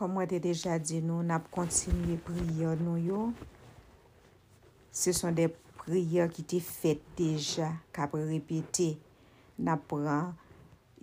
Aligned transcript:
Kom 0.00 0.14
mwen 0.16 0.30
te 0.30 0.38
deja 0.40 0.78
di 0.80 1.02
nou, 1.04 1.20
nap 1.20 1.50
kontinye 1.52 2.14
priyo 2.24 2.70
nou 2.80 2.96
yo. 2.96 3.26
Se 4.96 5.12
son 5.12 5.36
de 5.36 5.50
priyo 5.82 6.24
ki 6.32 6.44
te 6.48 6.60
fet 6.64 7.02
deja, 7.18 7.68
kap 7.92 8.16
repete. 8.16 8.94
Nap 9.60 9.84
pran, 9.92 10.32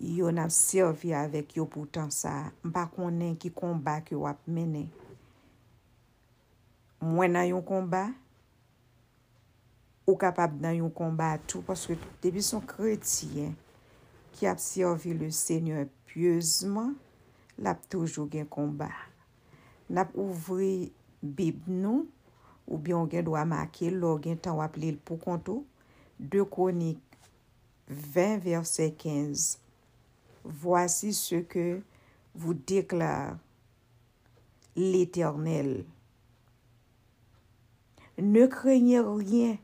yo 0.02 0.33
nap 0.33 0.49
servi 0.49 1.13
avek 1.13 1.54
yo 1.60 1.68
poutan 1.70 2.10
sa. 2.10 2.47
Mpa 2.65 2.88
konen 2.96 3.38
ki 3.38 3.54
komba 3.54 4.00
ki 4.02 4.18
wap 4.18 4.41
mene. 4.50 4.88
Mwen 6.98 7.38
nan 7.38 7.52
yon 7.52 7.61
komba, 7.70 8.07
ou 10.09 10.18
kapap 10.18 10.57
nan 10.57 10.82
yon 10.82 10.89
komba 10.89 11.36
tou, 11.45 11.61
paske 11.70 12.02
debi 12.25 12.41
son 12.41 12.66
kretien 12.66 13.54
ki 14.39 14.50
ap 14.50 14.57
servi 14.57 15.14
le 15.21 15.29
senyor 15.29 15.86
pyeuzman, 16.09 16.95
lap 17.62 17.84
toujou 17.92 18.28
gen 18.32 18.48
komba. 18.50 18.89
Nap 19.89 20.14
ouvri 20.18 20.92
bib 21.21 21.65
nou, 21.70 22.06
ou 22.68 22.79
byon 22.84 23.07
gen 23.11 23.25
dwa 23.28 23.46
make, 23.48 23.89
lò 23.92 24.18
gen 24.21 24.39
tan 24.42 24.60
wap 24.60 24.75
li 24.79 24.92
l 24.93 25.02
pou 25.07 25.20
kontou, 25.21 25.64
de 26.18 26.43
Konik 26.50 27.00
20 27.88 28.42
verset 28.43 28.98
15. 29.00 29.57
Vwasi 30.43 31.14
se 31.15 31.42
ke 31.48 31.68
vou 32.36 32.56
deklar 32.67 33.38
l'Eternel. 34.78 35.86
Ne 38.17 38.48
krenye 38.52 39.02
rien 39.06 39.58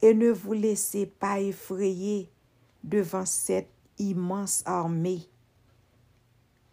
e 0.00 0.12
ne 0.14 0.30
vou 0.32 0.56
lese 0.56 1.06
pa 1.20 1.36
efreye 1.42 2.24
devan 2.80 3.26
set 3.28 3.68
imans 4.00 4.60
arme 4.68 5.18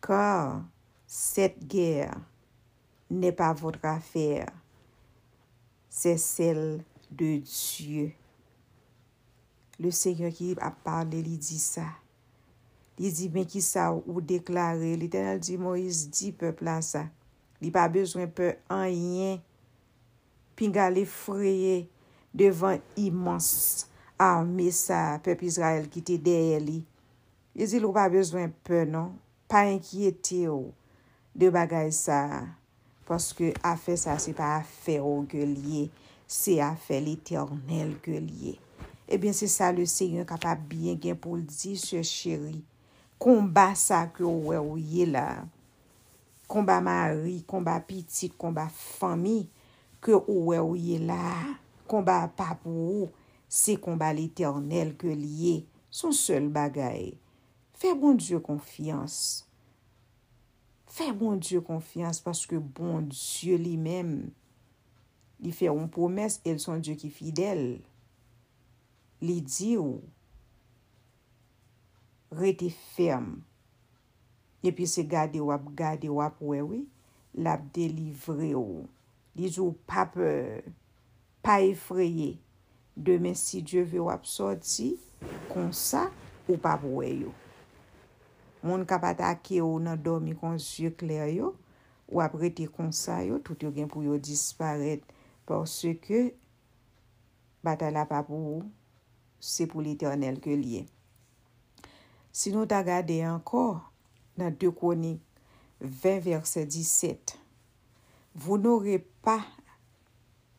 Kar, 0.08 0.64
set 1.04 1.58
gèr, 1.68 2.14
ne 3.12 3.34
pa 3.36 3.50
vodra 3.60 3.98
fèr, 4.00 4.48
se 5.92 6.14
sel 6.24 6.62
de 7.12 7.34
Diyo. 7.44 8.06
Le 9.84 9.92
Seigneur 9.92 10.32
ki 10.32 10.54
ap 10.64 10.80
parle 10.86 11.20
li 11.26 11.36
di 11.36 11.60
sa. 11.60 11.90
Li 12.96 13.12
di 13.20 13.28
men 13.36 13.50
ki 13.52 13.60
sa 13.60 13.90
ou 13.98 14.24
deklare, 14.24 14.94
li 14.96 15.12
tenal 15.12 15.44
di 15.44 15.60
Moïse 15.60 16.08
di 16.08 16.32
pepla 16.32 16.80
sa. 16.80 17.04
Li 17.60 17.68
pa 17.76 17.90
bezwen 17.92 18.32
pe 18.32 18.54
anyen, 18.72 19.44
pinga 20.56 20.88
le 20.88 21.04
freye 21.04 21.84
devan 22.32 22.80
imans 22.96 23.90
arme 24.16 24.72
sa 24.72 25.20
pep 25.20 25.44
Israel 25.44 25.92
ki 25.92 26.08
te 26.14 26.16
deye 26.16 26.64
li. 26.64 26.82
Li 27.60 27.68
di 27.68 27.84
lou 27.84 27.92
pa 27.92 28.08
bezwen 28.14 28.56
pe 28.64 28.86
non, 28.88 29.12
pa 29.48 29.64
enkyete 29.72 30.46
ou 30.52 30.74
de 31.38 31.50
bagay 31.54 31.92
sa, 31.96 32.44
paske 33.08 33.54
afe 33.66 33.96
sa 34.00 34.18
se 34.20 34.34
pa 34.36 34.58
afe 34.60 34.98
ou 35.00 35.24
ke 35.30 35.44
liye, 35.48 35.88
se 36.28 36.58
afe 36.64 37.00
l'Eternel 37.04 37.96
ke 38.04 38.20
liye. 38.20 38.58
Ebyen 39.08 39.32
eh 39.32 39.38
se 39.40 39.48
sa 39.48 39.70
le 39.72 39.86
seyon 39.88 40.28
kapap 40.28 40.60
bien 40.68 40.98
gen 41.00 41.16
pou 41.16 41.40
l'di 41.40 41.78
se 41.80 42.02
chéri, 42.04 42.60
komba 43.22 43.70
sa 43.80 44.04
ke 44.12 44.26
ou 44.28 44.50
we 44.50 44.58
ou 44.60 44.76
ye 44.76 45.06
la, 45.08 45.46
komba 46.52 46.82
mari, 46.84 47.40
komba 47.48 47.78
pitit, 47.88 48.36
komba 48.36 48.68
fami, 48.74 49.46
ke 50.04 50.12
ou 50.18 50.50
we 50.50 50.60
ou 50.60 50.76
ye 50.76 51.00
la, 51.00 51.56
komba 51.88 52.26
papou, 52.36 53.08
se 53.48 53.78
komba 53.80 54.12
l'Eternel 54.12 54.92
ke 55.00 55.16
liye, 55.16 55.62
son 55.88 56.12
sel 56.12 56.52
bagay. 56.52 57.14
Fè 57.78 57.92
bon 57.94 58.18
Diyo 58.18 58.40
konfians. 58.42 59.44
Fè 60.90 61.12
bon 61.14 61.38
Diyo 61.38 61.62
konfians 61.66 62.18
paske 62.26 62.58
bon 62.58 63.06
Diyo 63.12 63.60
li 63.62 63.76
mèm. 63.78 64.16
Li 65.46 65.54
fè 65.54 65.70
yon 65.70 65.86
promes, 65.94 66.40
el 66.42 66.58
son 66.64 66.82
Diyo 66.82 66.98
ki 66.98 67.12
fidèl. 67.14 67.62
Li 69.22 69.38
di 69.46 69.76
ou, 69.78 70.02
rete 72.42 72.72
ferm. 72.96 73.36
Epi 74.66 74.90
se 74.90 75.06
gade 75.06 75.42
wap, 75.46 75.70
gade 75.78 76.10
wap 76.10 76.42
wewe, 76.42 76.84
lap 77.38 77.70
delivre 77.78 78.56
ou. 78.58 78.86
Li 79.38 79.54
di 79.54 79.62
ou 79.62 79.78
pa 79.86 80.10
pe, 80.10 80.32
pa 81.46 81.62
efreye. 81.62 82.40
Demen 82.98 83.38
si 83.38 83.62
Diyo 83.62 83.86
ve 83.86 84.02
wap 84.10 84.26
soti, 84.26 84.96
kon 85.54 85.70
sa 85.78 86.08
ou 86.48 86.58
pa 86.58 86.80
wewe 86.82 87.20
yo. 87.28 87.42
Moun 88.64 88.86
kapat 88.90 89.22
ake 89.28 89.62
ou 89.62 89.78
nan 89.84 90.00
domi 90.02 90.34
kon 90.38 90.58
zye 90.62 90.92
kler 90.98 91.30
yo, 91.36 91.54
ou 92.08 92.24
apre 92.24 92.50
te 92.56 92.66
konsa 92.72 93.20
yo, 93.28 93.38
tout 93.44 93.62
yo 93.64 93.72
gen 93.76 93.90
pou 93.92 94.06
yo 94.06 94.18
disparet. 94.22 95.04
Porsye 95.48 95.94
ke 96.04 96.34
batala 97.64 98.04
pa 98.10 98.20
pou 98.28 98.58
ou, 98.58 98.66
se 99.40 99.68
pou 99.70 99.84
l'Eternel 99.84 100.42
ke 100.44 100.56
liye. 100.60 100.84
Si 102.36 102.52
nou 102.52 102.68
ta 102.70 102.82
gade 102.86 103.16
ankor 103.26 103.80
nan 104.38 104.52
2 104.60 104.74
Konik 104.78 105.24
20 105.80 106.20
verset 106.26 106.68
17, 106.68 107.38
vou 108.36 108.60
nou 108.60 108.84
re 108.84 109.00
pa 109.24 109.40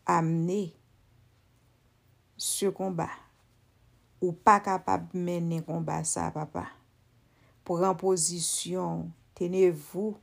amené 0.09 0.73
se 2.39 2.73
combat 2.73 3.13
ou 4.23 4.33
pa 4.33 4.57
capable 4.65 5.21
mene 5.21 5.61
combat 5.67 6.09
sa 6.09 6.31
papa. 6.33 6.78
Pren 7.69 7.93
posisyon, 7.95 9.11
tenez-vous 9.35 10.17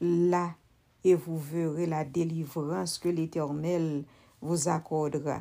la 0.00 0.54
et 1.02 1.16
vous 1.16 1.36
verrez 1.36 1.84
la 1.84 2.04
délivrance 2.04 2.96
que 2.96 3.08
l'Éternel 3.08 4.04
vous 4.40 4.68
accordera. 4.68 5.40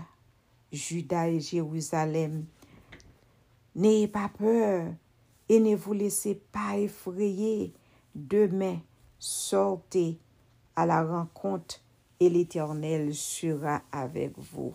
Judas 0.72 1.28
et 1.28 1.40
Jérusalem, 1.40 2.46
n'ayez 3.76 4.08
pas 4.08 4.30
peur 4.30 4.92
et 5.48 5.60
ne 5.60 5.76
vous 5.76 5.94
laissez 5.94 6.34
pas 6.52 6.76
effrayer. 6.80 7.74
Demain, 8.16 8.80
sortez 9.20 10.18
à 10.76 10.88
la 10.88 11.06
rencontre 11.06 11.80
et 12.20 12.28
l'Éternel 12.28 13.14
sera 13.14 13.84
avec 13.92 14.34
vous. 14.36 14.74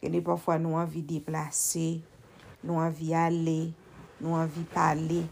Et 0.00 0.20
parfois 0.22 0.58
nous 0.58 0.76
envie 0.76 1.02
déplacer, 1.02 2.00
nous 2.62 2.76
envie 2.76 3.12
aller, 3.12 3.74
nou 4.20 4.36
anvi 4.38 4.62
pale, 4.74 5.24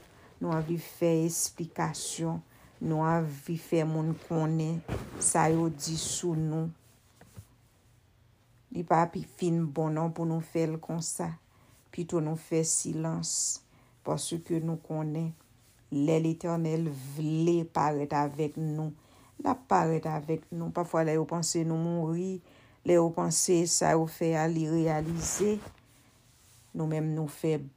nou 0.43 0.55
anvi 0.55 0.79
fe 0.83 1.11
esplikasyon, 1.27 2.41
nou 2.83 3.05
anvi 3.07 3.55
fe 3.63 3.83
moun 3.87 4.13
konen, 4.27 4.81
sa 5.23 5.47
yo 5.53 5.69
di 5.71 5.95
sou 6.01 6.35
nou. 6.39 6.71
Li 8.73 8.83
pa 8.89 9.05
pi 9.13 9.23
fin 9.39 9.61
bonan 9.77 10.11
pou 10.17 10.27
nou 10.27 10.43
fel 10.43 10.79
kon 10.83 11.03
sa, 11.05 11.29
pi 11.95 12.07
tou 12.09 12.25
nou 12.25 12.41
fe 12.41 12.63
silans, 12.67 13.61
porsou 14.03 14.43
ke 14.43 14.59
nou 14.65 14.81
konen, 14.83 15.31
lè 15.93 16.17
l'Eternel 16.25 16.89
vle 17.15 17.61
paret 17.77 18.17
avèk 18.17 18.57
nou, 18.57 18.91
la 19.45 19.55
paret 19.69 20.09
avèk 20.09 20.49
nou, 20.51 20.73
pafwa 20.75 21.05
lè 21.07 21.19
yo 21.19 21.29
panse 21.29 21.63
nou 21.69 21.79
moun 21.79 22.17
ri, 22.17 22.33
lè 22.89 22.97
yo 22.97 23.13
panse 23.15 23.61
sa 23.71 23.93
yo 23.95 24.09
fe 24.11 24.33
a 24.41 24.49
li 24.51 24.65
realize, 24.71 25.59
nou 26.73 26.89
mèm 26.91 27.13
nou 27.13 27.29
fe 27.31 27.59
bè, 27.61 27.71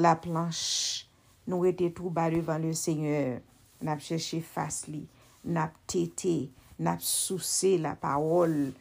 la 0.00 0.16
planche, 0.18 1.06
nou 1.48 1.66
rete 1.66 1.90
trouba 1.96 2.28
devan 2.32 2.62
le 2.64 2.72
Seigneur, 2.76 3.38
nap 3.84 4.02
chèche 4.04 4.40
fas 4.44 4.82
li, 4.90 5.04
nap 5.44 5.76
tete, 5.90 6.50
nap 6.80 7.04
souse 7.04 7.76
la 7.80 7.94
parol, 8.00 8.72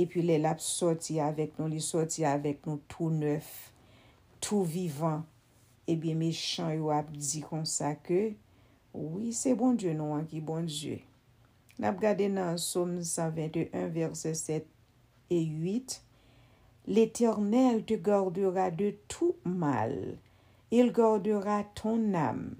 epi 0.00 0.24
le 0.26 0.40
lap 0.42 0.62
soti 0.62 1.20
avèk 1.22 1.58
nou, 1.60 1.70
li 1.70 1.82
soti 1.84 2.26
avèk 2.28 2.66
nou 2.68 2.82
tou 2.90 3.10
neuf, 3.14 3.50
tou 4.42 4.66
vivan, 4.68 5.22
ebi 5.90 6.14
me 6.18 6.30
chan 6.34 6.74
yo 6.74 6.90
ap 6.94 7.10
di 7.14 7.44
kon 7.46 7.66
sa 7.68 7.94
ke, 7.96 8.32
oui 8.94 9.34
se 9.34 9.54
bon 9.58 9.78
die 9.78 9.94
nou 9.96 10.18
an 10.18 10.26
ki 10.30 10.42
bon 10.44 10.66
die. 10.70 11.00
Nap 11.82 11.98
gade 12.02 12.28
nan 12.30 12.58
som 12.62 13.00
121 13.02 13.88
verset 13.94 14.38
7 14.38 14.66
et 15.34 15.46
8, 15.46 16.00
L'Eternel 16.86 17.78
te 17.88 17.96
gardera 17.96 18.66
de 18.68 18.90
tou 19.08 19.32
mal, 19.48 20.18
il 20.70 20.92
gardera 20.92 21.64
ton 21.74 22.14
âme. 22.14 22.56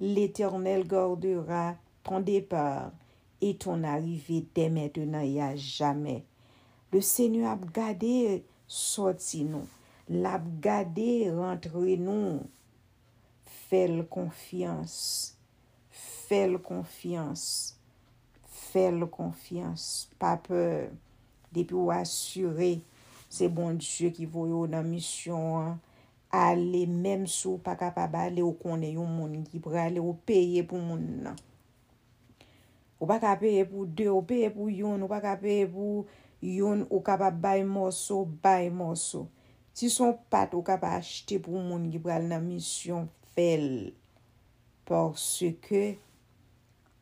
L'Éternel 0.00 0.86
gardera 0.86 1.74
ton 2.04 2.20
départ 2.20 2.92
et 3.40 3.56
ton 3.56 3.84
arrivée 3.84 4.46
dès 4.54 4.68
maintenant 4.70 5.20
et 5.20 5.40
à 5.40 5.56
jamais. 5.56 6.24
Le 6.92 7.00
Seigneur 7.00 7.52
a 7.52 7.58
gardé 7.72 8.44
sorti 8.66 9.44
nous, 9.44 9.66
l'a 10.08 10.40
gardé 10.60 11.30
rentré 11.30 11.96
nous. 11.96 12.40
Fais-le 13.44 14.04
confiance, 14.04 15.36
fais-le 15.90 16.58
confiance, 16.58 17.76
fais-le 18.46 19.06
confiance, 19.06 20.08
pas 20.18 20.36
peur. 20.36 20.88
Depuis 21.52 21.74
ou 21.74 21.90
assurer, 21.90 22.80
c'est 23.28 23.48
bon 23.48 23.74
Dieu 23.74 24.10
qui 24.10 24.24
voit 24.24 24.66
dans 24.66 24.82
mission. 24.82 25.58
Hein? 25.58 25.78
ale 26.30 26.84
menm 26.86 27.24
sou 27.30 27.56
pa 27.64 27.74
kapab 27.80 28.16
ale 28.20 28.42
ou 28.44 28.56
konen 28.60 28.98
yon 28.98 29.08
moun 29.08 29.44
ki 29.48 29.60
prale 29.64 30.00
ou 30.02 30.16
peye 30.28 30.64
pou 30.66 30.80
moun 30.80 31.04
nan. 31.24 31.38
Ou 32.98 33.06
pa 33.06 33.20
ka 33.22 33.36
peye 33.38 33.62
pou 33.68 33.86
de, 33.86 34.08
ou 34.10 34.24
peye 34.26 34.50
pou 34.50 34.68
yon, 34.68 34.98
ou 35.00 35.10
pa 35.10 35.20
ka 35.22 35.36
peye 35.38 35.68
pou 35.70 36.04
yon, 36.42 36.82
ou 36.90 37.00
kapab 37.06 37.38
bay 37.40 37.62
moso, 37.62 38.24
bay 38.42 38.68
moso. 38.74 39.28
Si 39.72 39.86
son 39.94 40.16
pat 40.32 40.56
ou 40.58 40.66
kapab 40.66 40.98
achete 40.98 41.38
pou 41.42 41.62
moun 41.62 41.86
ki 41.92 42.02
prale 42.02 42.26
nan 42.26 42.42
misyon 42.42 43.06
fel. 43.36 43.94
Porsi 44.88 45.52
ke 45.62 45.84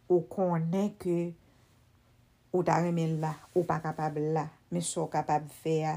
ou 0.06 0.20
konen 0.28 0.93
ke 1.00 1.32
ou 2.52 2.61
ta 2.67 2.76
remen 2.84 3.17
la, 3.23 3.32
ou 3.56 3.64
pa 3.69 3.81
kapab 3.82 4.20
la, 4.20 4.46
men 4.69 4.84
sou 4.84 5.08
kapab 5.12 5.49
fe 5.62 5.81
a 5.88 5.96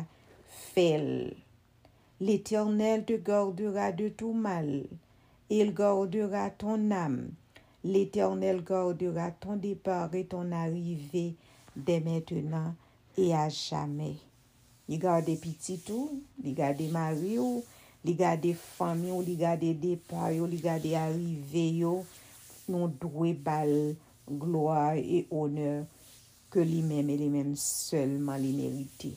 fel. 0.72 1.36
L'Éternel 2.22 3.06
te 3.06 3.14
gardera 3.14 3.92
de 3.92 4.10
tout 4.10 4.34
mal. 4.34 4.84
Il 5.50 5.74
gardera 5.74 6.50
ton 6.50 6.92
âme. 6.92 7.32
L'Éternel 7.84 8.64
gardera 8.64 9.32
ton 9.32 9.56
départ 9.56 10.14
et 10.14 10.26
ton 10.26 10.52
arrivée 10.52 11.36
dès 11.76 12.02
maintenant 12.02 12.76
et 13.18 13.34
à 13.34 13.48
jamais. 13.50 14.16
Li 14.90 14.98
gade 14.98 15.36
pitit 15.38 15.86
ou, 15.94 16.16
li 16.42 16.56
gade 16.58 16.88
mari 16.90 17.36
ou, 17.38 17.62
li 18.02 18.16
gade 18.18 18.56
fami 18.58 19.12
ou, 19.14 19.22
li 19.22 19.36
gade 19.38 19.70
depay 19.78 20.40
ou, 20.42 20.50
li 20.50 20.58
gade 20.58 20.96
arrive 20.98 21.66
yo, 21.78 21.92
nou 22.66 22.90
dwe 23.04 23.36
bal 23.38 23.70
gloa 24.26 24.96
e 24.98 25.22
oneur 25.30 25.86
ke 26.50 26.66
li 26.66 26.82
mèm 26.82 27.14
e 27.14 27.22
li 27.22 27.30
mèm 27.30 27.54
selman 27.62 28.42
li 28.42 28.56
merite. 28.58 29.14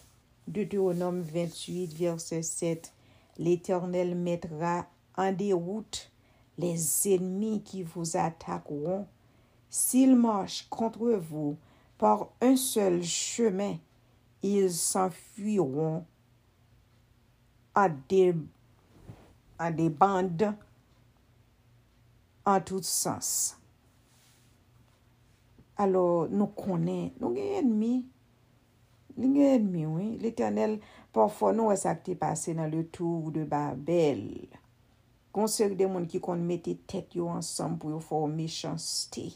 Deutéronome 0.49 1.23
28, 1.23 1.95
verset 1.95 2.43
7. 2.43 2.93
L'Éternel 3.39 4.15
mettra 4.15 4.87
en 5.17 5.33
déroute 5.33 6.11
les 6.59 7.09
ennemis 7.09 7.63
qui 7.63 7.83
vous 7.83 8.17
attaqueront, 8.17 9.07
s'ils 9.71 10.17
marchent 10.17 10.67
contre 10.69 11.13
vous 11.13 11.57
par 11.97 12.29
un 12.41 12.57
seul 12.57 13.03
chemin, 13.03 13.77
ils 14.43 14.73
s'enfuiront 14.73 16.05
à 17.75 17.89
des, 17.89 18.35
à 19.59 19.71
des 19.71 19.89
bandes 19.89 20.55
en 22.45 22.61
tous 22.61 22.85
sens. 22.85 23.57
Alors, 25.77 26.29
nous 26.29 26.47
connaissons, 26.47 27.13
nous 27.21 27.29
sommes 27.29 27.37
ennemis. 27.37 28.07
li 29.19 29.29
gen 29.35 29.55
edmi 29.59 29.87
wè, 29.89 30.09
l'Eternel 30.23 30.79
pafon 31.15 31.59
nou 31.59 31.73
wè 31.73 31.79
sak 31.81 32.05
te 32.07 32.17
pase 32.19 32.55
nan 32.57 32.71
le 32.73 32.87
tour 32.95 33.33
de 33.35 33.45
Babel. 33.49 34.27
Konsek 35.33 35.79
de 35.79 35.87
moun 35.89 36.05
ki 36.13 36.21
kon 36.21 36.41
mette 36.45 36.75
tet 36.89 37.15
yo 37.17 37.31
ansam 37.33 37.79
pou 37.81 37.95
yo 37.95 38.01
fò 38.05 38.19
mechansite. 38.29 39.31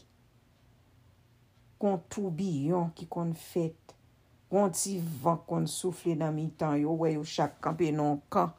Kon 1.81 1.97
toubiyon 2.13 2.91
ki 2.97 3.07
kon 3.09 3.33
fèt. 3.37 3.95
Kon 4.47 4.69
ti 4.71 4.95
van 5.23 5.41
kon 5.49 5.65
soufle 5.67 6.13
nan 6.17 6.35
mi 6.35 6.47
tan 6.59 6.77
yo 6.79 6.93
wè 7.01 7.15
yo 7.15 7.25
chak 7.27 7.57
kampe 7.65 7.89
non 7.93 8.21
kan. 8.33 8.53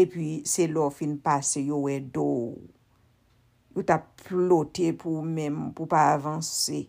E 0.00 0.08
pi 0.08 0.30
se 0.48 0.64
lò 0.72 0.88
fin 0.92 1.18
pase 1.20 1.60
yo 1.66 1.82
wè 1.84 1.98
do. 2.14 2.56
Yo 3.76 3.84
ta 3.88 4.00
plote 4.24 4.90
pou 5.00 5.20
mèm, 5.24 5.70
pou 5.76 5.88
pa 5.88 6.10
avanse, 6.12 6.86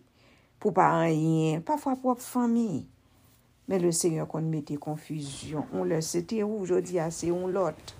pou 0.60 0.72
pa 0.76 0.88
anyen. 1.04 1.60
Pafwa 1.64 1.94
pou 2.00 2.12
ap 2.12 2.24
fami. 2.24 2.86
Men 3.68 3.80
le 3.80 3.92
seigne 3.96 4.26
kon 4.28 4.48
mette 4.52 4.76
konfisyon. 4.82 5.64
On 5.72 5.88
lè 5.88 6.00
se 6.04 6.20
te 6.28 6.42
ou 6.44 6.66
jodi 6.68 7.00
ase 7.00 7.30
on 7.32 7.46
lot. 7.48 7.94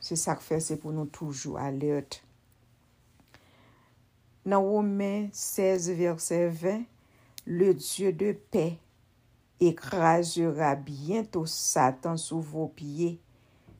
Que 0.00 0.42
fait, 0.42 0.58
c'est 0.58 0.76
pour 0.76 0.92
nous 0.92 1.06
toujours 1.06 1.58
alerte. 1.58 2.24
Dans 4.44 4.62
Romains 4.62 5.28
16, 5.32 5.90
verset 5.92 6.48
20, 6.48 6.82
le 7.46 7.74
Dieu 7.74 8.12
de 8.12 8.32
paix 8.32 8.78
écrasera 9.60 10.74
bientôt 10.74 11.46
Satan 11.46 12.16
sous 12.16 12.40
vos 12.40 12.66
pieds. 12.66 13.20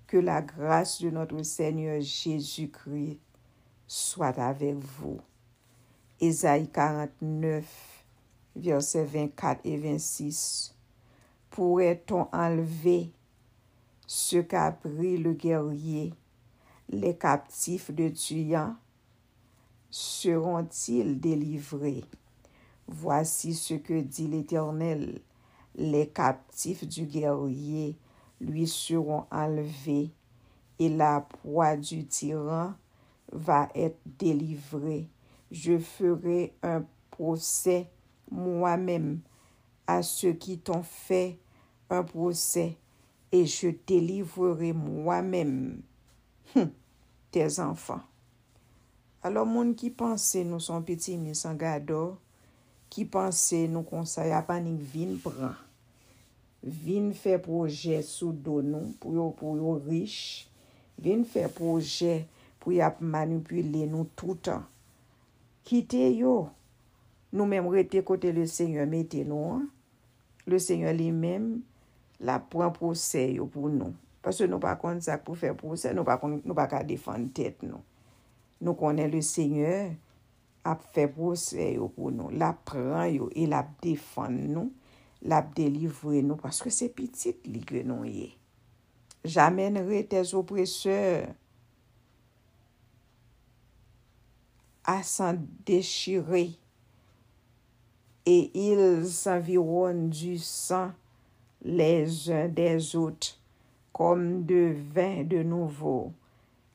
Que 0.07 0.19
la 0.19 0.43
grâce 0.43 1.01
de 1.01 1.11
notre 1.11 1.43
Seigneur 1.43 2.01
Jésus-Christ 2.01 3.19
soit 3.87 4.39
avec 4.39 4.77
vous. 4.77 5.21
Ésaïe 6.21 6.69
49, 6.69 7.90
verset 8.61 9.05
24 9.05 9.61
et 9.65 9.77
26. 9.77 10.75
Pourrait-on 11.51 12.29
enlever 12.33 13.11
ce 14.07 14.37
qu'a 14.39 14.73
pris 14.73 15.17
le 15.19 15.33
guerrier? 15.33 16.15
Les 16.89 17.17
captifs 17.17 17.91
de 17.91 18.09
Tuyan 18.09 18.77
seront-ils 19.91 21.21
délivrés? 21.21 22.05
Voici 22.87 23.55
ce 23.55 23.75
que 23.75 24.01
dit 24.01 24.27
l'Éternel. 24.27 25.21
Les 25.77 26.09
captifs 26.09 26.87
du 26.87 27.07
guerrier 27.07 27.97
lui 28.41 28.67
seront 28.67 29.27
enlevés 29.31 30.11
et 30.79 30.89
la 30.89 31.21
proie 31.21 31.77
du 31.77 32.07
tyran 32.07 32.75
va 33.33 33.69
être 33.75 34.01
délivrée. 34.19 35.09
Je 35.51 35.79
ferai 35.79 36.55
un 36.63 36.85
procès 37.11 37.91
moi-même 38.31 39.21
à 39.87 40.03
ceux 40.03 40.33
qui 40.33 40.59
t'ont 40.59 40.83
fait 40.83 41.39
un 41.91 42.03
procès, 42.03 42.77
et 43.33 43.47
je 43.47 43.69
délivrerai 43.87 44.73
moi-même 44.73 45.83
hum, 46.57 46.71
tes 47.31 47.61
enfants. 47.61 48.03
Alors, 49.23 49.45
moun 49.45 49.75
ki 49.77 49.91
panse 49.93 50.41
nou 50.49 50.63
son 50.65 50.85
peti 50.87 51.19
misan 51.21 51.59
gado, 51.61 52.17
ki 52.91 53.05
panse 53.13 53.67
nou 53.69 53.85
konsaya 53.87 54.41
panik 54.49 54.81
vin 54.95 55.19
pran. 55.21 55.53
Vin 56.61 57.11
fè 57.17 57.37
proje 57.41 58.01
sou 58.05 58.33
donon 58.33 58.95
pou 59.01 59.13
yo, 59.17 59.29
pou 59.37 59.59
yo 59.61 59.77
rich, 59.85 60.49
vin 61.01 61.27
fè 61.29 61.47
proje 61.53 62.23
pou 62.61 62.73
yap 62.73 63.03
manipule 63.05 63.85
nou 63.93 64.09
toutan. 64.17 64.65
Kite 65.69 66.01
yo. 66.17 66.49
Nou 67.31 67.47
menm 67.51 67.69
rete 67.71 68.03
kote 68.07 68.33
le 68.35 68.47
Seigneur 68.51 68.89
mette 68.91 69.23
nou 69.27 69.55
an. 69.57 69.67
Le 70.51 70.59
Seigneur 70.63 70.97
li 70.97 71.11
menm 71.15 71.61
la 72.23 72.39
pran 72.53 72.73
prose 72.75 73.23
yo 73.37 73.47
pou 73.51 73.71
nou. 73.73 73.95
Paswe 74.25 74.49
nou 74.51 74.61
pa 74.63 74.75
kon 74.81 74.99
sak 75.05 75.25
pou 75.25 75.39
fè 75.39 75.55
prose, 75.57 75.95
nou 75.97 76.05
pa, 76.05 76.19
nou 76.21 76.57
pa 76.59 76.67
ka 76.71 76.83
defan 76.87 77.29
tèt 77.37 77.65
nou. 77.65 77.81
Nou 78.61 78.77
konen 78.77 79.09
le 79.13 79.23
Seigneur 79.25 79.95
ap 80.69 80.83
fè 80.95 81.07
prose 81.13 81.71
yo 81.77 81.89
pou 81.95 82.13
nou. 82.13 82.35
La 82.35 82.53
pran 82.69 83.07
yo 83.13 83.31
e 83.33 83.47
la 83.49 83.63
defan 83.85 84.37
nou. 84.51 84.69
La 85.21 85.41
delivre 85.45 86.21
nou. 86.25 86.41
Paske 86.41 86.73
se 86.75 86.91
pitit 86.93 87.47
li 87.49 87.63
ke 87.65 87.85
nou 87.87 88.09
ye. 88.09 88.33
J'amènerai 89.25 90.05
tes 90.09 90.33
opreseur 90.33 91.29
a 94.89 95.03
san 95.05 95.47
déchirer 95.69 96.57
et 98.27 98.51
ils 98.55 99.07
s'environnent 99.07 100.11
du 100.11 100.39
sang 100.39 100.93
les 101.63 102.31
uns 102.31 102.49
des 102.49 102.97
autres, 102.97 103.39
comme 103.93 104.45
de 104.45 104.75
vin 104.95 105.25
de 105.25 105.43
nouveau. 105.43 106.13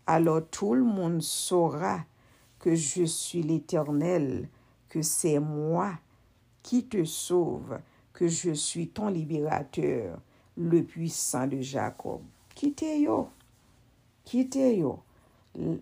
Alors 0.06 0.42
tout 0.50 0.75
le 0.75 0.84
monde 0.84 1.22
saura 1.22 2.06
que 2.60 2.75
je 2.75 3.04
suis 3.04 3.42
l'Éternel, 3.42 4.48
que 4.90 5.02
c'est 5.02 5.40
moi 5.40 5.94
qui 6.62 6.86
te 6.86 7.04
sauve, 7.04 7.80
que 8.14 8.28
je 8.28 8.52
suis 8.52 8.88
ton 8.88 9.08
libérateur, 9.08 10.20
le 10.58 10.84
puissant 10.84 11.48
de 11.48 11.62
Jacob. 11.62 12.22
Kite 12.56 12.88
yo, 13.02 13.28
kite 14.24 14.70
yo, 14.78 14.94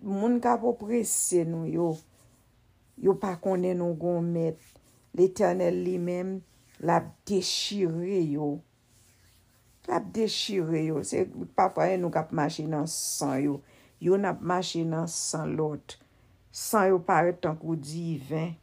moun 0.02 0.40
ka 0.42 0.56
po 0.58 0.72
presse 0.74 1.44
nou 1.46 1.68
yo, 1.70 1.92
yo 2.98 3.14
pa 3.22 3.36
konen 3.38 3.78
nou 3.78 3.94
gon 3.94 4.26
met, 4.34 4.58
l'Eternel 5.14 5.80
li 5.86 5.96
men 6.02 6.38
la 6.84 7.00
dechire 7.28 8.20
yo. 8.26 8.58
Lap 9.88 10.08
dechire 10.16 10.84
yo. 10.86 11.02
Se 11.06 11.24
pa 11.56 11.68
fwaye 11.72 11.98
nou 12.00 12.12
kap 12.14 12.32
mache 12.36 12.64
nan 12.68 12.88
san 12.90 13.36
yo. 13.42 13.58
Yo 14.02 14.18
nap 14.20 14.42
mache 14.44 14.84
nan 14.86 15.08
san 15.10 15.54
lot. 15.58 15.98
San 16.54 16.88
yo 16.92 17.00
pare 17.04 17.34
tankou 17.36 17.76
divin. 17.76 18.54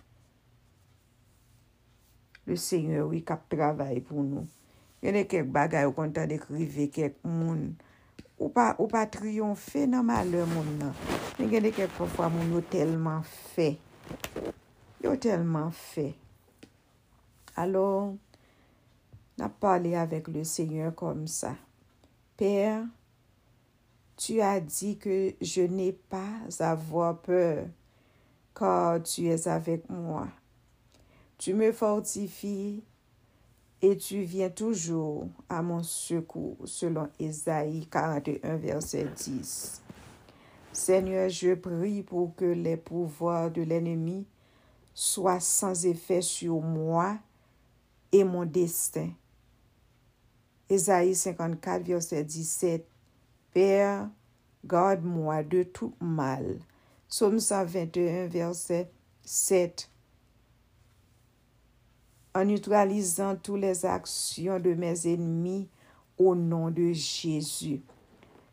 Le 2.47 2.57
Seigneur 2.57 3.07
wik 3.11 3.31
ap 3.33 3.45
travay 3.51 4.01
pou 4.05 4.25
nou. 4.25 4.47
Yone 5.01 5.23
kek 5.29 5.47
bagay 5.53 5.87
ou 5.89 5.95
kontan 5.97 6.29
dekrive 6.29 6.89
kek 6.93 7.15
moun. 7.25 7.71
Ou 8.41 8.49
pa, 8.53 8.71
ou 8.81 8.89
pa 8.89 9.03
triyonfe 9.09 9.85
nan 9.89 10.05
male 10.09 10.43
moun 10.49 10.75
nan. 10.81 10.97
Yone 11.41 11.71
kek 11.73 11.93
pou 11.97 12.09
fwa 12.09 12.31
moun 12.33 12.53
yo 12.53 12.63
telman 12.73 13.21
fe. 13.53 13.75
Yo 15.01 15.13
telman 15.21 15.69
fe. 15.73 16.11
Alo, 17.61 18.17
n'a 19.37 19.49
parlé 19.49 19.95
avec 19.95 20.27
le 20.27 20.43
Seigneur 20.43 20.95
comme 20.95 21.27
ça. 21.27 21.55
Père, 22.35 22.83
tu 24.17 24.41
as 24.41 24.59
dit 24.59 24.97
que 24.97 25.33
je 25.41 25.61
n'ai 25.61 25.91
pas 25.91 26.39
à 26.59 26.71
avoir 26.71 27.19
peur, 27.21 27.65
car 28.55 29.01
tu 29.03 29.27
es 29.27 29.47
avec 29.47 29.89
moi. 29.89 30.27
Tu 31.37 31.53
me 31.53 31.71
fortifies 31.71 32.83
et 33.81 33.97
tu 33.97 34.21
viens 34.21 34.49
toujours 34.49 35.27
à 35.49 35.61
mon 35.61 35.83
secours, 35.83 36.57
selon 36.65 37.09
Ésaïe 37.19 37.87
41, 37.87 38.57
verset 38.57 39.07
10. 39.15 39.81
Seigneur, 40.73 41.29
je 41.29 41.53
prie 41.53 42.01
pour 42.01 42.35
que 42.35 42.45
les 42.45 42.77
pouvoirs 42.77 43.51
de 43.51 43.61
l'ennemi 43.61 44.25
soient 44.93 45.39
sans 45.39 45.85
effet 45.85 46.21
sur 46.21 46.61
moi 46.61 47.17
et 48.11 48.23
mon 48.23 48.45
destin. 48.45 49.09
Ésaïe 50.69 51.15
54, 51.15 51.83
verset 51.83 52.23
17. 52.23 52.87
Père, 53.53 54.09
garde-moi 54.65 55.43
de 55.43 55.63
tout 55.63 55.93
mal. 55.99 56.59
Psaume 57.09 57.39
121, 57.39 58.27
verset 58.27 58.89
7. 59.23 59.89
En 62.33 62.45
neutralisant 62.45 63.35
toutes 63.35 63.59
les 63.59 63.85
actions 63.85 64.59
de 64.59 64.73
mes 64.73 65.07
ennemis 65.07 65.67
au 66.17 66.35
nom 66.35 66.71
de 66.71 66.93
Jésus. 66.93 67.81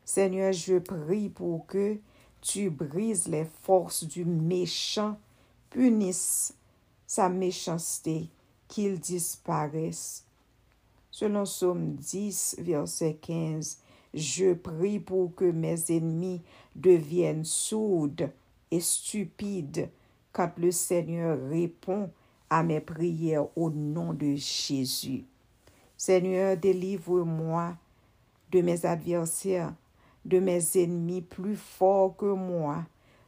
Seigneur, 0.04 0.52
je 0.52 0.78
prie 0.78 1.28
pour 1.28 1.66
que 1.66 1.98
tu 2.40 2.70
brises 2.70 3.28
les 3.28 3.44
forces 3.62 4.04
du 4.04 4.24
méchant, 4.24 5.18
punisse 5.70 6.54
sa 7.06 7.28
méchanceté, 7.28 8.30
qu'il 8.68 9.00
disparaisse. 9.00 10.24
Selon 11.10 11.44
Somme 11.44 11.94
10, 11.96 12.56
verset 12.60 13.18
15, 13.20 13.78
je 14.14 14.54
prie 14.54 15.00
pour 15.00 15.34
que 15.34 15.50
mes 15.50 15.90
ennemis 15.90 16.42
deviennent 16.76 17.44
sourds 17.44 18.28
et 18.70 18.80
stupides 18.80 19.88
quand 20.32 20.52
le 20.58 20.70
Seigneur 20.70 21.38
répond 21.48 22.10
à 22.50 22.62
mes 22.62 22.80
prières 22.80 23.46
au 23.56 23.70
nom 23.70 24.12
de 24.12 24.34
Jésus. 24.36 25.24
Seigneur, 25.96 26.56
délivre-moi 26.56 27.76
de 28.52 28.60
mes 28.60 28.86
adversaires, 28.86 29.74
de 30.24 30.38
mes 30.38 30.62
ennemis 30.76 31.22
plus 31.22 31.56
forts 31.56 32.16
que 32.16 32.32
moi. 32.32 32.84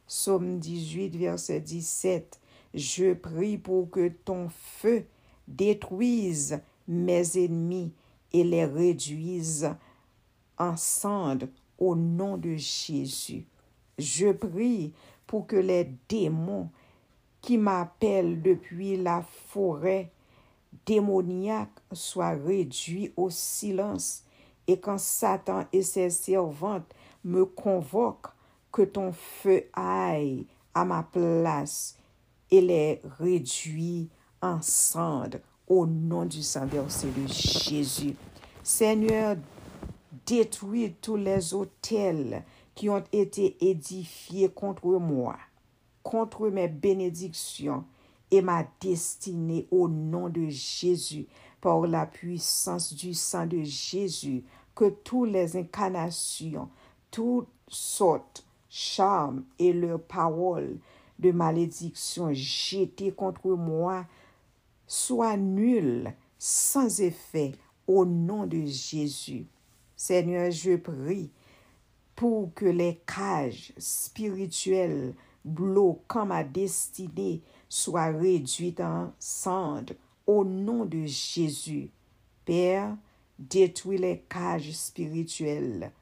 Somme 0.07 0.59
18, 0.59 1.15
verset 1.15 1.59
17. 1.59 2.39
Je 2.73 3.13
prie 3.13 3.57
pour 3.57 3.89
que 3.89 4.07
ton 4.07 4.49
feu 4.49 5.05
détruise 5.55 6.59
mes 6.87 7.37
ennemis 7.37 7.91
et 8.33 8.43
les 8.43 8.65
réduise 8.65 9.69
en 10.57 10.77
cendres 10.77 11.47
au 11.77 11.95
nom 11.95 12.37
de 12.37 12.55
Jésus. 12.55 13.45
Je 13.97 14.31
prie 14.31 14.93
pour 15.27 15.47
que 15.47 15.55
les 15.55 15.91
démons 16.07 16.69
qui 17.41 17.57
m'appellent 17.57 18.41
depuis 18.41 18.97
la 18.97 19.21
forêt 19.21 20.11
démoniaque 20.85 21.79
soient 21.91 22.31
réduits 22.31 23.11
au 23.17 23.29
silence 23.29 24.23
et 24.67 24.79
quand 24.79 24.99
Satan 24.99 25.65
et 25.73 25.81
ses 25.81 26.09
servantes 26.09 26.93
me 27.23 27.45
convoquent, 27.45 28.29
que 28.71 28.83
ton 28.83 29.11
feu 29.11 29.65
aille 29.73 30.45
à 30.73 30.85
ma 30.85 31.03
place 31.03 31.97
et 32.49 32.61
les 32.61 33.01
réduit 33.19 34.09
en 34.41 34.59
au 35.67 35.85
nom 35.85 36.25
du 36.25 36.41
Saint 36.41 36.65
versé 36.65 37.07
de 37.11 37.27
Jésus. 37.27 38.15
Seigneur, 38.63 39.37
détruis 40.25 40.95
tous 41.01 41.15
les 41.15 41.53
hôtels 41.53 42.43
qui 42.75 42.89
ont 42.89 43.03
été 43.11 43.57
édifiés 43.61 44.49
contre 44.49 44.87
moi, 44.87 45.37
contre 46.03 46.49
mes 46.49 46.67
bénédictions 46.67 47.85
et 48.31 48.41
ma 48.41 48.65
destinée 48.79 49.67
au 49.71 49.87
nom 49.87 50.29
de 50.29 50.47
Jésus, 50.47 51.27
par 51.59 51.81
la 51.81 52.05
puissance 52.05 52.93
du 52.93 53.13
sang 53.13 53.45
de 53.45 53.61
Jésus, 53.61 54.43
que 54.73 54.89
toutes 54.89 55.29
les 55.29 55.57
incarnations, 55.57 56.69
toutes 57.11 57.49
sortes, 57.67 58.45
charmes 58.69 59.43
et 59.59 59.73
leurs 59.73 60.01
paroles 60.01 60.77
de 61.19 61.31
malédiction 61.31 62.29
jetées 62.33 63.11
contre 63.11 63.49
moi 63.49 64.05
soient 64.91 65.37
nulles, 65.37 66.13
sans 66.37 66.99
effet, 66.99 67.53
au 67.87 68.05
nom 68.05 68.45
de 68.45 68.65
Jésus. 68.65 69.45
Seigneur, 69.95 70.51
je 70.51 70.75
prie 70.75 71.31
pour 72.13 72.53
que 72.53 72.65
les 72.65 73.01
cages 73.07 73.71
spirituelles 73.77 75.15
bloquant 75.45 76.25
ma 76.25 76.43
destinée 76.43 77.41
soient 77.69 78.11
réduites 78.11 78.81
en 78.81 79.13
cendres 79.17 79.93
au 80.27 80.43
nom 80.43 80.83
de 80.83 81.05
Jésus. 81.05 81.89
Père, 82.43 82.97
détruis 83.39 83.97
les 83.97 84.25
cages 84.27 84.73
spirituelles 84.73 85.93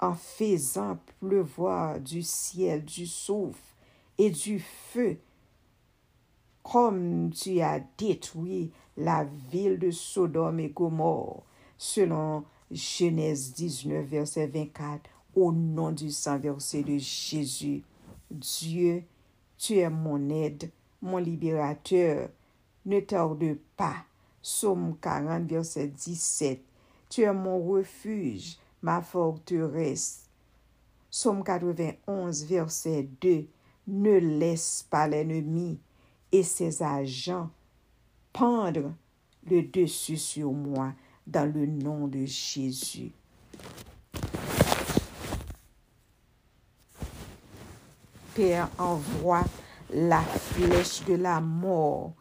en 0.00 0.14
faisant 0.14 0.98
pleuvoir 1.20 2.00
du 2.00 2.22
ciel 2.22 2.82
du 2.82 3.06
souffle 3.06 3.60
et 4.16 4.30
du 4.30 4.58
feu, 4.58 5.18
comme 6.62 7.30
tu 7.30 7.60
as 7.60 7.80
détruit 7.98 8.70
la 8.96 9.24
ville 9.50 9.78
de 9.78 9.90
Sodome 9.90 10.60
et 10.60 10.68
Gomorre, 10.68 11.42
selon 11.76 12.44
Genèse 12.70 13.52
19, 13.54 14.06
verset 14.06 14.46
24, 14.46 15.02
au 15.34 15.52
nom 15.52 15.92
du 15.92 16.10
sang 16.10 16.38
versé 16.38 16.82
de 16.82 16.98
Jésus. 16.98 17.82
Dieu, 18.30 19.04
tu 19.58 19.78
es 19.78 19.90
mon 19.90 20.30
aide, 20.30 20.70
mon 21.00 21.18
libérateur. 21.18 22.28
Ne 22.84 23.00
tarde 23.00 23.56
pas. 23.76 24.04
Somme 24.40 24.96
40, 25.00 25.46
verset 25.48 25.88
17. 25.88 26.62
Tu 27.08 27.22
es 27.22 27.32
mon 27.32 27.64
refuge, 27.64 28.58
ma 28.82 29.00
forteresse. 29.00 30.28
Somme 31.10 31.44
91, 31.44 32.44
verset 32.44 33.08
2. 33.20 33.46
Ne 33.86 34.18
laisse 34.18 34.86
pas 34.88 35.08
l'ennemi 35.08 35.78
et 36.32 36.42
ses 36.42 36.82
agents 36.82 37.50
pendre 38.32 38.92
le 39.48 39.62
dessus 39.62 40.16
sur 40.16 40.52
moi 40.52 40.92
dans 41.26 41.52
le 41.52 41.66
nom 41.66 42.08
de 42.08 42.24
Jésus. 42.24 43.12
Père, 48.34 48.70
envoie 48.78 49.44
la 49.92 50.22
flèche 50.22 51.04
de 51.04 51.14
la 51.14 51.40
mort 51.40 52.12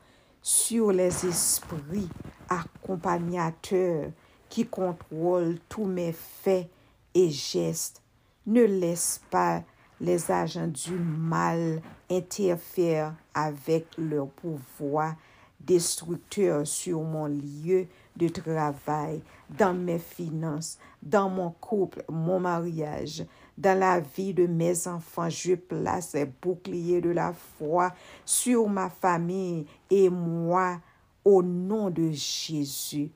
sur 0.41 0.91
les 0.91 1.25
esprits 1.25 2.10
accompagnateurs 2.50 4.12
qui 4.50 4.65
contrôlent 4.65 5.60
tous 5.70 5.86
mes 5.86 6.12
faits 6.12 6.70
et 7.13 7.30
gestes. 7.30 8.01
Ne 8.46 8.63
laisse 8.63 9.22
pas 9.30 9.63
les 10.01 10.31
agents 10.31 10.67
du 10.67 10.93
mal 10.93 11.81
interférer 12.10 13.12
avec 13.34 13.86
leur 13.98 14.27
pouvoir 14.27 15.15
destructeur 15.60 16.65
sur 16.65 17.01
mon 17.01 17.27
lieu 17.27 17.88
de 18.17 18.27
travail, 18.27 19.22
dans 19.58 19.74
mes 19.74 20.00
finances, 20.00 20.79
dans 21.01 21.29
mon 21.29 21.51
couple, 21.51 22.03
mon 22.10 22.39
mariage, 22.39 23.24
dans 23.58 23.77
la 23.77 24.00
vie 24.00 24.34
de 24.34 24.48
mes 24.48 24.88
enfants. 24.88 25.29
Je 25.29 25.53
place 25.53 26.13
les 26.13 26.25
boucliers 26.25 27.00
de 27.00 27.12
la 27.12 27.34
foi 27.34 27.93
sur 28.25 28.67
ma 28.67 28.89
famille 28.89 29.65
et 29.89 30.10
moi 30.10 30.79
au 31.24 31.43
nom 31.43 31.89
de 31.89 32.10
Jésus. 32.12 33.12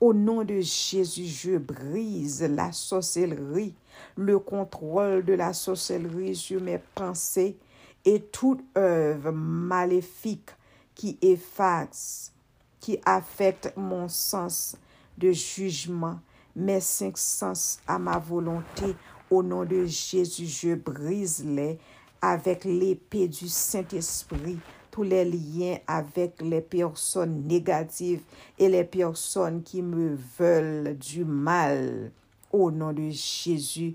Au 0.00 0.14
nom 0.14 0.44
de 0.44 0.60
Jésus, 0.60 1.26
je 1.26 1.58
brise 1.58 2.42
la 2.42 2.70
sorcellerie, 2.70 3.74
le 4.16 4.38
contrôle 4.38 5.24
de 5.24 5.32
la 5.32 5.52
sorcellerie 5.52 6.36
sur 6.36 6.62
mes 6.62 6.78
pensées 6.94 7.56
et 8.04 8.20
toute 8.20 8.62
œuvre 8.76 9.32
maléfique 9.32 10.50
qui 10.94 11.18
efface 11.20 12.32
qui 12.80 12.98
affecte 13.04 13.72
mon 13.76 14.08
sens 14.08 14.76
de 15.16 15.32
jugement, 15.32 16.20
mes 16.54 16.80
cinq 16.80 17.18
sens 17.18 17.80
à 17.86 17.98
ma 17.98 18.18
volonté. 18.18 18.94
Au 19.30 19.42
nom 19.42 19.64
de 19.64 19.84
Jésus, 19.84 20.46
je 20.46 20.74
brise-les 20.74 21.78
avec 22.22 22.64
l'épée 22.64 23.28
du 23.28 23.48
Saint-Esprit, 23.48 24.58
tous 24.98 25.04
les 25.04 25.24
liens 25.24 25.78
avec 25.86 26.42
les 26.42 26.60
personnes 26.60 27.46
négatives 27.46 28.22
et 28.58 28.68
les 28.68 28.82
personnes 28.82 29.62
qui 29.62 29.80
me 29.80 30.18
veulent 30.36 30.98
du 30.98 31.24
mal. 31.24 32.10
Au 32.50 32.72
nom 32.72 32.92
de 32.92 33.08
Jésus, 33.08 33.94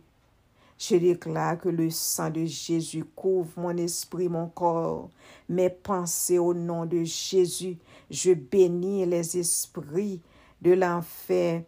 je 0.77 0.95
déclare 0.95 1.59
que 1.59 1.67
le 1.67 1.89
sang 1.89 2.29
de 2.29 2.45
Jésus 2.45 3.03
couvre 3.03 3.49
mon 3.57 3.75
esprit, 3.75 4.29
mon 4.29 4.47
corps, 4.47 5.09
mes 5.49 5.69
pensées 5.69 6.39
au 6.39 6.53
nom 6.53 6.85
de 6.85 7.03
Jésus. 7.03 7.77
Je 8.09 8.31
bénis 8.31 9.05
les 9.05 9.37
esprits 9.37 10.21
de 10.61 10.71
l'enfer, 10.71 11.63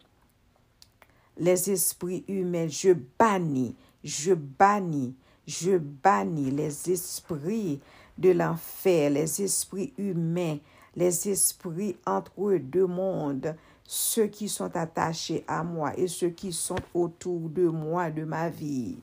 les 1.37 1.71
esprits 1.71 2.23
humains. 2.29 2.69
Je 2.69 2.93
bannis, 3.19 3.75
je 4.01 4.33
bannis, 4.33 5.13
je 5.45 5.77
bannis 5.77 6.51
les 6.51 6.89
esprits 6.89 7.81
de 8.17 8.31
l'enfer, 8.31 9.09
les 9.09 9.41
esprits 9.41 9.93
humains, 9.97 10.57
les 10.95 11.29
esprits 11.29 11.97
entre 12.05 12.57
deux 12.57 12.87
mondes, 12.87 13.55
ceux 13.83 14.27
qui 14.27 14.49
sont 14.49 14.75
attachés 14.75 15.43
à 15.47 15.63
moi 15.63 15.97
et 15.97 16.07
ceux 16.07 16.29
qui 16.29 16.51
sont 16.51 16.79
autour 16.93 17.49
de 17.49 17.67
moi, 17.67 18.09
de 18.09 18.23
ma 18.23 18.49
vie. 18.49 18.97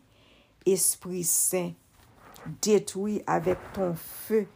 Esprit 0.64 1.24
Saint, 1.24 1.72
détruis 2.60 3.22
avec 3.26 3.58
ton 3.72 3.94
feu 3.94 4.46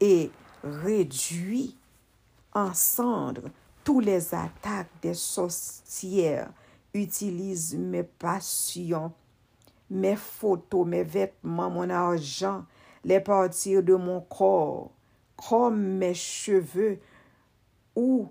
et 0.00 0.30
réduis 0.62 1.76
en 2.52 2.72
cendres 2.74 3.50
tous 3.84 4.00
les 4.00 4.34
attaques 4.34 4.90
des 5.02 5.14
sorcières. 5.14 6.50
Utilise 6.94 7.76
mes 7.76 8.02
passions, 8.02 9.12
mes 9.90 10.16
photos, 10.16 10.86
mes 10.86 11.04
vêtements, 11.04 11.70
mon 11.70 11.90
argent, 11.90 12.64
les 13.06 13.20
parties 13.20 13.80
de 13.82 13.94
mon 13.94 14.20
corps, 14.20 14.90
comme 15.36 15.80
mes 15.98 16.12
cheveux 16.12 16.98
ou 17.94 18.28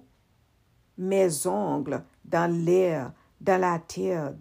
mes 0.97 1.47
ongles 1.47 2.03
dans 2.25 2.51
l'air, 2.51 3.13
dans 3.39 3.59
la 3.59 3.79
terre, 3.79 4.33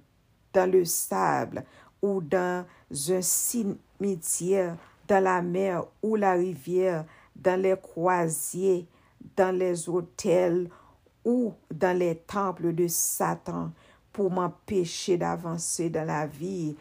dans 0.52 0.70
le 0.70 0.84
sable 0.84 1.64
ou 2.02 2.20
dans 2.20 2.66
un 2.90 3.22
cimetière, 3.22 4.76
dans 5.06 5.22
la 5.22 5.40
mer 5.40 5.84
ou 6.02 6.16
la 6.16 6.32
rivière, 6.32 7.04
dans 7.36 7.60
les 7.60 7.76
croisiers, 7.80 8.88
dans 9.36 9.56
les 9.56 9.88
hôtels 9.88 10.68
ou 11.24 11.54
dans 11.72 11.96
les 11.96 12.16
temples 12.16 12.74
de 12.74 12.88
Satan 12.88 13.70
pour 14.12 14.32
m'empêcher 14.32 15.16
d'avancer 15.16 15.90
dans 15.90 16.06
la 16.06 16.26
vie 16.26 16.74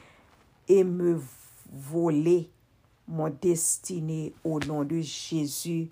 et 0.67 0.83
me 0.83 1.19
voler 1.71 2.49
mon 3.07 3.29
destiné 3.29 4.33
au 4.43 4.59
nom 4.59 4.83
de 4.83 5.01
Jésus. 5.01 5.89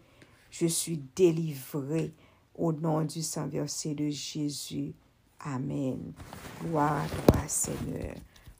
Je 0.49 0.67
suis 0.67 1.01
délivré 1.15 2.11
au 2.55 2.71
nom 2.71 3.01
du 3.01 3.21
Saint 3.21 3.47
Verset 3.47 3.95
de 3.95 4.09
Jésus. 4.09 4.93
Amen. 5.39 6.13
Gloire 6.63 7.03
à 7.03 7.07
toi, 7.07 7.41
Seigneur. 7.47 8.15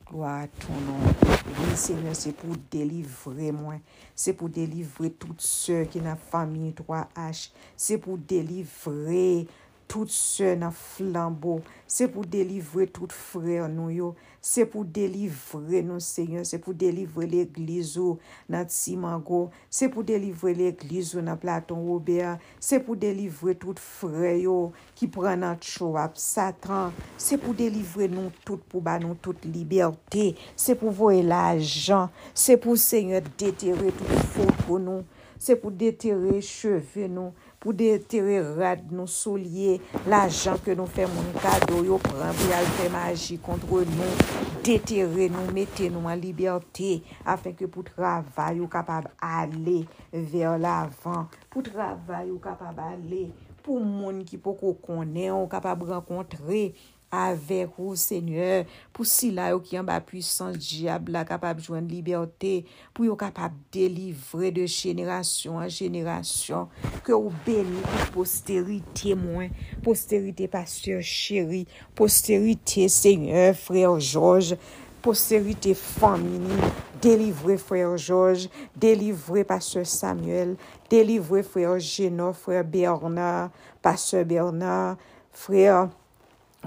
Gloire 0.06 0.42
à 0.42 0.48
ton 0.48 0.74
nom. 0.74 1.00
Oui, 1.46 1.76
Seigneur, 1.76 2.16
c'est 2.16 2.36
pour 2.36 2.56
délivrer 2.70 3.52
moi. 3.52 3.76
C'est 4.16 4.34
pour 4.34 4.50
délivrer 4.50 5.12
toutes 5.12 5.42
ceux 5.42 5.84
qui 5.86 6.02
n'ont 6.02 6.16
famille 6.16 6.74
3H. 6.74 7.52
C'est 7.78 7.98
pour 7.98 8.18
délivrer 8.18 9.48
tout 9.92 10.08
se 10.08 10.54
nan 10.56 10.72
flambo, 10.72 11.60
se 11.92 12.08
pou 12.08 12.24
delivre 12.24 12.86
tout 12.96 13.12
frè 13.12 13.60
nou 13.68 13.92
yo, 13.92 14.14
se 14.42 14.64
pou 14.64 14.88
delivre 14.88 15.82
nou 15.84 16.00
seyon, 16.02 16.46
se 16.48 16.58
pou 16.64 16.72
delivre 16.72 17.28
l'eglizou 17.28 18.16
nan 18.52 18.70
Tsimango, 18.70 19.42
se 19.68 19.90
pou 19.92 20.08
delivre 20.08 20.56
l'eglizou 20.56 21.22
nan 21.26 21.40
Platon 21.42 21.84
Robert, 21.90 22.40
se 22.64 22.80
pou 22.80 22.96
delivre 22.96 23.58
tout 23.60 23.82
frè 23.84 24.38
yo 24.46 24.72
ki 24.96 25.12
pran 25.12 25.44
nan 25.44 25.60
Chouap 25.60 26.16
Satan, 26.22 26.96
se 27.20 27.36
pou 27.42 27.52
delivre 27.58 28.08
nou 28.12 28.32
tout 28.48 28.64
pou 28.72 28.80
ba 28.86 28.96
nou 29.04 29.20
tout 29.20 29.44
liberté, 29.44 30.32
se 30.56 30.78
pou 30.80 30.96
voye 30.96 31.26
la 31.28 31.58
jan, 31.60 32.08
se 32.32 32.56
pou 32.56 32.80
seyon 32.80 33.28
detere 33.36 33.92
tout 33.92 34.32
fò 34.38 34.48
pou 34.64 34.80
nou, 34.80 35.04
se 35.42 35.58
pou 35.60 35.74
detere 35.74 36.40
cheve 36.46 37.12
nou, 37.12 37.36
pou 37.62 37.76
detere 37.78 38.40
rad 38.58 38.88
nou 38.90 39.06
solye 39.06 39.76
la 40.10 40.24
jan 40.26 40.58
ke 40.66 40.74
nou 40.78 40.90
fè 40.90 41.06
moun 41.12 41.30
kado 41.38 41.84
yo 41.86 42.00
pran 42.02 42.34
pou 42.40 42.50
yal 42.50 42.66
fè 42.80 42.88
magi 42.90 43.38
kontre 43.46 43.84
nou, 43.92 44.26
detere 44.66 45.28
nou, 45.30 45.54
mette 45.54 45.92
nou 45.94 46.10
an 46.10 46.18
liberté 46.18 46.96
afen 47.22 47.54
ke 47.60 47.70
pou 47.70 47.86
travay 47.86 48.64
ou 48.64 48.72
kapab 48.72 49.12
ale 49.22 49.84
ver 50.12 50.58
l'avan, 50.58 51.30
pou 51.54 51.62
travay 51.66 52.34
ou 52.34 52.42
kapab 52.42 52.82
ale 52.88 53.28
pou 53.62 53.78
moun 53.78 54.24
ki 54.26 54.40
pou 54.42 54.58
kou 54.58 54.74
konen 54.82 55.36
ou 55.36 55.50
kapab 55.50 55.86
renkontre 55.86 56.72
avek 57.12 57.78
ou, 57.78 57.96
Seigneur, 58.00 58.66
pou 58.96 59.08
sila 59.08 59.50
yo 59.52 59.60
ki 59.64 59.78
yon 59.78 59.88
ba 59.88 60.00
pwisans 60.04 60.58
diab 60.58 61.12
la 61.12 61.26
kapab 61.28 61.62
jwen 61.64 61.88
liberté, 61.92 62.64
pou 62.96 63.06
yo 63.08 63.18
kapab 63.20 63.56
delivre 63.76 64.52
de 64.56 64.66
jenerasyon 64.66 65.62
an 65.62 65.72
jenerasyon, 65.72 66.72
ke 67.06 67.16
ou 67.16 67.34
beni 67.46 67.84
pou 67.84 68.22
posterite 68.22 69.16
mwen, 69.20 69.52
posterite 69.86 70.48
pasteur 70.52 71.04
chéri, 71.06 71.66
posterite 71.98 72.88
Seigneur, 72.92 73.54
frère 73.60 74.00
Georges, 74.00 74.58
posterite 75.02 75.76
famini, 75.76 76.60
Delivre 77.02 77.56
frère 77.58 77.98
Georges, 77.98 78.48
delivre 78.76 79.42
pasteur 79.42 79.88
Samuel, 79.88 80.56
delivre 80.88 81.42
frère 81.42 81.80
Geno, 81.80 82.32
frère 82.32 82.64
Bernard, 82.64 83.50
pasteur 83.82 84.24
Bernard, 84.24 84.98
frère 85.32 85.90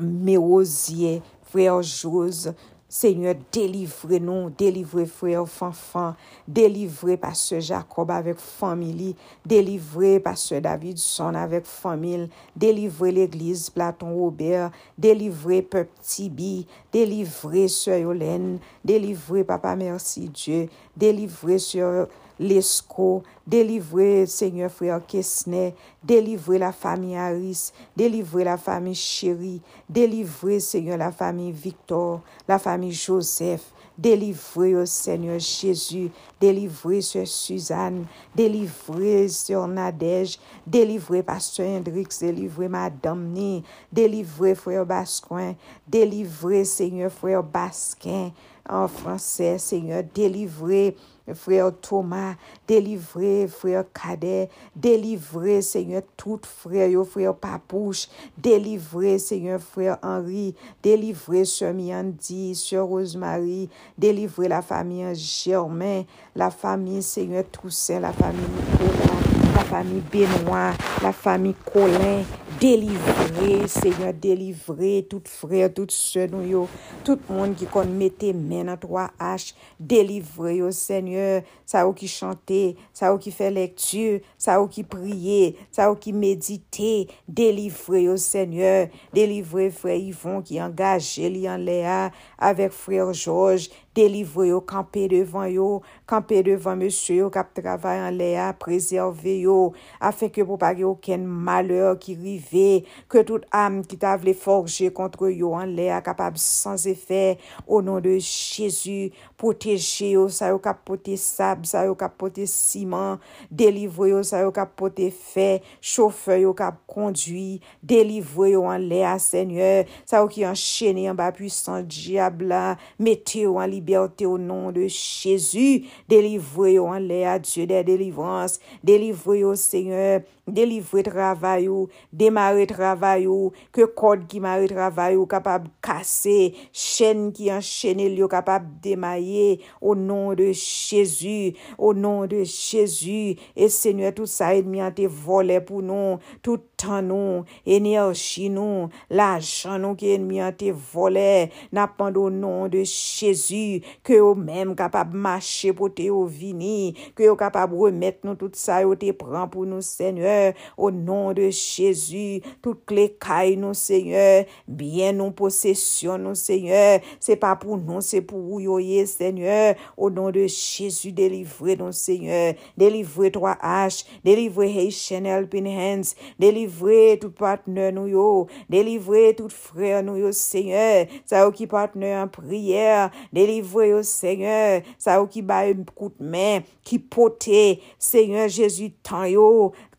Mérosier, 0.01 1.23
frère 1.43 1.83
Jose, 1.83 2.55
Seigneur, 2.89 3.35
délivrez-nous, 3.51 4.51
délivrez 4.51 5.07
frère 5.07 5.49
Fanfan, 5.49 6.15
délivrez 6.47 7.17
pasteur 7.17 7.61
Jacob 7.61 8.09
avec 8.09 8.39
famille, 8.39 9.17
délivrez 9.45 10.21
pasteur 10.21 10.61
Davidson 10.61 11.35
avec 11.35 11.67
famille, 11.67 12.29
délivrez 12.55 13.11
l'église 13.11 13.69
Platon 13.69 14.15
Robert, 14.15 14.71
délivrez 14.97 15.63
peuple 15.63 15.91
Tibi, 16.01 16.69
délivrez 16.93 17.67
sœur 17.67 17.99
Yolène, 17.99 18.61
délivrez 18.85 19.43
papa 19.43 19.75
merci 19.75 20.29
Dieu, 20.29 20.69
délivrez 20.97 21.59
sœur 21.59 22.07
Lesco, 22.39 23.23
délivrez 23.47 24.27
Seigneur 24.27 24.71
frère 24.71 25.01
Kesner, 25.07 25.75
délivrez 26.03 26.59
la 26.59 26.73
famille 26.73 27.17
Harris, 27.17 27.73
délivrez 27.97 28.45
la 28.45 28.57
famille 28.57 28.95
Chérie, 28.95 29.61
délivrez 29.89 30.61
Seigneur 30.61 30.99
la 30.99 31.13
famille 31.13 31.53
Victor, 31.53 32.21
la 32.49 32.59
famille 32.59 32.93
Joseph, 32.93 33.73
délivrez 33.97 34.75
au 34.75 34.87
Seigneur 34.87 35.39
Jésus, 35.39 36.11
délivrez 36.41 37.01
sur 37.01 37.27
Suzanne, 37.27 38.07
délivrez 38.35 39.29
sur 39.29 39.67
Nadège, 39.69 40.39
délivrez 40.67 41.23
Pasteur 41.23 41.69
Hendrix, 41.69 42.09
délivrez 42.21 42.69
Madame 42.69 43.29
Ni, 43.33 43.63
délivrez 43.93 44.55
frère 44.55 44.85
Bascoin, 44.85 45.55
délivrez 45.87 46.65
Seigneur 46.65 47.13
frère 47.13 47.43
Basquin, 47.43 48.33
en 48.69 48.89
français, 48.89 49.59
Seigneur, 49.59 50.03
délivrez 50.15 50.97
frère 51.33 51.73
Thomas, 51.81 52.35
délivré, 52.69 53.49
frère 53.49 53.85
Cadet, 53.93 54.51
délivré, 54.77 55.63
Seigneur, 55.63 56.03
tout 56.17 56.41
frère, 56.43 56.89
yo, 56.89 57.05
frère 57.05 57.35
Papouche, 57.35 58.09
délivré, 58.37 59.19
Seigneur, 59.19 59.61
frère 59.61 59.99
Henri, 60.03 60.55
délivré, 60.83 61.45
sœur 61.45 61.73
Miandi, 61.73 62.55
sœur 62.55 62.87
Rosemary, 62.87 63.71
délivré 63.97 64.49
la 64.49 64.61
famille 64.61 65.15
Germain, 65.15 66.03
la 66.35 66.51
famille, 66.51 67.03
Seigneur 67.03 67.45
Toussaint, 67.51 68.01
la 68.01 68.13
famille 68.13 68.41
Nicolas, 68.41 69.34
fami 69.75 70.01
Benoit, 70.13 70.73
la 71.03 71.13
fami 71.13 71.55
Colin, 71.65 72.23
delivre, 72.61 73.67
Seigneur 73.67 74.15
delivre, 74.15 75.03
tout 75.11 75.27
frè, 75.27 75.67
tout 75.75 75.91
sè 75.91 76.29
nou 76.31 76.47
yo, 76.47 76.61
tout 77.03 77.19
moun 77.27 77.57
ki 77.59 77.67
kon 77.73 77.91
mette 77.99 78.31
men 78.39 78.71
an 78.71 78.79
3H, 78.79 79.51
delivre 79.81 80.53
yo 80.55 80.71
Seigneur, 80.71 81.43
sa 81.67 81.83
ou 81.89 81.97
ki 81.97 82.07
chante, 82.07 82.61
sa 82.95 83.11
ou 83.11 83.19
ki 83.19 83.35
fe 83.35 83.51
lektu, 83.51 84.23
sa 84.39 84.61
ou 84.63 84.71
ki 84.71 84.87
priye, 84.87 85.57
sa 85.75 85.91
ou 85.91 85.99
ki 85.99 86.15
medite, 86.15 87.11
delivre 87.27 88.05
yo 88.05 88.15
Seigneur, 88.21 88.87
delivre 89.17 89.67
frè 89.75 89.99
Yvon 90.05 90.45
ki 90.47 90.63
angaje 90.63 91.33
li 91.35 91.49
an 91.51 91.67
Léa, 91.67 92.13
avek 92.39 92.77
frè 92.79 93.03
Georges, 93.11 93.73
delivre 93.95 94.49
yo, 94.49 94.61
kampe 94.67 95.07
devan 95.11 95.49
yo, 95.53 95.69
kampe 96.11 96.41
devan 96.47 96.81
monsye 96.81 97.19
yo 97.21 97.31
kap 97.33 97.53
travay 97.57 98.01
an 98.03 98.17
le 98.19 98.33
a, 98.41 98.49
prezerve 98.59 99.37
yo, 99.45 99.59
afen 100.03 100.33
ke 100.35 100.45
pou 100.45 100.59
pari 100.61 100.83
yo 100.85 100.95
ken 101.05 101.25
maleur 101.25 101.95
ki 102.03 102.17
rive, 102.21 102.67
ke 103.11 103.25
tout 103.27 103.47
am 103.55 103.83
ki 103.87 103.99
tav 104.03 104.27
le 104.27 104.35
forje 104.37 104.91
kontre 104.95 105.31
yo 105.35 105.55
an 105.59 105.75
le 105.77 105.89
a, 105.95 106.01
kapab 106.05 106.39
sans 106.41 106.89
efè, 106.91 107.37
o 107.67 107.81
non 107.85 108.03
de 108.05 108.17
Jezu, 108.19 109.13
poteje 109.41 110.15
yo, 110.15 110.27
sa 110.33 110.51
yo 110.53 110.59
kap 110.63 110.83
pote 110.89 111.17
sab, 111.21 111.65
sa 111.69 111.85
yo 111.87 111.95
kap 111.99 112.19
pote 112.21 112.49
siman, 112.51 113.23
delivre 113.51 114.11
yo, 114.11 114.25
sa 114.27 114.43
yo 114.43 114.51
kap 114.55 114.75
pote 114.81 115.11
fe, 115.15 115.61
chofe 115.85 116.41
yo 116.43 116.55
kap 116.57 116.83
kondui, 116.91 117.61
delivre 117.85 118.51
yo 118.55 118.67
an 118.71 118.83
le 118.91 119.05
a, 119.07 119.17
seigneur, 119.23 119.87
sa 120.03 120.23
yo 120.23 120.31
ki 120.33 120.47
an 120.49 120.59
chene 120.59 121.07
an 121.11 121.19
ba 121.19 121.31
pwisan 121.35 121.87
diabla, 121.87 122.75
mete 122.99 123.45
yo 123.47 123.59
an 123.63 123.71
li 123.71 123.84
liberté 123.85 124.25
au 124.25 124.39
nom 124.39 124.73
de 124.73 124.87
Jésus. 124.87 125.85
Délivrez 126.09 126.79
en 126.79 126.95
l'air, 126.95 127.39
Dieu 127.39 127.67
des 127.67 127.85
délivrances. 127.85 128.59
Délivrez 128.83 129.45
au 129.45 129.55
Seigneur. 129.55 130.23
Délivrez 130.47 131.03
travail 131.03 131.69
ou, 131.69 131.89
démarrer 132.13 132.67
travail 132.67 133.27
ou, 133.27 133.53
que 133.73 133.87
corde 133.87 134.27
qui 134.27 134.41
marre 134.41 134.67
travail 134.67 135.17
ou 135.17 135.25
capable 135.25 135.71
casser, 135.81 136.55
chaîne 136.71 137.33
qui 137.33 137.51
enchaîne 137.51 138.23
ou 138.23 138.29
capable 138.29 138.67
démailler 138.83 139.61
au 139.81 139.95
nom 139.95 140.35
de 140.35 140.53
Jésus, 140.53 141.55
au 141.79 141.95
nom 141.95 142.27
de 142.27 142.45
Jésus. 142.45 143.37
Et 143.57 143.71
Seigneur, 143.71 144.13
tout 144.13 144.27
ça, 144.27 144.55
ennemi, 144.55 144.81
te 144.95 145.07
volé 145.07 145.63
pour 145.63 145.81
nous. 145.81 146.19
Tout 146.43 146.61
tan 146.85 147.09
nou, 147.09 147.43
enerji 147.65 148.51
nou, 148.53 148.89
la 149.13 149.35
jan 149.41 149.81
nou 149.85 149.97
ki 149.99 150.15
enmi 150.19 150.41
an 150.45 150.55
te 150.59 150.71
vole, 150.93 151.49
nap 151.75 151.97
pando 151.99 152.27
nou 152.33 152.69
de 152.73 152.85
Chezu, 152.89 153.81
ke 154.05 154.19
yo 154.19 154.33
menm 154.39 154.75
kapab 154.79 155.15
mache 155.17 155.73
pou 155.77 155.93
te 155.93 156.09
yo 156.11 156.25
vini, 156.29 156.93
ke 157.17 157.27
yo 157.27 157.37
kapab 157.41 157.73
remet 157.79 158.21
nou 158.27 158.37
tout 158.39 158.57
sa 158.59 158.83
yo 158.85 158.95
te 158.99 159.13
pran 159.17 159.49
pou 159.53 159.69
nou 159.69 159.85
Seigneur, 159.85 160.53
o 160.77 160.91
nou 160.95 161.33
de 161.37 161.49
Chezu, 161.55 162.43
tout 162.65 162.95
le 162.95 163.09
kay 163.21 163.57
nou 163.61 163.77
Seigneur, 163.79 164.45
bien 164.69 165.17
nou 165.21 165.35
posesyon 165.37 166.27
nou 166.27 166.39
Seigneur, 166.39 167.01
se 167.23 167.39
pa 167.41 167.55
pou 167.61 167.79
nou, 167.81 168.05
se 168.05 168.21
pou 168.25 168.61
yo 168.63 168.79
ye 168.83 169.05
Seigneur, 169.09 169.81
o 169.97 170.11
nou 170.13 170.35
de 170.35 170.47
Chezu 170.53 171.15
delivre 171.17 171.79
nou 171.81 171.95
Seigneur, 171.97 172.59
delivre 172.79 173.33
3H, 173.35 174.05
delivre 174.27 174.69
Hey 174.69 174.93
Chanel 174.95 175.49
Pinhens, 175.49 176.15
delivre 176.41 176.74
Delivre 176.75 177.19
tout 177.21 177.31
patne 177.31 177.91
nou 177.95 178.09
yo, 178.11 178.49
delivre 178.71 179.33
tout 179.39 179.53
frè 179.53 180.01
nou 180.03 180.19
yo, 180.19 180.33
Seigneur, 180.35 181.07
sa 181.29 181.45
yo 181.45 181.53
ki 181.55 181.69
patne 181.71 182.11
an 182.19 182.31
priyer, 182.33 183.13
delivre 183.35 183.87
yo, 183.91 184.03
Seigneur, 184.07 184.83
sa 184.99 185.19
yo 185.21 185.29
ki 185.31 185.45
baye 185.47 185.77
kout 185.95 186.17
men, 186.19 186.67
ki 186.87 186.99
pote, 186.99 187.65
Seigneur 187.99 188.51
Jezu 188.51 188.91
tan 189.07 189.29
yo, 189.31 189.47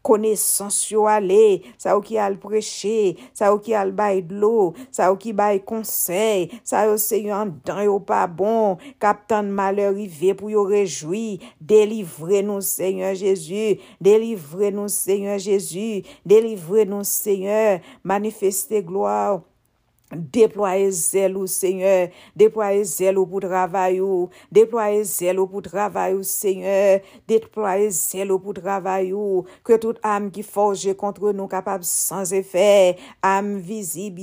konesans 0.05 0.77
yo 0.91 1.07
ale, 1.09 1.63
sa 1.81 1.95
ou 1.97 2.03
ki 2.05 2.19
al 2.21 2.37
preche, 2.41 3.15
sa 3.35 3.49
ou 3.53 3.61
ki 3.63 3.75
al 3.77 3.91
bay 3.95 4.21
dlo, 4.25 4.73
sa 4.93 5.09
ou 5.11 5.19
ki 5.21 5.33
bay 5.35 5.61
konsey, 5.65 6.51
sa 6.61 6.85
ou 6.91 7.01
se 7.01 7.19
yo 7.23 7.33
an 7.33 7.49
bon, 7.49 7.63
dan 7.65 7.81
yo 7.87 7.97
pa 8.05 8.25
bon, 8.29 8.77
kapten 9.01 9.49
maleur 9.57 9.97
ive 10.01 10.35
pou 10.37 10.53
yo 10.53 10.67
rejoui, 10.69 11.39
delivre 11.59 12.43
nou 12.45 12.61
Seigneur 12.65 13.17
Jezu, 13.17 13.81
delivre 14.03 14.71
nou 14.75 14.91
Seigneur 14.91 15.41
Jezu, 15.41 16.05
delivre 16.27 16.85
nou 16.89 17.07
Seigneur, 17.07 17.81
manifeste 18.05 18.85
gloa 18.85 19.17
ou, 19.35 19.43
Déployez 20.15 20.91
zèle 20.91 21.37
ou 21.37 21.47
Seigneur, 21.47 22.09
déployez 22.35 22.83
zèle 22.83 23.17
ou 23.17 23.25
pour 23.25 23.41
travail 23.41 23.99
ou, 24.01 24.29
déployez 24.51 25.03
zèle 25.03 25.39
ou 25.39 25.47
pour 25.47 25.61
travail 25.61 26.13
ou 26.13 26.23
Seigneur, 26.23 26.99
déployez 27.27 27.89
zèle 27.89 28.31
ou 28.31 28.39
pour 28.39 28.53
travail 28.53 29.13
ou, 29.13 29.45
que 29.63 29.77
toute 29.77 29.99
âme 30.03 30.31
qui 30.31 30.43
forge 30.43 30.93
contre 30.95 31.31
nous 31.31 31.47
capable 31.47 31.83
sans 31.83 32.33
effet, 32.33 32.97
âme 33.21 33.57
visible, 33.57 34.15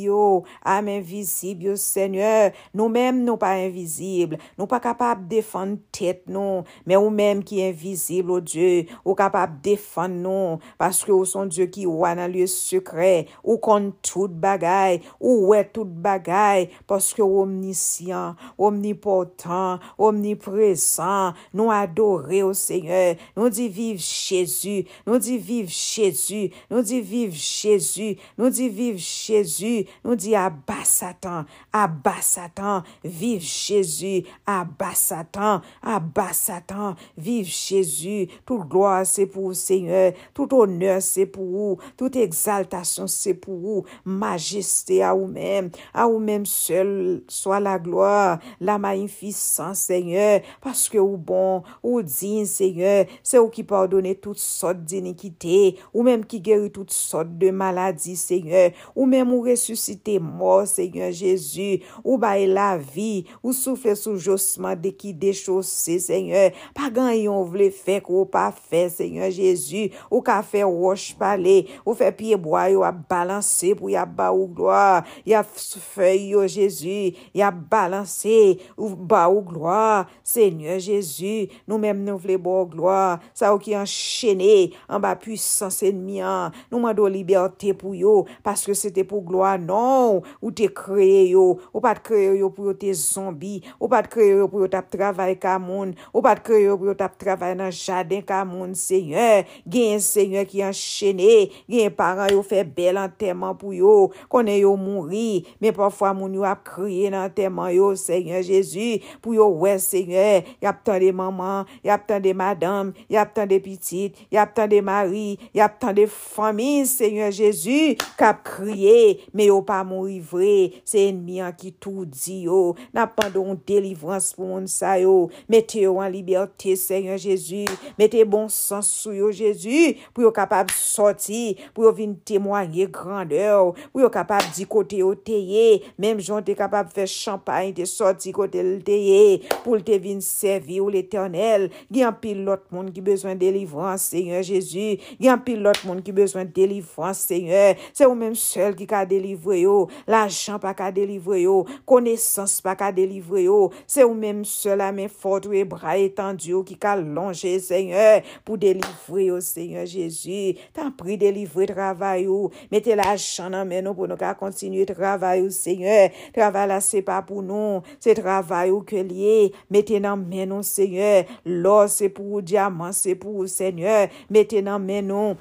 âme 0.64 0.88
invisible 0.88 1.76
Seigneur, 1.76 2.52
nous-mêmes 2.74 3.24
nous 3.24 3.36
pas 3.36 3.52
invisibles, 3.52 4.38
nous 4.58 4.66
pas 4.66 4.80
capables 4.80 5.24
de 5.24 5.36
défendre 5.36 5.76
tête 5.90 6.24
nous, 6.26 6.64
mais 6.86 6.96
ou 6.96 7.10
même 7.10 7.44
qui 7.44 7.62
invisible 7.62 8.30
au 8.30 8.36
oh 8.36 8.40
Dieu, 8.40 8.86
ou 9.04 9.14
capable 9.14 9.56
de 9.56 9.70
défendre 9.70 10.14
nous, 10.14 10.58
parce 10.78 11.04
que 11.04 11.12
au 11.12 11.24
son 11.24 11.46
Dieu 11.46 11.66
qui 11.66 11.86
ou 11.86 12.02
dans 12.02 12.30
lieu 12.30 12.46
secret, 12.46 13.26
ou 13.44 13.58
compte 13.58 13.94
toute 14.02 14.32
bagaille, 14.32 15.00
ou 15.20 15.48
ouais 15.48 15.64
tout 15.64 15.81
tout 15.82 15.90
bagay, 16.02 16.68
paske 16.86 17.22
omnisyan, 17.24 18.36
omnipotant, 18.60 19.82
omnipresant, 19.98 21.38
nou 21.54 21.72
adore 21.74 22.42
o 22.46 22.52
Seigneur, 22.56 23.18
nou 23.36 23.50
di 23.52 23.66
vive 23.72 24.02
Jésus, 24.02 24.86
nou 25.06 25.18
di 25.22 25.38
vive 25.42 25.72
Jésus, 25.72 26.54
nou 26.70 26.84
di 26.86 27.00
vive 27.02 27.34
Jésus, 27.34 28.20
nou 28.38 28.52
di 28.54 28.68
vive 28.70 29.02
Jésus, 29.02 29.90
nou 30.04 30.14
di 30.18 30.36
abba 30.38 30.82
Satan, 30.86 31.48
abba 31.74 32.20
Satan, 32.22 32.86
vive 33.02 33.42
Jésus, 33.42 34.28
abba 34.46 34.92
Satan, 34.98 35.66
abba 35.82 36.30
Satan, 36.36 36.96
vive 37.16 37.50
Jésus, 37.50 38.30
tout 38.46 38.62
gloire 38.62 39.06
se 39.06 39.26
pou 39.26 39.54
Seigneur, 39.54 40.12
tout 40.34 40.54
honneur 40.54 41.02
se 41.02 41.26
pou 41.26 41.72
ou, 41.72 41.80
tout 41.98 42.14
exaltasyon 42.22 43.10
se 43.10 43.34
pou 43.34 43.58
ou, 43.80 43.86
majesté 44.04 45.00
a 45.02 45.12
ou 45.16 45.26
men, 45.30 45.61
toi-même, 45.62 45.70
à 45.94 46.06
vous-même 46.06 46.46
seul 46.46 47.22
soit 47.28 47.60
la 47.60 47.78
gloire, 47.78 48.38
la 48.60 48.78
magnificence, 48.78 49.78
Seigneur, 49.78 50.40
parce 50.60 50.88
que 50.88 50.98
ou 50.98 51.16
bon, 51.16 51.62
ou 51.82 52.02
digne, 52.02 52.46
Seigneur, 52.46 53.06
c'est 53.22 53.38
vous 53.38 53.48
qui 53.48 53.62
pardonnez 53.62 54.14
toutes 54.14 54.38
sortes 54.38 54.84
d'iniquités, 54.84 55.76
ou 55.92 56.02
même 56.02 56.24
qui 56.24 56.40
guérit 56.40 56.70
toutes 56.70 56.92
sortes 56.92 57.36
de 57.38 57.50
maladies, 57.50 58.16
Seigneur, 58.16 58.70
ou 58.94 59.06
même 59.06 59.32
ou 59.32 59.42
ressuscitez 59.42 60.18
mort, 60.18 60.66
Seigneur 60.66 61.12
Jésus, 61.12 61.80
ou 62.04 62.18
baille 62.18 62.46
la 62.46 62.78
vie, 62.78 63.24
ou 63.42 63.52
souffle 63.52 63.96
sous 63.96 64.16
jossement 64.16 64.76
de 64.76 64.90
qui 64.90 65.14
déchaussé, 65.14 65.98
Seigneur, 65.98 66.50
pas 66.74 66.90
gagnant 66.90 67.12
yon 67.12 67.44
vle 67.44 67.70
fait 67.70 68.02
ou 68.08 68.24
pas 68.24 68.52
fait, 68.52 68.88
Seigneur 68.88 69.30
Jésus, 69.30 69.90
ou 70.10 70.20
qu'a 70.20 70.42
fait 70.42 70.62
roche 70.62 71.14
parler, 71.14 71.66
ou 71.84 71.94
fait 71.94 72.12
pied 72.12 72.36
bois, 72.36 72.70
ou 72.70 72.82
a 72.82 72.92
balancé 72.92 73.74
pour 73.74 73.90
y 73.90 73.96
a 73.96 74.04
ba 74.04 74.32
ou 74.32 74.46
gloire, 74.46 75.04
y 75.26 75.34
a 75.34 75.42
fey 75.56 76.30
yo 76.32 76.44
Jezu, 76.48 77.12
ya 77.34 77.50
balanse, 77.50 78.58
ou 78.76 78.96
ba 78.96 79.26
ou 79.28 79.42
gloa, 79.42 80.06
Seigneur 80.24 80.78
Jezu, 80.82 81.48
nou 81.68 81.80
menm 81.82 82.02
nou 82.06 82.20
vle 82.20 82.38
bo 82.40 82.54
gloa, 82.70 83.20
sa 83.36 83.52
ou 83.54 83.60
ki 83.62 83.76
enchene, 83.78 84.72
an 84.88 85.02
ba 85.02 85.14
pwisan 85.18 85.72
senmian, 85.72 86.54
nou 86.70 86.82
mando 86.82 87.06
liberte 87.10 87.72
pou 87.78 87.96
yo, 87.96 88.22
paske 88.44 88.76
se 88.78 88.92
te 88.94 89.04
pou 89.08 89.24
gloa, 89.26 89.54
non, 89.60 90.22
ou 90.40 90.52
te 90.54 90.68
kreye 90.72 91.32
yo, 91.32 91.44
ou 91.72 91.82
pat 91.84 92.02
kreye 92.04 92.34
yo 92.40 92.50
pou 92.54 92.70
yo 92.70 92.76
te 92.78 92.92
zombi, 92.96 93.60
ou 93.78 93.90
pat 93.92 94.08
kreye 94.12 94.38
yo 94.40 94.48
pou 94.52 94.64
yo 94.64 94.70
tap 94.72 94.90
travay 94.92 95.36
ka 95.40 95.58
moun, 95.62 95.94
ou 96.12 96.24
pat 96.24 96.42
kreye 96.44 96.68
yo 96.68 96.78
pou 96.80 96.90
yo 96.90 96.96
tap 96.98 97.18
travay 97.20 97.56
nan 97.58 97.72
jaden 97.74 98.24
ka 98.26 98.42
moun, 98.48 98.76
Seigneur, 98.78 99.46
gen 99.68 100.00
Seigneur 100.02 100.46
ki 100.48 100.64
enchene, 100.66 101.50
gen 101.70 101.92
paran 101.96 102.32
yo 102.32 102.42
fe 102.46 102.62
bel 102.64 103.00
anterman 103.00 103.56
pou 103.58 103.76
yo, 103.76 104.10
konen 104.32 104.60
yo 104.62 104.74
mouri, 104.80 105.41
men 105.62 105.74
pwafwa 105.76 106.12
moun 106.16 106.34
yo 106.36 106.46
ap 106.48 106.64
kriye 106.66 107.10
nan 107.12 107.32
teman 107.34 107.72
yo, 107.74 107.92
Seigneur 107.98 108.42
Jezu, 108.46 109.00
pou 109.24 109.36
yo 109.36 109.48
wè, 109.62 109.76
Seigneur, 109.82 110.46
yap 110.62 110.82
tan 110.86 111.00
de 111.02 111.10
maman, 111.16 111.68
yap 111.86 112.06
tan 112.08 112.22
de 112.22 112.32
madame, 112.36 112.92
yap 113.12 113.34
tan 113.36 113.50
de 113.50 113.58
pitit, 113.62 114.18
yap 114.32 114.54
tan 114.56 114.70
de 114.70 114.80
mari, 114.84 115.38
yap 115.56 115.78
tan 115.82 115.96
de 115.96 116.06
fami, 116.10 116.84
Seigneur 116.88 117.32
Jezu, 117.34 117.96
kap 118.20 118.42
kriye, 118.46 119.20
men 119.34 119.50
yo 119.50 119.60
pa 119.66 119.82
moun 119.86 120.08
rivre, 120.10 120.82
se 120.88 121.06
enmi 121.10 121.42
an 121.44 121.54
ki 121.58 121.72
tou 121.82 122.06
di 122.06 122.42
yo, 122.48 122.74
nap 122.94 123.16
pandon 123.18 123.56
delivrans 123.68 124.32
pou 124.36 124.50
moun 124.50 124.68
sa 124.70 124.96
yo, 125.00 125.30
mette 125.50 125.82
yo 125.82 125.98
an 126.02 126.12
liberté, 126.12 126.76
Seigneur 126.78 127.20
Jezu, 127.20 127.64
mette 127.98 128.22
bon 128.28 128.48
sens 128.52 128.90
sou 129.02 129.16
yo, 129.16 129.32
Jezu, 129.34 129.94
pou 130.12 130.26
yo 130.26 130.32
kapab 130.34 130.70
soti, 130.74 131.56
pou 131.72 131.86
yo 131.86 131.92
vin 131.96 132.14
temwanyer 132.26 132.90
grandeur, 132.92 133.72
pou 133.92 134.02
yo 134.04 134.10
kapab 134.12 134.44
di 134.56 134.66
kote 134.68 135.00
yo 135.02 135.12
te, 135.16 135.31
lte 135.32 135.40
ye, 135.40 135.82
mem 136.00 136.20
jon 136.20 136.44
te 136.44 136.54
kapab 136.58 136.90
fe 136.92 137.06
champagne 137.08 137.72
te 137.76 137.86
soti 137.88 138.32
kote 138.34 138.60
lte 138.62 138.96
ye, 138.96 139.22
pou 139.62 139.76
lte 139.78 139.98
vin 140.02 140.20
servi 140.24 140.80
ou 140.82 140.90
l'Eternel, 140.92 141.68
gen 141.92 142.12
pil 142.20 142.42
lot 142.46 142.64
moun 142.72 142.90
ki 142.92 143.02
bezwen 143.04 143.38
delivrans, 143.40 144.10
Seigneur 144.12 144.42
Jezu, 144.44 144.98
gen 145.20 145.40
pil 145.44 145.62
lot 145.64 145.80
moun 145.86 146.02
ki 146.04 146.14
bezwen 146.16 146.50
delivrans, 146.54 147.22
Seigneur, 147.28 147.78
se 147.92 148.06
ou 148.06 148.16
mem 148.18 148.34
sel 148.38 148.76
ki 148.78 148.86
ka 148.90 149.04
delivre 149.08 149.60
yo, 149.62 149.76
la 150.10 150.26
jan 150.28 150.60
pa 150.62 150.74
ka 150.76 150.90
delivre 150.94 151.40
yo, 151.42 151.62
konesans 151.88 152.58
pa 152.64 152.76
ka 152.78 152.92
delivre 152.94 153.44
yo, 153.46 153.60
se 153.86 154.04
ou 154.04 154.16
mem 154.18 154.42
sel 154.48 154.80
la 154.82 154.90
men 154.94 155.10
fote 155.10 155.50
ou 155.50 155.56
e 155.56 155.64
bra 155.68 155.96
etendu 156.00 156.52
yo 156.52 156.62
ki 156.66 156.76
ka 156.80 156.96
longe, 157.00 157.56
Seigneur, 157.62 158.22
pou 158.46 158.60
delivre 158.60 159.28
yo, 159.28 159.40
Seigneur 159.44 159.88
Jezu, 159.88 160.58
tan 160.76 160.92
pri 160.96 161.18
delivre 161.20 161.68
travay 161.70 162.26
yo, 162.26 162.50
mette 162.72 162.96
la 162.98 163.12
jan 163.16 163.52
nan 163.54 163.68
men 163.68 163.84
nou 163.86 163.96
pou 163.96 164.10
nou 164.10 164.20
ka 164.20 164.34
kontinye 164.38 164.84
travay, 164.88 165.21
travay 165.22 165.42
ou 165.42 165.50
seigneur, 165.50 166.10
travay 166.34 166.66
la 166.68 166.80
se 166.82 167.02
pa 167.06 167.20
pou 167.22 167.42
nou, 167.42 167.82
se 168.02 168.14
travay 168.18 168.72
ou 168.74 168.82
ke 168.86 169.02
liye, 169.06 169.52
mette 169.72 170.00
nan 170.02 170.20
men 170.26 170.50
nou 170.50 170.66
seigneur, 170.66 171.30
lor 171.46 171.88
se 171.92 172.10
pou 172.12 172.42
diamant 172.42 172.96
se 172.96 173.14
pou 173.18 173.46
seigneur, 173.50 174.10
mette 174.32 174.62
nan 174.64 174.82
men 174.82 175.06
nou, 175.12 175.38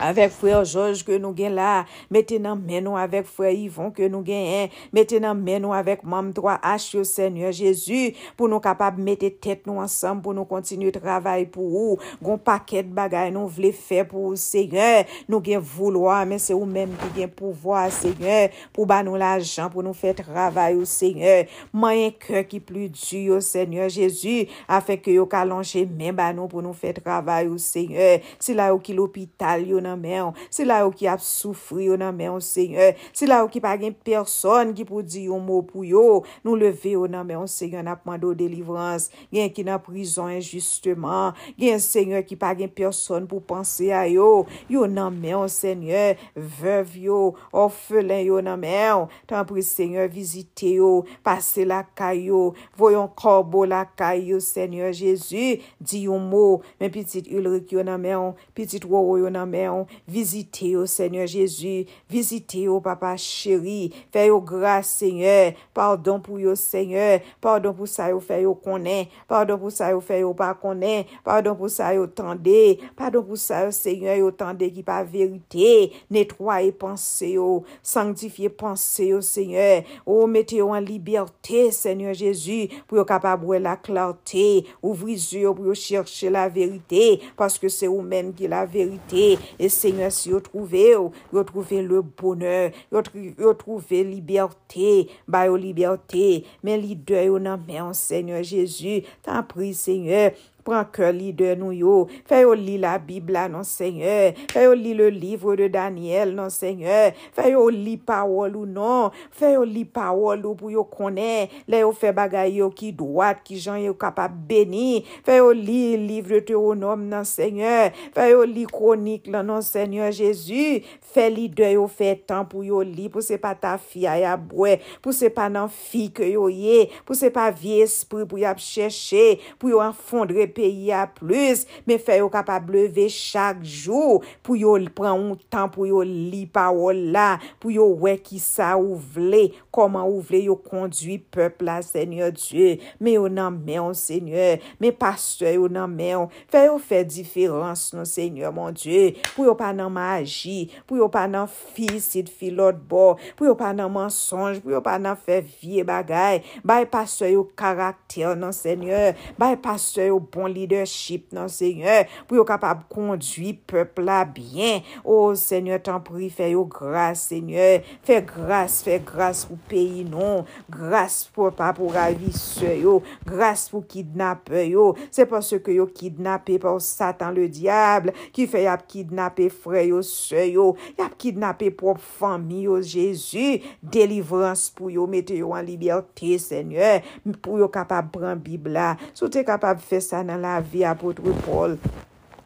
avèk 0.00 0.32
fwe 0.34 0.54
George 0.64 1.04
ke 1.06 1.18
nou 1.20 1.36
gen 1.36 1.54
la, 1.58 1.84
metè 2.12 2.38
nan 2.42 2.60
men 2.60 2.84
nou 2.86 2.98
avèk 3.00 3.28
fwe 3.28 3.52
Yvon 3.66 3.92
ke 3.94 4.08
nou 4.10 4.24
gen 4.26 4.46
en, 4.56 4.76
metè 4.96 5.20
nan 5.22 5.38
men 5.38 5.62
nou 5.64 5.76
avèk 5.76 6.02
mam 6.08 6.30
3H 6.36 6.96
yo 6.96 7.04
Seigneur 7.06 7.52
Jezu, 7.56 8.10
pou 8.38 8.48
nou 8.50 8.62
kapab 8.64 8.98
metè 9.00 9.30
tèt 9.30 9.66
nou 9.68 9.82
ansam 9.82 10.20
pou 10.22 10.36
nou 10.36 10.48
kontinu 10.48 10.90
travay 10.94 11.46
pou 11.52 11.80
ou, 11.82 11.98
gon 12.22 12.40
paket 12.40 12.88
bagay 12.96 13.30
nou 13.34 13.50
vle 13.50 13.72
fè 13.76 14.02
pou 14.08 14.30
ou 14.30 14.40
Seigneur, 14.40 15.04
nou 15.30 15.42
gen 15.44 15.62
vouloa, 15.62 16.22
men 16.28 16.40
se 16.42 16.56
ou 16.56 16.68
men 16.68 16.92
ki 17.02 17.12
gen 17.20 17.34
pouvoa 17.36 17.86
Seigneur, 17.94 18.54
pou 18.76 18.88
ba 18.88 19.00
nou 19.06 19.20
la 19.20 19.36
jan 19.40 19.70
pou 19.72 19.84
nou 19.84 19.96
fè 19.96 20.14
travay 20.18 20.78
ou 20.78 20.88
Seigneur, 20.88 21.46
mayen 21.72 22.14
kè 22.20 22.44
ki 22.48 22.62
plu 22.64 22.88
du 22.92 23.24
yo 23.26 23.40
Seigneur 23.44 23.90
Jezu, 23.92 24.46
afe 24.70 24.98
ke 25.00 25.14
yo 25.16 25.26
kalonje 25.30 25.84
men 25.88 26.16
ba 26.16 26.30
nou 26.36 26.50
pou 26.50 26.64
nou 26.64 26.76
fè 26.76 26.94
travay 26.96 27.50
ou 27.50 27.60
Seigneur, 27.60 28.20
si 28.40 28.56
la 28.56 28.70
yo 28.72 28.80
ki 28.82 28.96
l'opital 28.96 29.66
yo 29.68 29.80
nan 29.82 29.89
nan 29.90 30.00
men. 30.00 30.30
Se 30.52 30.64
la 30.66 30.80
ou 30.86 30.94
ki 30.94 31.08
ap 31.10 31.20
soufri 31.24 31.90
yo 31.90 31.98
nan 32.00 32.16
men 32.16 32.38
seigneur, 32.44 32.94
se 33.12 33.28
la 33.28 33.42
ou 33.44 33.50
ki 33.50 33.62
pa 33.62 33.74
gen 33.80 33.92
person 34.06 34.72
ki 34.76 34.86
pou 34.88 35.02
di 35.04 35.26
yon 35.26 35.42
mou 35.44 35.66
pou 35.66 35.84
yo, 35.86 36.22
nou 36.46 36.56
leve 36.58 36.94
yo 36.94 37.04
nan 37.10 37.26
men 37.28 37.44
seigneur 37.50 37.84
nan 37.86 37.98
pwando 38.00 38.32
delivrans, 38.38 39.10
gen 39.34 39.50
ki 39.52 39.66
nan 39.66 39.82
prizon 39.82 40.32
injusteman, 40.38 41.36
gen 41.60 41.82
seigneur 41.82 42.24
ki 42.26 42.38
pa 42.40 42.54
gen 42.56 42.70
person 42.72 43.28
pou 43.28 43.42
panse 43.44 43.90
a 43.92 44.06
yo, 44.08 44.46
yo 44.70 44.86
nan 44.90 45.18
men 45.20 45.44
seigneur, 45.52 46.16
vev 46.62 46.96
yo, 47.02 47.20
orfelen 47.52 48.24
yo 48.28 48.40
nan 48.44 48.62
men. 48.62 49.06
Tan 49.30 49.44
pri 49.48 49.62
seigneur 49.66 50.08
vizite 50.10 50.76
yo, 50.78 51.00
pase 51.26 51.66
la 51.68 51.82
kay 51.98 52.30
yo. 52.30 52.50
voyon 52.76 53.08
korbo 53.16 53.64
la 53.66 53.84
kay 53.84 54.30
yo, 54.30 54.40
seigneur 54.40 54.92
Jezu, 54.92 55.60
di 55.80 56.04
yon 56.06 56.22
mou, 56.30 56.60
men 56.80 56.92
pitit 56.92 57.28
ulrik 57.32 57.72
yo 57.74 57.84
nan 57.86 58.00
men 58.02 58.32
pitit 58.56 58.86
wowo 58.88 59.18
yo 59.20 59.30
nan 59.32 59.50
men. 59.50 59.79
nou, 59.80 60.00
vizite 60.06 60.72
yo 60.74 60.86
Seigneur 60.86 61.26
Jezu, 61.26 61.86
vizite 62.10 62.64
yo 62.66 62.78
papa 62.84 63.14
chéri, 63.18 63.92
fè 64.12 64.26
yo 64.28 64.40
grâs 64.40 64.90
Seigneur, 65.00 65.54
pardon 65.74 66.20
pou 66.22 66.40
yo 66.40 66.54
Seigneur, 66.58 67.20
pardon 67.40 67.74
pou 67.76 67.88
sa 67.90 68.10
yo 68.10 68.20
fè 68.22 68.42
yo 68.44 68.54
konen, 68.54 69.08
pardon 69.30 69.60
pou 69.60 69.72
sa 69.74 69.90
yo 69.94 70.00
fè 70.04 70.20
yo 70.22 70.32
pa 70.36 70.52
konen, 70.58 71.08
pardon 71.26 71.56
pou 71.58 71.70
sa 71.72 71.92
yo 71.96 72.06
tende, 72.06 72.78
pardon 72.98 73.24
pou 73.26 73.38
sa 73.40 73.64
yo 73.66 73.74
Seigneur 73.74 74.18
yo 74.20 74.30
tende 74.34 74.68
ki 74.72 74.84
pa 74.86 75.00
verite, 75.06 75.90
netwaye 76.12 76.72
panse 76.76 77.32
yo, 77.34 77.62
sanctifiye 77.82 78.50
panse 78.52 79.10
yo 79.10 79.20
Seigneur, 79.24 79.86
ou 80.04 80.28
mette 80.30 80.58
yo 80.58 80.70
an 80.74 80.84
liberté 80.84 81.68
Seigneur 81.74 82.16
Jezu, 82.16 82.66
pou 82.86 83.00
yo 83.00 83.06
kapabwe 83.08 83.60
la 83.62 83.76
clarté, 83.80 84.66
ouvri 84.82 85.16
zyo 85.20 85.54
pou 85.56 85.70
yo 85.70 85.76
cherche 85.78 86.30
la 86.32 86.46
verite, 86.50 87.20
paske 87.38 87.70
se 87.72 87.88
ou 87.90 88.04
men 88.04 88.34
ki 88.36 88.50
la 88.50 88.64
verite, 88.68 89.38
Et 89.60 89.68
Seigneur, 89.68 90.10
si 90.10 90.30
yo 90.30 90.40
trouvé 90.40 90.92
yo, 90.92 91.12
yo 91.34 91.44
trouvé 91.44 91.82
le 91.82 92.00
bonheur, 92.00 92.70
yo, 92.90 93.02
yo 93.38 93.52
trouvé 93.52 94.02
liberté, 94.02 95.10
ba 95.28 95.44
yo 95.44 95.58
liberté, 95.60 96.46
men 96.64 96.80
li 96.80 96.96
de 96.96 97.26
yo 97.26 97.36
nan 97.36 97.60
men, 97.68 97.92
Seigneur 97.92 98.40
Jésus, 98.40 99.04
tan 99.20 99.44
pri, 99.44 99.74
Seigneur, 99.76 100.32
Pran 100.66 100.86
ke 100.92 101.08
li 101.14 101.30
de 101.36 101.54
nou 101.58 101.72
yo, 101.74 101.94
fè 102.28 102.42
yo 102.42 102.54
li 102.58 102.76
la 102.80 102.96
Bibla 103.00 103.46
non 103.50 103.64
seigneur, 103.66 104.36
fè 104.52 104.64
yo 104.66 104.74
li 104.76 104.92
le 104.96 105.08
livre 105.12 105.56
de 105.58 105.70
Daniel 105.72 106.34
non 106.36 106.50
seigneur, 106.52 107.16
fè 107.36 107.50
yo 107.52 107.66
li 107.72 107.96
pawol 107.96 108.58
ou 108.60 108.68
non, 108.68 109.14
fè 109.36 109.54
yo 109.54 109.64
li 109.68 109.86
pawol 109.88 110.44
ou 110.44 110.58
pou 110.58 110.72
yo 110.72 110.84
konen, 110.88 111.50
le 111.70 111.82
yo 111.82 111.92
fè 111.96 112.12
bagay 112.16 112.58
yo 112.60 112.70
ki 112.76 112.92
doat, 112.96 113.42
ki 113.46 113.60
jan 113.60 113.80
yo 113.82 113.94
kapap 113.98 114.34
beni, 114.50 115.02
fè 115.26 115.40
yo 115.40 115.52
li 115.56 115.96
livre 116.00 116.42
te 116.46 116.56
ou 116.58 116.76
nom 116.78 117.00
non 117.10 117.26
seigneur, 117.28 117.94
fè 118.16 118.30
yo 118.32 118.44
li 118.48 118.66
kronik 118.68 119.30
lan 119.32 119.48
non 119.50 119.64
seigneur 119.64 120.12
Jezu, 120.14 120.80
fè 121.14 121.28
li 121.32 121.48
de 121.48 121.72
yo 121.76 121.86
fè 121.90 122.12
tan 122.28 122.44
pou 122.50 122.66
yo 122.66 122.82
li, 122.84 123.08
pou 123.12 123.24
se 123.24 123.40
pa 123.40 123.54
ta 123.58 123.76
fi 123.80 124.06
a 124.10 124.18
ya 124.20 124.36
bwe, 124.36 124.76
pou 125.00 125.16
se 125.16 125.30
pa 125.32 125.48
nan 125.52 125.70
fi 125.72 126.08
ke 126.14 126.28
yo 126.34 126.50
ye, 126.52 126.88
pou 127.08 127.16
se 127.18 127.32
pa 127.32 127.48
vie 127.54 127.80
espri 127.84 128.26
pou 128.28 128.40
yo 128.40 128.48
ap 128.50 128.60
chèche, 128.62 129.38
pou 129.58 129.72
yo 129.72 129.80
an 129.82 129.96
fondre 129.96 130.49
peyi 130.54 130.90
a 130.94 131.06
plus, 131.10 131.66
men 131.88 132.00
fè 132.02 132.20
yo 132.20 132.28
kapab 132.32 132.70
leve 132.72 133.06
chak 133.12 133.62
jou 133.64 134.20
pou 134.46 134.58
yo 134.58 134.76
pran 134.96 135.18
un 135.18 135.38
tan 135.52 135.70
pou 135.72 135.88
yo 135.88 136.02
li 136.06 136.44
parol 136.50 137.10
la, 137.14 137.38
pou 137.62 137.72
yo 137.74 137.86
wè 138.04 138.16
ki 138.20 138.40
sa 138.42 138.72
ou 138.78 138.98
vle, 139.14 139.48
koman 139.74 140.06
ou 140.08 140.22
vle 140.24 140.44
yo 140.46 140.56
kondwi 140.58 141.18
pepl 141.32 141.68
la 141.68 141.80
Seigneur 141.84 142.32
Diyo, 142.34 142.76
men 143.02 143.16
yo 143.16 143.28
nan 143.32 143.58
men 143.64 143.94
Seigneur, 143.98 144.60
men 144.80 144.94
pastor 144.96 145.52
yo 145.54 145.68
nan 145.72 145.90
men 145.92 146.28
fè 146.52 146.66
yo 146.66 146.78
fè 146.82 147.02
diferans 147.06 147.88
nou, 147.94 148.06
Seigneur 148.08 148.54
mon 148.54 148.74
Diyo, 148.74 149.14
pou 149.34 149.48
yo 149.48 149.54
pa 149.58 149.72
nan 149.76 149.92
magi, 149.94 150.70
pou 150.86 151.00
yo 151.00 151.10
pa 151.12 151.26
nan 151.30 151.48
fisid 151.50 152.30
filot 152.32 152.78
bo, 152.90 153.16
pou 153.38 153.48
yo 153.48 153.56
pa 153.58 153.72
nan 153.76 153.92
mensonj, 153.94 154.60
pou 154.62 154.74
yo 154.74 154.82
pa 154.84 154.96
nan 155.02 155.18
fè 155.18 155.40
vie 155.42 155.84
bagay, 155.86 156.42
bay 156.66 156.86
pastor 156.90 157.30
yo 157.30 157.44
karakter 157.58 158.36
non 158.38 158.54
Seigneur, 158.56 159.14
bay 159.38 159.56
pastor 159.60 160.08
yo 160.08 160.20
bon 160.20 160.39
bon 160.40 160.50
leadership 160.50 161.30
nan 161.36 161.50
Seigneur 161.52 162.08
pou 162.26 162.38
yo 162.38 162.44
kapab 162.48 162.82
kondwi 162.90 163.52
pepla 163.68 164.22
bien. 164.24 164.84
O 165.04 165.30
oh, 165.30 165.34
Seigneur 165.38 165.80
tan 165.84 166.00
pri, 166.04 166.30
fè 166.32 166.50
yo 166.54 166.64
grâs 166.70 167.26
Seigneur, 167.30 167.84
fè 168.06 168.20
grâs, 168.26 168.80
fè 168.86 168.98
grâs 169.06 169.44
pou 169.48 169.60
peyi 169.70 170.04
non, 170.08 170.44
grâs 170.72 171.22
pou 171.34 171.52
pa 171.56 171.70
pou 171.76 171.92
ravi 171.92 172.32
se 172.36 172.76
yo, 172.80 173.00
grâs 173.28 173.66
pou 173.72 173.84
kidnap 173.86 174.50
yo. 174.66 174.90
Se 175.12 175.26
panse 175.28 175.60
ke 175.64 175.76
yo 175.76 175.86
kidnapè 175.90 176.58
pou 176.62 176.82
satan 176.84 177.34
le 177.36 177.48
diable 177.52 178.14
ki 178.36 178.46
fè 178.50 178.64
yap 178.66 178.86
kidnapè 178.90 179.50
fre 179.52 179.86
yo 179.88 180.00
se 180.06 180.46
yo, 180.52 180.70
yap 181.00 181.16
kidnapè 181.20 181.70
pou 181.76 181.96
fami 182.20 182.64
yo 182.68 182.80
jesu, 182.80 183.60
delivrans 183.82 184.68
pou 184.76 184.92
yo 184.92 185.06
mette 185.10 185.36
yo 185.38 185.52
an 185.56 185.66
liberté 185.66 186.36
Seigneur, 186.40 187.04
pou 187.42 187.60
yo 187.60 187.70
kapab 187.72 188.10
pran 188.14 188.40
bibla. 188.40 188.94
Sou 189.12 189.30
te 189.32 189.42
kapab 189.46 189.80
fè 189.82 190.00
sa 190.04 190.22
nan 190.26 190.29
nan 190.30 190.40
la 190.46 190.54
vi 190.72 190.84
apotre 190.86 191.34
Paul 191.44 191.76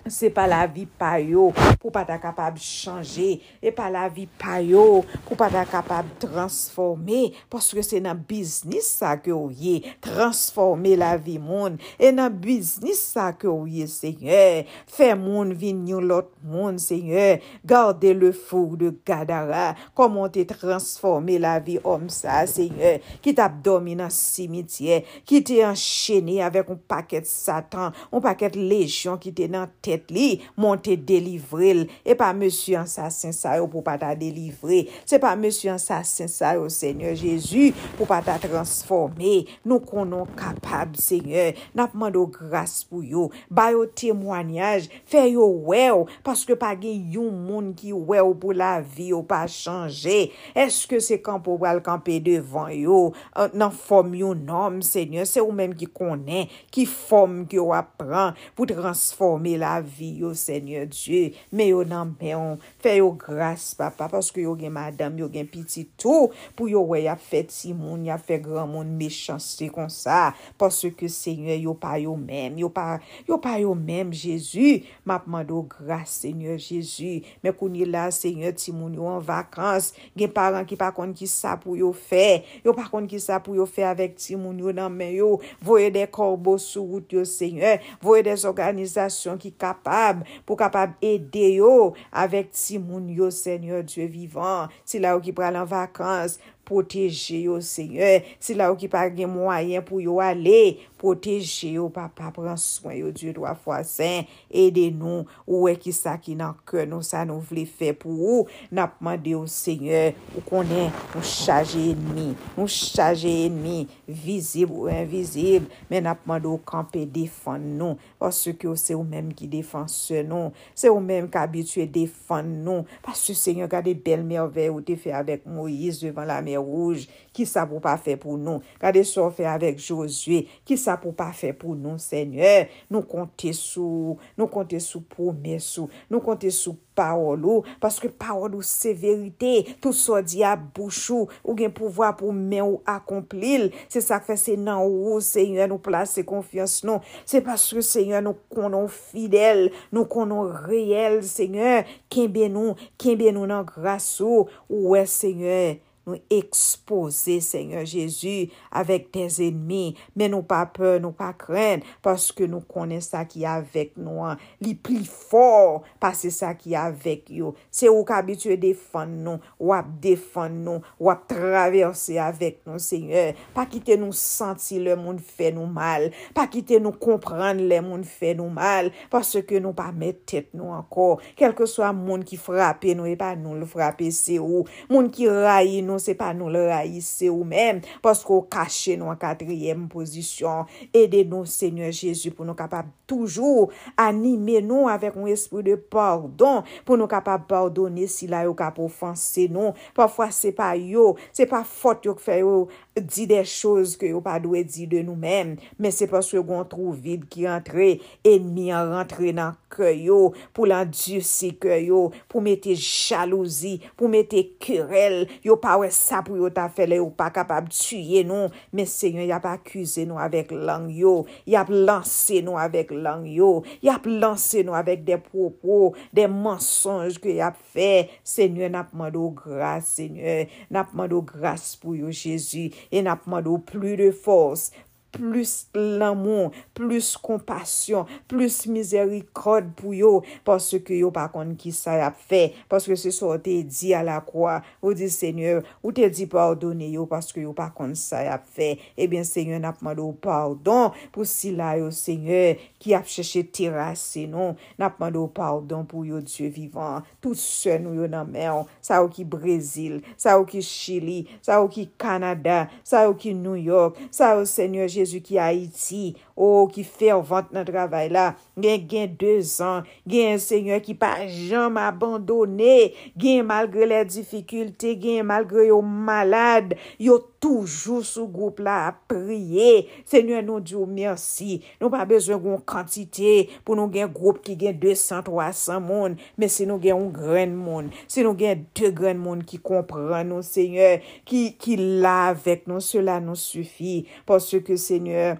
Se 0.04 0.28
pa 0.28 0.44
la 0.44 0.66
vi 0.68 0.84
pa 0.84 1.14
yo 1.16 1.46
pou 1.80 1.88
pa 1.92 2.02
ta 2.04 2.18
kapab 2.20 2.58
chanje, 2.60 3.38
e 3.64 3.70
pa 3.72 3.86
la 3.88 4.04
vi 4.12 4.26
pa 4.40 4.58
yo 4.60 5.00
pou 5.24 5.36
pa 5.40 5.48
ta 5.48 5.62
kapab 5.64 6.10
transforme, 6.20 7.30
paske 7.52 7.80
se 7.86 8.02
nan 8.04 8.20
biznis 8.28 8.90
sa 8.98 9.14
ke 9.16 9.32
ou 9.32 9.48
ye, 9.48 9.78
transforme 10.04 10.92
la 11.00 11.14
vi 11.16 11.38
moun, 11.40 11.78
e 11.96 12.10
nan 12.12 12.36
biznis 12.36 13.00
sa 13.14 13.30
ke 13.32 13.48
ou 13.48 13.64
ye, 13.64 13.86
seigneur, 13.88 14.68
fe 14.84 15.14
moun 15.16 15.54
vin 15.56 15.80
yon 15.88 16.04
lot 16.10 16.28
moun, 16.44 16.76
seigneur, 16.76 17.40
garde 17.64 18.12
le 18.12 18.34
foug 18.36 18.76
de 18.80 18.92
gadara, 19.08 19.72
Koman 19.96 20.28
te 20.34 20.44
transforme 20.48 21.38
la 21.40 21.56
vi 21.62 21.78
om 21.86 22.10
sa, 22.12 22.42
seigneur, 22.50 23.00
ki 23.24 23.32
te 23.36 23.44
abdomi 23.44 23.96
nan 23.96 24.12
simitye, 24.12 25.00
ki 25.24 25.40
te 25.46 25.60
encheni 25.64 26.40
avek 26.44 26.72
un 26.74 26.80
paket 26.92 27.28
satan, 27.30 27.94
un 28.12 28.24
paket 28.24 28.58
lejyon 28.58 29.20
ki 29.22 29.32
te 29.38 29.48
nan 29.48 29.70
te, 29.80 29.93
anket 29.94 30.10
li, 30.14 30.40
monte 30.56 30.96
delivrel. 30.96 31.86
E 32.04 32.14
pa 32.18 32.32
monsi 32.34 32.74
ansasin 32.76 33.34
sa 33.34 33.56
yo 33.58 33.68
pou 33.70 33.82
pa 33.84 33.96
ta 34.00 34.14
delivre. 34.18 34.84
Se 35.06 35.18
pa 35.22 35.34
monsi 35.38 35.70
ansasin 35.70 36.28
sa 36.28 36.54
yo, 36.58 36.68
Seigneur 36.68 37.14
Jezu, 37.14 37.72
pou 37.98 38.06
pa 38.06 38.20
ta 38.24 38.38
transforme. 38.42 39.46
Nou 39.64 39.80
konon 39.84 40.28
kapab, 40.38 40.96
Seigneur. 40.98 41.54
Nap 41.74 41.94
mando 41.94 42.24
gras 42.26 42.82
pou 42.88 43.04
yo. 43.04 43.30
Bayo 43.50 43.86
temwanyaj, 43.86 44.90
fe 45.08 45.26
yo 45.34 45.46
wew, 45.68 46.04
paske 46.26 46.56
pa 46.58 46.74
gen 46.78 47.10
yon 47.14 47.32
moun 47.46 47.72
ki 47.76 47.94
wew 47.94 48.34
pou 48.40 48.54
la 48.56 48.78
vi 48.80 49.12
yo 49.12 49.22
pa 49.26 49.44
chanje. 49.50 50.30
Eske 50.54 51.00
se 51.04 51.18
kampo 51.22 51.56
wal 51.60 51.82
kampe 51.84 52.18
devan 52.24 52.72
yo, 52.74 52.98
euh, 53.36 53.50
nan 53.54 53.72
fom 53.74 54.14
yon 54.16 54.44
nom, 54.46 54.80
Seigneur. 54.84 55.28
Se 55.28 55.42
ou 55.42 55.54
menm 55.54 55.74
ki 55.78 55.88
konen, 55.94 56.50
ki 56.74 56.86
fom 56.88 57.42
ki 57.48 57.60
yo 57.60 57.70
apren 57.76 58.34
pou 58.54 58.68
transforme 58.68 59.54
la 59.60 59.78
vi 59.84 60.10
yo, 60.22 60.32
Seigneur 60.38 60.88
Diyo, 60.90 61.32
me 61.54 61.68
yo 61.70 61.84
nan 61.88 62.14
meyon, 62.20 62.58
fe 62.82 62.96
yo 62.98 63.10
grase, 63.18 63.74
papa, 63.78 64.08
paske 64.12 64.42
yo 64.44 64.54
gen 64.58 64.74
madame, 64.74 65.20
yo 65.22 65.28
gen 65.32 65.48
piti 65.50 65.86
tou, 66.00 66.30
pou 66.58 66.70
yo 66.70 66.82
we 66.90 67.04
ya 67.04 67.16
fet 67.20 67.52
si 67.54 67.74
moun, 67.76 68.06
ya 68.08 68.18
fe 68.20 68.40
gran 68.42 68.70
moun 68.70 68.94
mechansi 68.98 69.70
kon 69.72 69.90
sa, 69.92 70.32
paske 70.60 71.08
Seigneur 71.12 71.60
yo 71.60 71.76
pa 71.78 71.96
yo 72.00 72.16
men, 72.18 72.58
yo 72.60 72.70
pa 72.72 72.98
yo, 73.28 73.38
yo 73.60 73.74
men, 73.74 74.12
Jezu, 74.14 74.82
mapman 75.06 75.44
do 75.46 75.62
grase, 75.68 76.24
Seigneur 76.24 76.58
Jezu, 76.58 77.22
me 77.42 77.52
kouni 77.52 77.84
la, 77.84 78.10
Seigneur, 78.14 78.54
ti 78.56 78.72
moun 78.72 78.94
yo 78.96 79.08
an 79.10 79.20
vakans, 79.24 79.92
gen 80.16 80.32
paran 80.34 80.66
ki 80.68 80.78
pa 80.80 80.90
kon 80.94 81.12
ki 81.16 81.28
sa 81.30 81.54
pou 81.60 81.76
yo 81.78 81.92
fe, 81.94 82.44
yo 82.64 82.74
pa 82.76 82.86
kon 82.90 83.08
ki 83.10 83.20
sa 83.22 83.40
pou 83.42 83.58
yo 83.58 83.66
fe 83.68 83.84
avek 83.86 84.16
ti 84.20 84.38
moun 84.38 84.58
yo 84.62 84.72
nan 84.74 84.92
men 84.94 85.14
yo, 85.18 85.30
voye 85.64 85.90
de 85.94 86.04
korbo 86.10 86.56
sou 86.62 86.86
gout 86.94 87.14
yo, 87.14 87.24
Seigneur, 87.28 87.82
voye 88.02 88.24
de 88.26 88.34
zorganizasyon 88.40 89.40
ki 89.42 89.52
ka 89.58 89.73
kapab, 89.74 90.22
pou 90.46 90.58
kapab 90.60 90.94
ede 91.04 91.50
yo 91.58 91.92
avèk 92.14 92.52
ti 92.54 92.78
moun 92.78 93.10
yo, 93.10 93.30
Seigneur 93.34 93.82
Dieu 93.82 94.06
vivant, 94.10 94.72
ti 94.86 95.02
la 95.02 95.16
ou 95.18 95.24
ki 95.24 95.34
pral 95.36 95.58
an 95.58 95.68
vakans, 95.68 96.38
Proteje 96.64 97.44
yo, 97.44 97.60
seigneur. 97.64 98.24
si 98.40 98.54
la 98.56 98.70
ou 98.72 98.78
ki 98.78 98.88
pa 98.90 99.04
gen 99.12 99.30
mwayen 99.32 99.84
pou 99.84 100.00
yo 100.02 100.18
ale, 100.22 100.76
proteje 101.00 101.74
yo, 101.74 101.88
papa, 101.92 102.30
pran 102.34 102.58
soin 102.60 102.96
yo, 102.98 103.10
Diyo 103.14 103.34
do 103.36 103.46
fwa 103.64 103.80
sen, 103.86 104.28
ede 104.48 104.86
nou, 104.94 105.24
ou 105.46 105.68
e 105.70 105.74
ki 105.78 105.92
sa 105.94 106.16
ki 106.20 106.36
nan 106.38 106.56
ke 106.68 106.86
nou, 106.88 107.04
sa 107.04 107.24
nou 107.28 107.42
vle 107.44 107.64
fe 107.68 107.92
pou 107.96 108.14
ou, 108.24 108.46
napman 108.74 109.20
de 109.20 109.34
yo, 109.34 109.44
seigneur, 109.50 110.14
ou 110.34 110.44
konen, 110.48 110.90
nou 111.12 111.24
chaje 111.28 111.80
enmi, 111.92 112.32
nou 112.56 112.68
chaje 112.70 113.30
enmi, 113.44 113.84
vizib 114.08 114.72
ou 114.74 114.88
invizib, 114.92 115.68
men 115.90 116.08
napman 116.08 116.42
de 116.42 116.50
yo 116.50 116.58
kampe 116.68 117.04
defan 117.10 117.62
nou, 117.78 117.98
pasu 118.20 118.54
ki 118.56 118.70
yo 118.70 118.76
se 118.80 118.96
ou 118.96 119.04
menm 119.06 119.32
ki 119.36 119.48
defan 119.52 119.88
se 119.92 120.24
nou, 120.26 120.52
se 120.76 120.90
ou 120.92 121.02
menm 121.04 121.28
ki 121.30 121.40
abitue 121.40 121.88
defan 121.90 122.48
nou, 122.64 122.88
pasu 123.04 123.36
seigneur, 123.36 123.70
gade 123.72 123.94
bel 124.04 124.24
merve 124.26 124.70
ou 124.72 124.84
te 124.84 124.96
fe 125.00 125.12
avek 125.14 125.44
Moïse 125.48 126.00
devan 126.04 126.28
la 126.30 126.40
merve, 126.44 126.53
mer 126.54 126.62
rouge, 126.62 127.10
ki 127.34 127.46
sa 127.48 127.66
pou 127.68 127.82
pa 127.82 127.96
fe 128.00 128.14
pou 128.20 128.38
nou. 128.38 128.62
Kade 128.80 129.02
so 129.08 129.26
fe 129.34 129.46
avek 129.50 129.82
Josue, 129.82 130.44
ki 130.66 130.78
sa 130.80 130.96
pou 131.00 131.14
pa 131.16 131.32
fe 131.34 131.52
pou 131.56 131.74
nou, 131.74 131.98
Seigneur. 132.02 132.70
Nou 132.92 133.04
konte 133.08 133.52
sou, 133.58 134.16
nou 134.38 134.50
konte 134.50 134.78
sou 134.82 135.02
promesou, 135.10 135.90
nou 136.08 136.22
konte 136.24 136.50
sou 136.54 136.78
parolou, 136.94 137.64
paske 137.82 138.08
parolou 138.08 138.62
se 138.62 138.92
verite, 138.94 139.76
tout 139.82 139.96
so 139.96 140.20
di 140.22 140.44
a 140.46 140.54
bouchou, 140.54 141.28
ou 141.42 141.56
gen 141.58 141.72
pouvoa 141.74 142.12
pou 142.16 142.34
men 142.34 142.62
ou 142.62 142.80
akomplil, 142.88 143.70
se 143.90 144.02
sa 144.04 144.20
fe 144.22 144.36
se 144.38 144.54
nan 144.60 144.84
ou, 144.86 145.18
Seigneur, 145.24 145.66
nou 145.70 145.82
plase 145.82 146.22
konfians 146.28 146.80
nou, 146.86 147.02
se 147.26 147.42
paske, 147.44 147.82
Seigneur, 147.84 148.22
nou 148.24 148.38
konon 148.54 148.86
fidel, 148.92 149.66
nou 149.90 150.06
konon 150.10 150.52
reyel, 150.68 151.18
Seigneur, 151.26 151.82
kenbe 152.12 152.46
nou, 152.52 152.78
kenbe 153.00 153.34
nou 153.34 153.50
nan 153.50 153.66
grasou, 153.66 154.46
ouwe, 154.70 155.02
Seigneur, 155.10 155.80
nou 156.04 156.18
expose, 156.32 157.38
Seigneur 157.44 157.86
Jezu, 157.88 158.50
avek 158.74 159.08
tes 159.14 159.38
enmi, 159.44 159.94
men 160.16 160.34
nou 160.34 160.44
pa 160.46 160.62
pe, 160.74 160.96
nou 161.02 161.16
pa 161.16 161.30
kren, 161.38 161.84
paske 162.04 162.48
nou 162.50 162.64
konen 162.68 163.00
sa 163.04 163.24
ki 163.28 163.46
avek 163.48 163.94
nou 164.00 164.24
an, 164.26 164.40
li 164.64 164.74
pli 164.76 165.02
for, 165.08 165.82
pase 166.02 166.32
sa 166.34 166.52
ki 166.58 166.76
avek 166.78 167.32
yo, 167.34 167.54
se 167.72 167.88
ou 167.90 168.04
ka 168.08 168.20
bitye 168.26 168.58
defan 168.60 169.16
nou, 169.24 169.40
wap 169.70 169.88
defan 170.04 170.60
nou, 170.66 170.84
wap 171.02 171.24
traverse 171.30 172.18
avek 172.20 172.60
nou, 172.68 172.82
Seigneur, 172.82 173.32
pa 173.56 173.66
kite 173.70 173.96
nou 174.00 174.14
santi 174.16 174.80
le 174.82 174.98
moun 175.00 175.20
fe 175.22 175.50
nou 175.54 175.68
mal, 175.70 176.10
pa 176.36 176.46
kite 176.52 176.80
nou 176.82 176.96
kompran 177.00 177.64
le 177.64 177.80
moun 177.84 178.04
fe 178.08 178.34
nou 178.36 178.52
mal, 178.52 178.92
paske 179.12 179.60
nou 179.62 179.72
pa 179.76 179.88
met 179.94 180.20
tet 180.28 180.52
nou 180.56 180.74
anko, 180.76 181.14
kelke 181.38 181.66
swa 181.70 181.94
moun 181.96 182.24
ki 182.26 182.36
frape 182.40 182.92
nou, 182.96 183.08
e 183.08 183.16
pa 183.18 183.32
nou 183.38 183.56
le 183.56 183.68
frape 183.68 184.10
se 184.14 184.36
ou, 184.42 184.64
moun 184.92 185.08
ki 185.14 185.30
rayi 185.32 185.80
nou, 185.84 185.93
non 185.94 186.02
se 186.02 186.16
pa 186.18 186.32
nou 186.34 186.50
le 186.52 186.66
raise 186.72 187.30
ou 187.30 187.46
men, 187.48 187.80
pasko 188.04 188.42
kache 188.50 188.98
nou 188.98 189.14
an 189.14 189.20
katriyem 189.20 189.86
posisyon, 189.92 190.66
Ede 190.94 191.24
nou, 191.26 191.46
Seigneur 191.48 191.92
Jezu, 191.94 192.32
pou 192.34 192.46
nou 192.46 192.56
kapab 192.58 192.90
toujou 193.08 193.68
anime 194.00 194.60
nou 194.64 194.88
avek 194.90 195.16
un 195.20 195.28
espri 195.30 195.64
de 195.66 195.76
pardon, 195.76 196.64
pou 196.86 196.98
nou 196.98 197.10
kapab 197.10 197.46
pardonne 197.50 198.06
si 198.10 198.28
la 198.30 198.44
yo 198.46 198.54
kap 198.58 198.78
ofanse 198.82 199.46
nou. 199.52 199.74
Pafwa 199.96 200.30
se 200.34 200.52
pa 200.56 200.72
yo, 200.78 201.12
se 201.34 201.46
pa 201.50 201.62
fote 201.68 202.10
yo 202.10 202.16
kfe 202.18 202.40
yo 202.40 202.54
di 202.94 203.26
de 203.26 203.40
chouz 203.42 203.96
ke 203.98 204.08
yo 204.12 204.20
pa 204.22 204.36
dwe 204.42 204.62
di 204.68 204.86
de 204.90 205.02
nou 205.02 205.18
men, 205.18 205.56
men 205.82 205.94
se 205.94 206.06
pas 206.10 206.26
yo 206.30 206.44
gon 206.46 206.62
trou 206.70 206.94
vide 206.94 207.26
ki 207.30 207.48
rentre, 207.48 207.88
enmi 208.26 208.70
an 208.74 208.92
rentre 208.94 209.32
nan 209.34 209.56
ke 209.74 209.90
yo, 209.98 210.32
pou 210.54 210.68
lan 210.70 210.90
djusi 210.92 211.50
ke 211.58 211.80
yo, 211.82 212.06
pou 212.30 212.42
mette 212.44 212.76
jalouzi, 212.78 213.76
pou 213.98 214.10
mette 214.10 214.44
kirel, 214.62 215.24
yo 215.42 215.56
pa 215.60 215.74
wè 215.80 215.90
sa 215.94 216.22
pou 216.24 216.38
yo 216.38 216.50
ta 216.54 216.68
fele, 216.72 217.00
yo 217.00 217.08
pa 217.18 217.30
kapab 217.34 217.66
tuye 217.74 218.22
nou, 218.26 218.52
men 218.74 218.88
se 218.90 219.10
yon 219.10 219.26
yap 219.26 219.48
akuse 219.50 220.06
nou 220.06 220.22
avek 220.22 220.54
lang 220.54 220.86
yo, 220.94 221.24
yap 221.50 221.72
lanse 221.72 222.44
nou 222.46 222.60
avek 222.62 222.94
lang 222.94 223.26
yo, 223.26 223.64
yap 223.82 224.06
lanse 224.06 224.62
nou 224.62 224.78
avek 224.78 225.02
de 225.08 225.18
propos, 225.18 225.98
de 226.14 226.28
mensonj 226.30 227.18
ke 227.22 227.40
yap 227.40 227.58
fe, 227.74 228.06
se 228.22 228.46
yon 228.46 228.78
ap 228.78 228.94
mando 228.94 229.26
grase, 229.34 229.82
se 229.98 230.06
yon 230.06 230.78
ap 230.78 230.94
mando 230.94 231.18
grase 231.26 231.74
pou 231.82 231.98
yo 231.98 232.14
Jezu, 232.14 232.68
E 232.90 233.04
nap 233.04 233.28
mando 233.30 233.58
plu 233.68 233.94
de 234.00 234.10
fos, 234.14 234.70
plus 235.14 235.66
l'amon, 235.74 236.50
plus 236.74 237.14
kompasyon, 237.22 238.08
plus 238.30 238.64
mizerikod 238.70 239.70
pou 239.78 239.94
yo, 239.94 240.18
paske 240.46 240.80
ke 240.84 240.98
yo 240.98 241.12
pa 241.14 241.28
kon 241.32 241.54
ki 241.58 241.70
sa 241.74 241.96
ap 242.08 242.18
fe, 242.18 242.48
paske 242.70 242.96
se 242.98 243.12
so 243.14 243.30
te 243.42 243.60
di 243.68 243.94
a 243.94 244.02
la 244.06 244.18
kwa, 244.26 244.58
ou 244.82 244.94
di 244.96 245.08
seigneur, 245.12 245.62
ou 245.82 245.94
te 245.94 246.08
di 246.10 246.26
pardonne 246.30 246.90
yo, 246.90 247.06
paske 247.10 247.44
yo 247.44 247.54
pa 247.56 247.70
kon 247.74 247.94
sa 247.98 248.24
ap 248.34 248.48
fe, 248.56 248.74
ebyen 248.98 249.24
eh 249.24 249.30
seigneur 249.30 249.62
nap 249.62 249.82
mando 249.86 250.10
pardon, 250.24 250.94
pou 251.14 251.28
si 251.28 251.54
la 251.54 251.74
yo 251.78 251.92
seigneur, 251.94 252.58
ki 252.84 252.94
ap 252.96 253.08
chèche 253.08 253.40
terase 253.48 254.26
nou, 254.28 254.52
nap 254.80 255.00
mando 255.00 255.24
pardon 255.32 255.86
pou 255.88 256.04
yo 256.04 256.20
Diyo 256.24 256.50
vivan, 256.52 257.04
tout 257.24 257.38
se 257.40 257.78
nou 257.80 257.96
yo 257.96 258.08
nan 258.10 258.28
men, 258.28 258.68
sa 258.84 259.00
ou 259.04 259.10
ki 259.12 259.24
Brezil, 259.28 260.02
sa 260.20 260.36
ou 260.36 260.44
ki 260.48 260.60
Chili, 260.64 261.24
sa 261.44 261.62
ou 261.64 261.72
ki 261.72 261.88
Kanada, 262.00 262.66
sa 262.84 263.06
ou 263.08 263.16
ki 263.16 263.32
New 263.36 263.56
York, 263.56 263.98
sa 264.12 264.34
ou 264.36 264.48
Seigneur 264.48 264.90
Jezu 264.92 265.22
ki 265.24 265.40
Haiti, 265.40 266.04
ou 266.34 266.66
ki 266.72 266.82
fervante 266.86 267.54
nan 267.54 267.66
travay 267.68 268.10
la, 268.12 268.32
gen 268.60 268.82
gen 268.90 269.14
2 269.20 269.36
an, 269.64 269.86
gen 270.10 270.40
seigneur 270.42 270.82
ki 270.84 270.96
pa 270.98 271.12
jam 271.30 271.78
abandone, 271.80 272.90
gen 273.20 273.46
malgre 273.48 273.86
le 273.90 274.02
difikulte, 274.08 274.94
gen 275.00 275.28
malgre 275.30 275.68
yo 275.68 275.80
malade, 275.82 276.78
yo 276.98 277.20
toujou 277.44 278.02
sou 278.06 278.26
goup 278.32 278.60
la 278.64 278.76
a 278.88 278.92
priye, 279.10 279.84
seigneur 280.08 280.42
nou 280.46 280.62
diyo 280.64 280.84
mersi, 280.88 281.60
nou 281.80 281.92
pa 281.92 282.02
bezwen 282.08 282.40
goun 282.42 282.62
kantite 282.66 283.50
pou 283.62 283.78
nou 283.78 283.92
gen 283.92 284.10
goup 284.14 284.42
ki 284.44 284.56
gen 284.60 284.78
200, 284.82 285.22
300 285.28 285.80
moun, 285.84 286.18
men 286.40 286.52
se 286.52 286.66
nou 286.68 286.82
gen 286.82 286.98
un 286.98 287.10
gren 287.14 287.54
moun, 287.54 287.92
se 288.08 288.24
nou 288.26 288.36
gen 288.38 288.66
2 288.74 288.94
gren 288.96 289.20
moun 289.22 289.44
ki 289.46 289.60
kompran 289.62 290.32
nou 290.32 290.44
seigneur, 290.46 291.02
ki, 291.28 291.46
ki 291.60 291.78
la 292.02 292.32
vek 292.34 292.66
nou, 292.70 292.82
cela 292.82 293.20
nou 293.22 293.38
sufi, 293.38 294.04
parce 294.26 294.56
que 294.64 294.76
seigneur, 294.76 295.36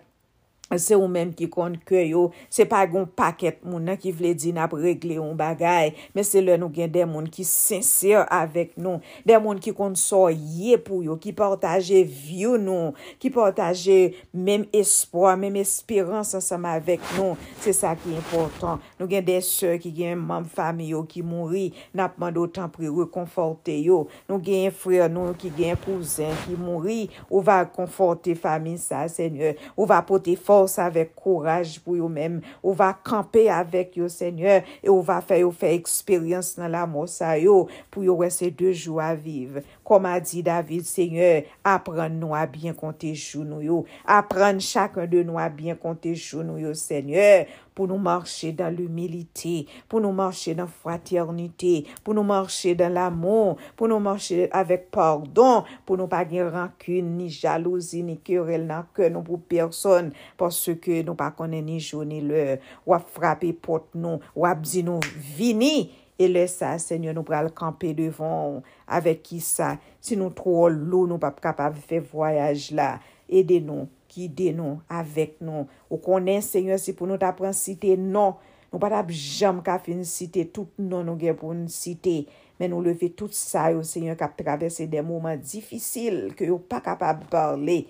se 0.72 0.96
ou 0.96 1.07
menm 1.11 1.33
ki 1.37 1.46
kont 1.53 1.77
kwe 1.87 2.07
yo, 2.09 2.22
se 2.53 2.64
pa 2.68 2.81
goun 2.88 3.05
paket 3.18 3.61
moun 3.66 3.85
nan 3.85 3.98
ki 4.00 4.14
vle 4.16 4.33
di 4.38 4.53
nap 4.57 4.72
regle 4.79 5.18
yon 5.18 5.35
bagay, 5.38 5.92
men 6.16 6.27
se 6.27 6.40
lè 6.42 6.57
nou 6.61 6.72
gen 6.72 6.90
den 6.94 7.11
moun 7.11 7.29
ki 7.31 7.44
sensir 7.46 8.24
avèk 8.33 8.72
nou, 8.81 9.03
den 9.29 9.42
moun 9.44 9.61
ki 9.62 9.74
kon 9.77 9.94
soye 9.98 10.79
pou 10.83 11.05
yo, 11.05 11.18
ki 11.20 11.35
portaje 11.37 12.00
vyo 12.09 12.57
nou, 12.61 12.94
ki 13.20 13.31
portaje 13.35 13.98
menm 14.33 14.64
espoi, 14.74 15.35
menm 15.40 15.61
espirans 15.61 16.33
ansama 16.38 16.74
avèk 16.79 17.05
nou, 17.18 17.37
se 17.62 17.74
sa 17.77 17.92
ki 17.98 18.14
important. 18.16 18.83
Nou 18.98 19.11
gen 19.11 19.27
den 19.29 19.44
se 19.44 19.77
ki 19.83 19.92
gen 19.94 20.24
mam 20.24 20.48
fami 20.48 20.90
yo 20.94 21.05
ki 21.09 21.22
mouri, 21.27 21.66
nap 21.94 22.16
mando 22.22 22.46
tan 22.48 22.72
pri 22.72 22.88
rekonforte 22.88 23.77
yo, 23.85 24.05
nou 24.31 24.40
gen 24.42 24.72
frè 24.74 25.11
nou 25.12 25.37
ki 25.38 25.53
gen 25.61 25.79
kouzen 25.85 26.33
ki 26.46 26.57
mouri, 26.57 27.05
ou 27.29 27.44
va 27.44 27.61
konforte 27.68 28.33
fami 28.38 28.79
sa, 28.81 29.05
senye, 29.12 29.55
ou 29.77 29.85
va 29.90 30.00
pote 30.07 30.33
fò, 30.40 30.54
fòs, 30.55 30.79
avèk 30.83 31.14
kouraj 31.19 31.79
pou 31.85 31.99
yo 31.99 32.09
mèm. 32.11 32.38
Ou 32.62 32.75
va 32.79 32.93
kampe 33.07 33.47
avèk 33.53 33.99
yo, 34.01 34.09
Seigneur, 34.12 34.62
e 34.83 34.90
ou 34.93 35.03
va 35.07 35.21
fè 35.25 35.40
yo 35.43 35.51
fè 35.55 35.73
eksperyans 35.75 36.55
nan 36.61 36.73
la 36.75 36.85
mò 36.87 37.07
yo, 37.40 37.69
pou 37.90 38.05
yo 38.07 38.17
wè 38.21 38.31
se 38.31 38.51
de 38.51 38.73
jou 38.73 39.01
aviv. 39.03 39.62
Koma 39.87 40.16
di 40.25 40.42
David, 40.47 40.88
Seigneur, 40.88 41.44
apren 41.66 42.16
nou 42.20 42.37
a 42.37 42.44
bien 42.51 42.77
konte 42.79 43.12
jou 43.12 43.44
nou 43.47 43.64
yo. 43.64 43.83
Apren 44.05 44.62
chakon 44.64 45.11
de 45.11 45.25
nou 45.27 45.40
a 45.40 45.51
bien 45.53 45.79
konte 45.81 46.14
jou 46.16 46.44
nou 46.47 46.61
yo, 46.62 46.75
Seigneur. 46.79 47.44
pou 47.75 47.90
nou 47.90 47.99
marchè 48.01 48.53
dan 48.57 48.75
l'humilité, 48.75 49.66
pou 49.90 50.01
nou 50.03 50.14
marchè 50.16 50.55
dan 50.57 50.70
fraternité, 50.70 51.88
pou 52.07 52.14
nou 52.16 52.27
marchè 52.27 52.75
dan 52.79 52.94
l'amon, 52.94 53.59
pou 53.79 53.90
nou 53.90 54.03
marchè 54.03 54.47
avèk 54.55 54.87
pardon, 54.94 55.66
pou 55.87 55.99
nou 56.01 56.11
pa 56.11 56.23
gen 56.29 56.53
rankun, 56.55 57.11
ni 57.18 57.29
jalousi, 57.35 58.05
ni 58.07 58.16
kerel 58.25 58.68
nan 58.70 58.87
kè 58.97 59.11
nou 59.12 59.27
pou 59.27 59.42
person, 59.51 60.12
porske 60.40 61.03
nou 61.03 61.18
pa 61.18 61.33
konen 61.35 61.66
ni 61.66 61.81
jouni 61.83 62.23
lè, 62.25 62.47
wap 62.88 63.11
frapè 63.14 63.51
pot 63.66 63.90
nou, 63.99 64.23
wap 64.38 64.62
di 64.64 64.87
nou 64.87 65.03
vini, 65.35 65.90
E 66.20 66.29
lè 66.31 66.44
sa, 66.46 66.77
Seigneur, 66.79 67.16
nou 67.16 67.27
pral 67.27 67.50
kampe 67.59 67.90
devon 67.98 68.61
avèk 68.87 69.24
ki 69.27 69.40
sa. 69.42 69.74
Si 70.05 70.14
nou 70.18 70.31
tro 70.37 70.68
lou, 70.70 71.09
nou 71.11 71.18
pap 71.22 71.40
kapab 71.42 71.79
fè 71.88 71.98
voyaj 72.12 72.70
la. 72.79 72.92
Ede 73.27 73.59
nou, 73.64 73.88
kide 74.12 74.53
nou, 74.55 74.79
avèk 74.87 75.40
nou. 75.42 75.66
Ou 75.90 75.98
konen, 76.03 76.44
Seigneur, 76.44 76.79
si 76.79 76.94
pou 76.94 77.11
nou 77.11 77.18
ta 77.18 77.33
pran 77.35 77.57
site, 77.57 77.96
non. 77.98 78.38
Nou 78.74 78.83
patap 78.83 79.11
jam 79.14 79.61
ka 79.62 79.77
fin 79.83 80.00
site, 80.07 80.48
tout 80.50 80.70
non 80.83 81.07
nou 81.07 81.18
gen 81.18 81.37
pou 81.38 81.55
nou 81.55 81.70
site. 81.70 82.24
Men 82.59 82.70
nou 82.70 82.83
leve 82.83 83.07
tout 83.14 83.35
sa 83.35 83.68
yo, 83.74 83.83
Seigneur, 83.87 84.18
kap 84.18 84.35
travesse 84.38 84.87
de 84.90 85.03
mouman 85.03 85.38
difisil 85.38 86.33
ke 86.38 86.46
yo 86.50 86.59
pa 86.59 86.81
kapab 86.83 87.22
parle. 87.31 87.85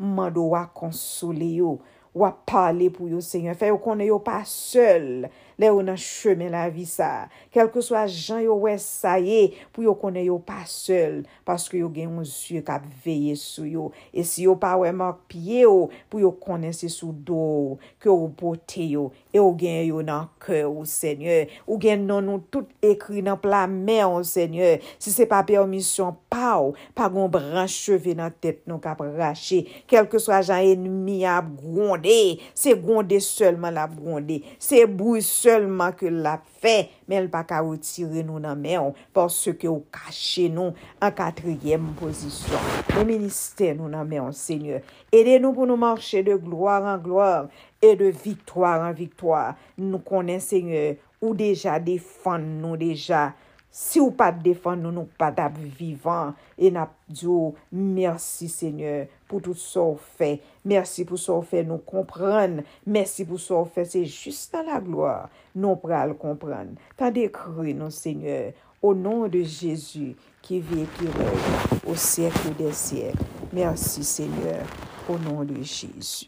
Mando 0.00 0.46
wak 0.54 0.72
konsole 0.76 1.48
yo, 1.58 1.74
wak 2.16 2.44
pale 2.48 2.88
pou 2.92 3.08
yo, 3.12 3.20
Seigneur. 3.24 3.56
Fè 3.60 3.68
yo 3.68 3.76
konen 3.84 4.08
yo 4.08 4.16
pa 4.24 4.42
sel. 4.48 5.28
le 5.60 5.68
ou 5.68 5.84
nan 5.84 5.98
chemen 6.00 6.50
la 6.54 6.64
vi 6.72 6.86
sa. 6.88 7.28
Kelke 7.52 7.82
swa 7.84 8.06
jan 8.08 8.40
yo 8.44 8.56
wè 8.64 8.76
sa 8.80 9.16
ye 9.20 9.50
pou 9.74 9.84
yo 9.84 9.92
kone 9.98 10.22
yo 10.24 10.38
pa 10.46 10.62
sel, 10.70 11.20
paske 11.46 11.80
yo 11.82 11.90
gen 11.92 12.14
yon 12.14 12.28
zye 12.28 12.62
kap 12.64 12.86
veye 13.04 13.34
sou 13.38 13.68
yo. 13.68 13.88
E 14.12 14.24
si 14.26 14.46
yo 14.46 14.56
pa 14.60 14.72
wè 14.80 14.92
mak 14.96 15.20
piye 15.30 15.64
yo, 15.66 15.90
pou 16.08 16.22
yo 16.22 16.32
kone 16.32 16.72
se 16.76 16.88
sou 16.92 17.12
do, 17.12 17.76
ke 18.00 18.08
yo 18.08 18.30
bote 18.40 18.86
yo, 18.88 19.08
e 19.28 19.36
yo 19.38 19.50
gen 19.60 19.82
yo 19.90 20.00
nan 20.06 20.30
ke 20.40 20.62
ou 20.64 20.86
seigneur. 20.88 21.50
Ou 21.66 21.80
gen 21.82 22.06
nan 22.08 22.30
nou 22.30 22.40
tout 22.52 22.70
ekri 22.84 23.20
nan 23.26 23.36
plame 23.40 24.00
ou 24.06 24.24
seigneur. 24.24 24.80
Si 24.96 25.12
se 25.12 25.28
pa 25.28 25.42
permisyon 25.46 26.16
pa 26.32 26.54
ou, 26.62 26.72
pa 26.96 27.10
gon 27.12 27.28
bran 27.32 27.68
cheve 27.70 28.16
nan 28.16 28.32
tet 28.40 28.64
nou 28.70 28.80
kap 28.80 29.02
rache. 29.18 29.66
Kelke 29.90 30.22
swa 30.22 30.40
jan 30.40 30.64
enmi 30.64 31.20
ap 31.28 31.52
gronde, 31.60 32.40
se 32.56 32.72
gronde 32.78 33.20
selman 33.24 33.76
la 33.76 33.84
gronde. 33.90 34.40
Se 34.56 34.86
bouy 34.88 35.20
selman. 35.20 35.49
selman 35.50 35.94
ke 35.98 36.10
la 36.12 36.36
ap 36.38 36.46
fe, 36.62 36.90
men 37.10 37.24
l 37.24 37.30
pa 37.32 37.42
ka 37.48 37.60
wotire 37.66 38.22
nou 38.26 38.38
nan 38.42 38.58
men, 38.60 38.92
porske 39.16 39.66
ou 39.70 39.82
kache 39.94 40.46
nou 40.52 40.74
an 41.02 41.14
katriyem 41.16 41.90
pozisyon. 41.98 42.70
Nou 42.92 43.06
minister 43.08 43.74
nou 43.78 43.90
nan 43.90 44.06
men, 44.08 44.30
Seigneur. 44.36 44.84
Ede 45.10 45.40
nou 45.42 45.56
pou 45.56 45.66
nou 45.66 45.80
manche 45.80 46.22
de 46.26 46.36
gloire 46.38 46.94
an 46.94 47.02
gloire, 47.02 47.48
e 47.82 47.94
de 47.98 48.12
victoire 48.12 48.84
an 48.86 48.94
victoire. 48.94 49.56
Nou 49.80 50.02
konen, 50.06 50.38
Seigneur, 50.44 50.94
ou 51.20 51.34
deja 51.36 51.80
defan 51.82 52.46
nou 52.62 52.78
deja, 52.80 53.30
Si 53.70 54.00
ou 54.02 54.10
pa 54.10 54.32
defan 54.34 54.80
nou, 54.82 54.90
nou 54.90 55.06
pa 55.14 55.28
dab 55.30 55.54
vivan. 55.78 56.34
E 56.58 56.72
nap 56.74 56.96
diyo, 57.06 57.52
mersi 57.70 58.48
Seigneur 58.50 59.06
pou 59.30 59.38
tout 59.38 59.58
sa 59.58 59.84
ou 59.92 60.00
fe. 60.18 60.40
Mersi 60.66 61.06
pou 61.06 61.20
sa 61.20 61.36
ou 61.36 61.46
fe 61.46 61.62
nou 61.62 61.78
kompran. 61.86 62.64
Mersi 62.82 63.22
pou 63.28 63.38
sa 63.38 63.60
ou 63.60 63.70
fe, 63.70 63.86
se 63.86 64.02
just 64.08 64.50
nan 64.56 64.66
la 64.72 64.80
gloa. 64.82 65.14
Nou 65.54 65.78
pral 65.78 66.16
kompran. 66.18 66.74
Ta 66.98 67.12
dekri 67.14 67.76
nou 67.78 67.94
Seigneur, 67.94 68.50
ou 68.82 68.90
nou 68.98 69.30
de 69.30 69.44
Jezu 69.46 70.16
ki 70.42 70.58
ve 70.66 70.88
ki 70.98 71.14
rey 71.14 71.40
ou 71.84 71.94
sèk 71.94 72.42
de 72.58 72.74
sèk. 72.74 73.22
Mersi 73.54 74.02
Seigneur, 74.02 74.66
ou 75.06 75.22
nou 75.22 75.46
de 75.46 75.62
Jezu. 75.62 76.26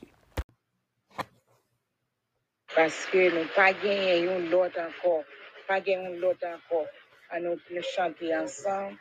Paske 2.72 3.28
nou 3.34 3.50
pa 3.58 3.72
genye 3.82 4.22
yon 4.28 4.50
lot 4.54 4.78
anko. 4.78 5.18
Pa 5.66 5.82
genye 5.82 6.14
yon 6.14 6.20
lot 6.22 6.46
anko. 6.46 6.86
À 7.32 7.40
nous 7.40 7.58
chanter 7.80 8.36
ensemble 8.36 8.98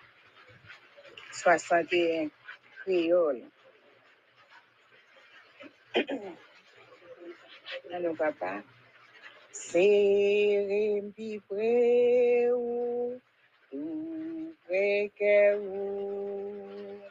61 1.32 2.30
créoles. 2.80 3.44
Allô, 7.94 8.16
papa? 8.16 8.64
C'est 9.52 11.04
près 11.50 12.50
ou, 12.52 13.20
près 14.66 15.12
que 15.20 15.58
ou, 15.58 17.02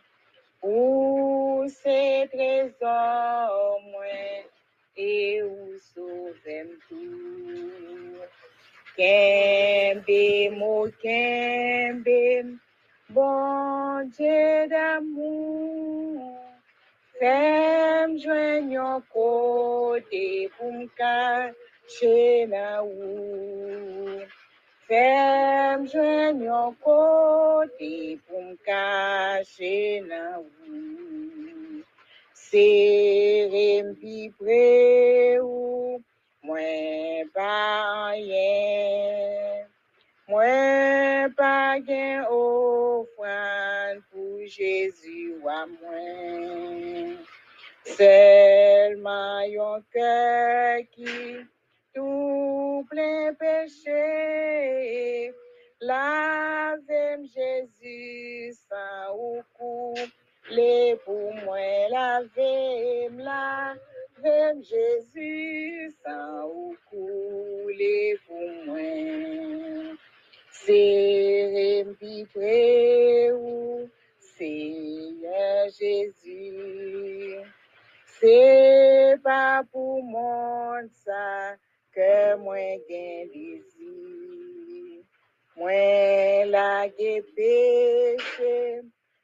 ou 0.62 1.68
c'est 1.68 2.28
trésor 2.32 3.80
moins, 3.92 4.42
et 4.96 5.42
où 5.42 5.78
sauvem 5.78 6.78
tout. 6.88 7.70
Kembe 8.96 10.50
mo 10.58 10.88
kembe, 11.02 12.58
bon 13.08 14.10
Dieu 14.16 14.68
d'amour, 14.68 16.38
fais 17.18 18.18
joindre 18.18 19.02
côté 19.12 20.50
pour 20.56 20.72
me 20.72 20.86
cacher 20.96 22.46
la 22.46 22.82
ou. 22.84 24.20
Fais 24.86 25.86
joindre 25.90 26.44
yon 26.44 26.74
côté 26.82 28.18
pour 28.26 28.42
me 28.42 28.56
cacher 28.56 30.02
la 30.08 30.40
ou. 30.40 31.00
Près 34.38 35.38
ou, 35.40 36.02
yen, 38.18 39.68
mwen 40.26 41.30
pa 41.38 41.59
gen 41.86 42.24
ofran 42.36 44.00
pou 44.10 44.46
Jezu 44.54 45.38
wa 45.44 45.60
mwen. 45.70 47.18
Selman 47.96 49.46
yon 49.52 49.84
kè 49.94 50.86
ki 50.94 51.16
tou 51.94 52.82
plen 52.90 53.36
peche, 53.40 54.06
lavem 55.92 57.28
Jezu 57.36 58.50
san 58.56 59.14
ou 59.14 59.44
kou, 59.54 60.08
le 60.50 60.74
pou 61.06 61.30
mwen 61.44 61.94
lavem 61.94 63.22
la. 63.30 63.46
Vem 64.22 64.62
Jésus 64.62 65.94
sans 66.04 66.44
ou 66.44 66.76
ou 73.34 73.88
Seigneur 74.18 75.68
Jésus. 75.78 77.40
C'est 78.20 79.16
pas 79.22 79.62
pour 79.72 80.02
moi 80.02 80.82
ça 81.04 81.56
que 81.92 82.36
moi 82.36 82.56
gain 82.88 83.26
désir. 83.32 85.02
Moi 85.56 86.44
la 86.46 86.88
péché 87.36 88.82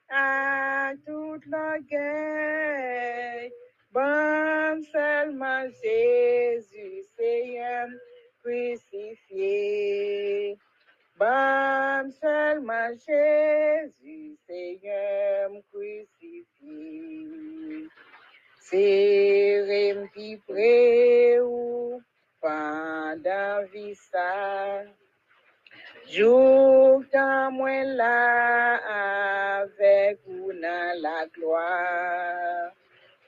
à 0.09 0.93
toute 1.07 1.47
guerre. 1.91 3.51
Bon 3.93 4.82
seulement 4.93 5.68
Jésus, 5.82 7.05
Seigneur 7.16 7.89
crucifié. 8.43 9.47
Bon 11.19 12.11
seulement 12.21 12.91
Jésus, 13.07 14.37
Seigneur 14.47 15.51
crucifié. 15.73 16.45
C'est 18.61 19.97
qui 20.14 20.37
près 20.47 21.41
ou 21.41 22.03
ça? 24.11 24.83
Jour 26.09 27.03
dans 27.12 27.51
moi 27.51 27.83
là 27.85 28.77
avec 29.61 30.19
vous 30.27 30.53
dans 30.53 31.01
la 31.03 31.27
gloire. 31.35 32.73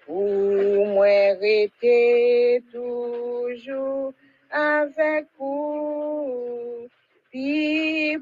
Ou 0.08 0.86
mwen 0.88 1.36
rete 1.36 2.62
toujou 2.72 4.14
avek 4.48 5.28
ou, 5.36 6.77
pi 7.30 8.18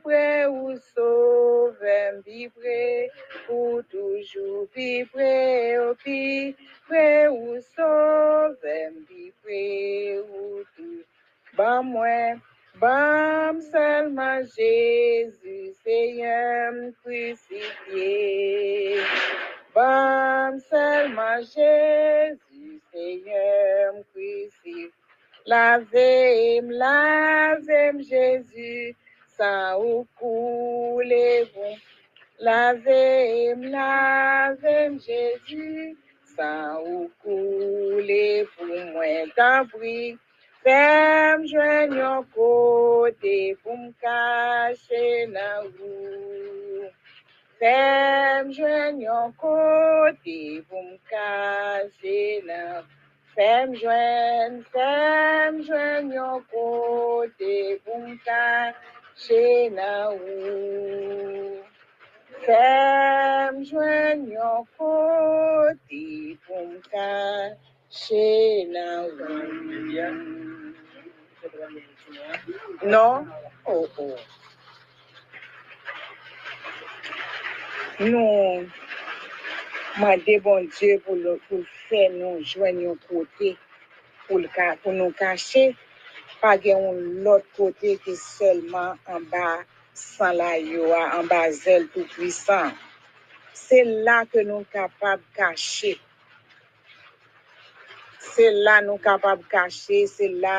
ou 0.49 0.77
sovem, 0.79 2.23
pi 2.23 2.51
pre 2.51 3.11
ou 3.49 3.83
toujou, 3.85 4.69
pi 4.75 5.05
pre 5.13 5.79
ou, 5.81 5.97
pi 5.97 6.57
ou 7.31 7.61
sovem, 7.63 9.05
pi 9.09 9.33
pre 9.43 10.21
ou 10.29 10.65
toujou. 10.77 11.05
Bam 11.57 11.87
mwen, 11.89 12.43
bam 12.81 13.61
selman 13.63 14.45
Jezu, 14.45 15.73
seyem 15.83 16.93
krucifiye. 17.03 19.01
Bam 19.77 20.59
seulement 20.59 21.43
Jésus, 21.43 22.81
Seigneur 22.91 24.05
crucifié. 24.11 25.06
Lavez-moi, 25.47 26.77
lavez-moi 26.77 28.03
Jésus, 28.03 28.97
sans 29.37 29.81
ou 29.81 30.07
couler 30.19 31.45
vous. 31.55 31.77
Lavez-moi, 32.41 33.69
lavez-moi 33.71 34.99
Jésus, 34.99 35.97
sans 36.37 36.83
ou 36.85 37.11
couler 37.23 38.47
pour 38.57 38.67
moi 38.67 39.27
d'abri. 39.37 40.19
Fais-moi 40.63 41.47
joindre 41.47 42.25
côté 42.35 43.57
pour 43.63 43.79
me 43.79 43.93
cacher 44.01 45.27
dans 45.27 45.69
vous. 45.79 46.57
Fem 47.57 48.51
jwen 48.53 48.99
yon 49.01 49.31
kote 49.41 50.41
pou 50.69 50.83
m 50.83 50.91
kaze 51.09 52.19
nan. 52.45 52.85
Fem 53.37 53.75
jwen, 53.77 54.55
fem 54.73 55.57
jwen 55.67 56.07
yon 56.15 56.39
kote 56.49 57.57
pou 57.85 57.99
m 58.01 58.15
che 59.25 59.43
nan 59.77 60.15
ou. 60.17 61.59
Fem 62.47 63.61
jwen 63.69 64.25
yon 64.33 64.65
kote 64.79 66.07
pou 66.47 66.65
m 66.65 66.81
che 67.99 68.25
nan 68.73 69.05
ou. 69.05 69.37
Non? 72.95 73.29
Oh, 73.67 73.87
oh. 73.99 74.17
Non. 78.01 78.86
Mande 79.99 80.39
bon 80.45 80.69
Dieu 80.79 80.99
pou, 81.05 81.17
le, 81.17 81.37
pou 81.49 81.65
fè 81.89 82.07
nou 82.13 82.43
jwen 82.45 82.83
yon 82.85 82.99
kote 83.09 83.55
pou, 84.27 84.41
le, 84.43 84.51
pou 84.83 84.93
nou 84.93 85.15
kache 85.17 85.71
pa 86.43 86.57
gen 86.61 86.83
yon 86.85 86.99
lot 87.25 87.47
kote 87.57 87.95
ki 88.05 88.17
selman 88.21 88.99
an 89.09 89.25
ba 89.33 89.47
san 89.97 90.37
la 90.37 90.51
yo 90.61 90.91
an 90.97 91.29
ba 91.31 91.47
zel 91.53 91.89
tout 91.95 92.09
puisan. 92.13 92.75
Se 93.57 93.81
la 94.07 94.19
ke 94.29 94.45
nou 94.45 94.67
kapab 94.73 95.25
kache. 95.37 95.95
Se 98.21 98.51
la 98.53 98.83
nou 98.85 99.01
kapab 99.01 99.47
kache, 99.49 100.05
se 100.13 100.29
la 100.45 100.59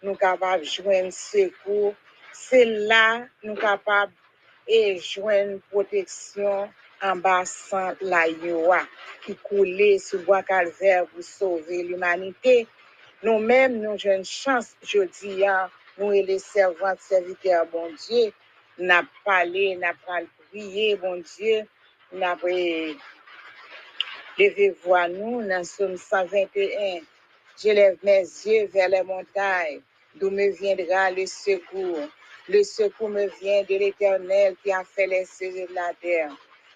nou 0.00 0.16
kapab 0.16 0.64
jwen 0.64 1.12
sekou, 1.12 1.92
se 2.32 2.64
la 2.88 3.28
nou 3.44 3.58
kapab 3.60 4.16
e 4.64 4.96
jwen 4.96 5.58
proteksyon 5.68 6.72
an 7.00 7.20
basan 7.22 7.96
la 8.00 8.22
yowa 8.26 8.80
ki 9.24 9.34
koule 9.46 9.90
sou 10.02 10.22
boak 10.26 10.50
alver 10.60 11.06
pou 11.10 11.22
sove 11.22 11.82
l'umanite. 11.88 12.56
Nou 13.22 13.42
menm 13.50 13.80
nou 13.82 13.98
jwen 13.98 14.24
chans 14.26 14.72
jodi 14.90 15.40
ya 15.42 15.56
nou 15.98 16.14
e 16.14 16.22
le 16.26 16.38
servant 16.42 16.98
serviteur 17.02 17.66
bon 17.72 17.94
Diyo, 17.98 18.32
na 18.78 19.02
pale, 19.24 19.74
na 19.82 19.92
pale 20.06 20.28
priye 20.50 20.96
bon 21.02 21.22
Diyo, 21.26 21.64
na 22.12 22.34
pre 22.38 22.58
leve 24.38 24.70
voa 24.84 25.06
nou 25.10 25.42
nan 25.42 25.66
som 25.66 25.96
121. 25.98 27.06
Je 27.58 27.74
lève 27.74 27.98
mes 28.04 28.22
yeux 28.46 28.66
vers 28.68 28.88
les 28.88 29.02
montagnes, 29.02 29.80
d'où 30.14 30.30
me 30.30 30.48
viendra 30.50 31.10
le 31.10 31.26
secours. 31.26 32.06
Le 32.48 32.62
secours 32.62 33.08
me 33.08 33.26
vient 33.40 33.62
de 33.62 33.76
l'Éternel 33.76 34.54
qui 34.62 34.70
a 34.70 34.84
fait 34.84 35.08
les 35.08 35.24
cieux 35.24 35.50
de 35.50 35.74
la 35.74 35.92
terre. 36.00 36.30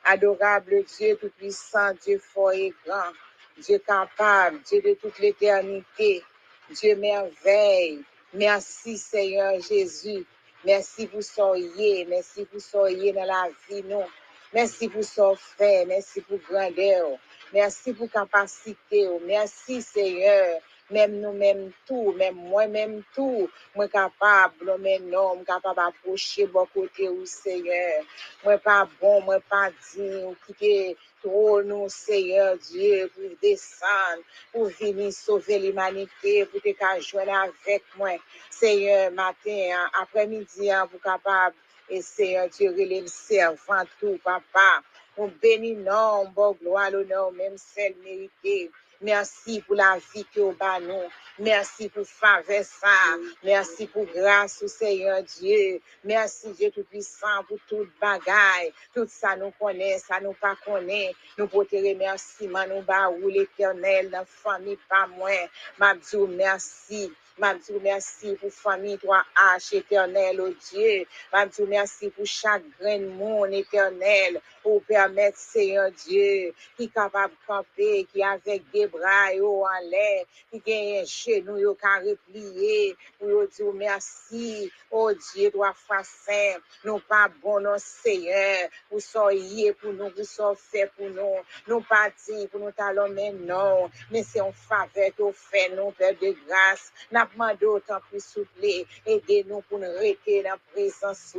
Adorable 0.04 0.84
Dieu 0.84 1.16
tout-puissant, 1.20 1.92
Dieu 2.02 2.18
fort 2.18 2.52
et 2.52 2.72
grand, 2.84 3.12
Dieu 3.58 3.78
capable, 3.78 4.60
Dieu 4.62 4.80
de 4.82 4.94
toute 4.94 5.18
l'éternité, 5.18 6.22
Dieu 6.70 6.96
merveille. 6.96 8.02
Merci 8.34 8.98
Seigneur 8.98 9.60
Jésus. 9.60 10.24
Merci 10.64 11.06
pour 11.06 11.22
soyez, 11.22 12.04
merci 12.06 12.44
pour 12.44 12.60
soyez 12.60 13.12
dans 13.12 13.24
la 13.24 13.48
vie, 13.68 13.82
non. 13.82 14.06
Merci 14.52 14.88
pour 14.88 15.02
son 15.02 15.34
fait, 15.34 15.84
merci 15.86 16.20
pour 16.20 16.38
grandeur, 16.38 17.18
merci 17.52 17.92
pour 17.92 18.10
capacité, 18.10 19.08
merci 19.26 19.82
Seigneur. 19.82 20.60
Même 20.92 21.20
nous, 21.20 21.32
même 21.32 21.72
tout, 21.86 22.12
même 22.12 22.34
moi, 22.34 22.66
même 22.66 23.02
tout, 23.14 23.48
moi 23.74 23.88
capable, 23.88 24.76
mais 24.78 24.98
non, 25.00 25.36
moi 25.36 25.44
capable 25.46 25.76
d'approcher 25.76 26.46
beaucoup 26.46 26.82
côté 26.82 27.08
au 27.08 27.24
Seigneur. 27.24 28.04
Moi 28.44 28.58
pas 28.58 28.88
bon, 29.00 29.22
moi 29.22 29.40
pas 29.40 29.70
digne, 29.94 30.34
quitter 30.46 30.96
trop 31.22 31.62
nous, 31.62 31.88
Seigneur 31.88 32.56
Dieu, 32.58 33.10
pour 33.14 33.24
descendre, 33.40 34.22
pour 34.52 34.66
venir 34.66 35.12
sauver 35.12 35.58
l'humanité, 35.58 36.44
pour 36.46 36.60
te 36.60 37.00
joindre 37.00 37.32
avec 37.66 37.82
moi. 37.96 38.10
Seigneur, 38.50 39.10
matin, 39.12 39.88
après-midi, 40.00 40.70
vous 40.90 40.98
capable, 40.98 41.56
et 41.88 42.02
Seigneur 42.02 42.48
Dieu, 42.48 42.70
relève 42.70 43.06
servant 43.06 43.84
tout, 44.00 44.18
papa. 44.22 44.82
On 45.16 45.28
bénit 45.28 45.74
non, 45.74 46.26
bon 46.34 46.52
gloire, 46.60 46.90
l'honneur, 46.90 47.32
même 47.32 47.56
celle 47.56 47.94
méritée. 48.04 48.70
Merci 49.02 49.60
pour 49.62 49.74
la 49.74 49.98
vie 50.14 50.24
que 50.34 50.40
vous 50.40 50.56
nous. 50.80 51.08
Merci 51.38 51.88
pour 51.88 52.06
faveur 52.06 52.64
ça. 52.64 53.16
Merci 53.42 53.86
pour 53.86 54.04
grâce 54.04 54.62
au 54.62 54.68
Seigneur 54.68 55.22
Dieu. 55.22 55.80
Merci 56.04 56.52
Dieu 56.52 56.70
Tout-Puissant 56.70 57.42
pour 57.48 57.58
toute 57.68 57.90
bagaille. 58.00 58.72
Tout 58.94 59.06
ça 59.08 59.34
nous 59.36 59.50
connaît, 59.58 59.98
ça 59.98 60.20
nous 60.20 60.34
pas 60.34 60.56
connaît. 60.64 61.12
Nous 61.38 61.48
pour 61.48 61.66
te 61.66 61.76
remercier, 61.76 62.46
nous 62.46 62.82
ba 62.82 63.10
ou 63.10 63.28
l'éternel, 63.28 64.10
dans 64.10 64.24
famille 64.24 64.78
pas 64.88 65.06
moins. 65.06 65.46
Mabdou, 65.78 66.26
merci. 66.28 67.12
Mabdou, 67.42 67.80
merci 67.82 68.36
pour 68.36 68.52
famille 68.52 68.94
3H 68.94 69.74
éternel, 69.74 70.40
oh 70.40 70.54
Dieu. 70.70 71.04
Mabdou, 71.32 71.66
merci 71.66 72.08
pour 72.10 72.24
chaque 72.24 72.62
grain 72.78 73.00
de 73.00 73.08
monde 73.08 73.52
éternel. 73.52 74.40
Pour 74.62 74.80
permettre, 74.84 75.38
Seigneur 75.38 75.90
Dieu, 75.90 76.54
qui 76.76 76.84
est 76.84 76.94
capable 76.94 77.34
de 77.34 77.38
camper, 77.44 78.06
qui 78.12 78.22
avec 78.22 78.62
des 78.70 78.86
bras 78.86 79.32
en 79.34 79.88
l'air, 79.90 80.24
qui 80.52 80.60
gagne 80.60 81.04
genou 81.04 81.58
yo 81.58 81.74
ka 81.74 81.98
replié, 81.98 82.94
pour 83.18 83.28
yo 83.28 83.46
dire 83.46 83.72
merci, 83.74 84.70
oh 84.92 85.10
Dieu, 85.12 85.50
toi 85.50 85.74
saint, 85.74 86.60
nous 86.84 87.00
pas 87.00 87.28
bon, 87.42 87.58
non 87.58 87.76
Seigneur, 87.78 88.68
pour 88.88 89.00
soyez 89.00 89.72
pour 89.72 89.92
nous, 89.92 90.10
pour 90.10 90.24
so 90.24 90.54
fait 90.54 90.90
pour 90.96 91.10
nous, 91.10 91.42
nous 91.66 91.80
pas 91.80 92.10
dit 92.24 92.46
pour 92.46 92.60
nous 92.60 92.70
talons, 92.70 93.08
non, 93.40 93.90
mais 94.12 94.22
c'est 94.22 94.40
en 94.40 94.52
faveur 94.52 95.10
que 95.16 95.32
faites, 95.32 95.74
nous, 95.74 95.90
Père 95.90 96.14
de 96.14 96.36
grâce, 96.46 96.92
demandé 97.32 97.66
autant 97.66 98.00
plus 98.08 98.24
souple, 98.24 98.64
aidez-nous 99.06 99.60
pour 99.62 99.78
nous 99.78 99.92
rester 99.98 100.42
dans 100.42 100.50
la 100.50 100.58
présence, 100.72 101.36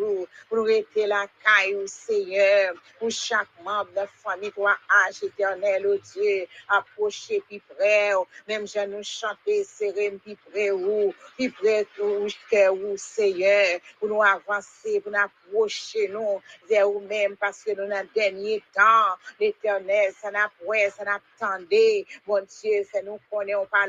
pour 0.50 0.58
nous 0.58 0.64
rester 0.64 1.08
la 1.08 1.28
caille, 1.44 1.88
Seigneur, 1.88 2.74
pour 3.00 3.12
chaque 3.12 3.48
membre 3.64 3.91
de 3.91 3.96
la 3.98 4.08
famille, 4.08 4.52
toi, 4.52 4.76
âge 5.08 5.24
éternel, 5.24 5.86
oh 5.88 5.98
Dieu, 6.14 6.48
approchez 6.68 7.41
plus 7.48 7.62
près, 7.62 8.12
même 8.48 8.68
je 8.68 8.86
nous 8.86 9.04
chanter, 9.04 9.64
serrer 9.64 10.12
plus 10.12 10.36
près, 10.36 10.72
ou, 10.72 11.14
plus 11.36 11.52
près, 11.52 11.88
ou, 12.00 12.98
Seigneur, 12.98 13.80
pour 14.00 14.10
nous 14.10 14.24
avancer, 14.24 15.00
pour 15.02 15.12
nous 15.12 15.20
approcher, 15.20 16.08
nous, 16.10 16.41
vers 16.70 16.89
vous-même, 16.89 17.36
parce 17.38 17.64
que 17.64 17.72
nous, 17.72 17.88
dans 17.88 18.02
le 18.02 18.10
dernier 18.14 18.64
temps, 18.74 19.16
l'éternel, 19.39 20.14
ça 20.22 20.32
n'a 20.32 20.50
pas, 20.66 20.89
ça 20.89 21.04
n'a 21.04 21.20
attendé, 21.39 22.06
mon 22.26 22.41
Dieu, 22.41 22.84
ça 22.91 23.02
nous 23.02 23.20
connaît, 23.32 23.56
on 23.56 23.66
pas 23.66 23.88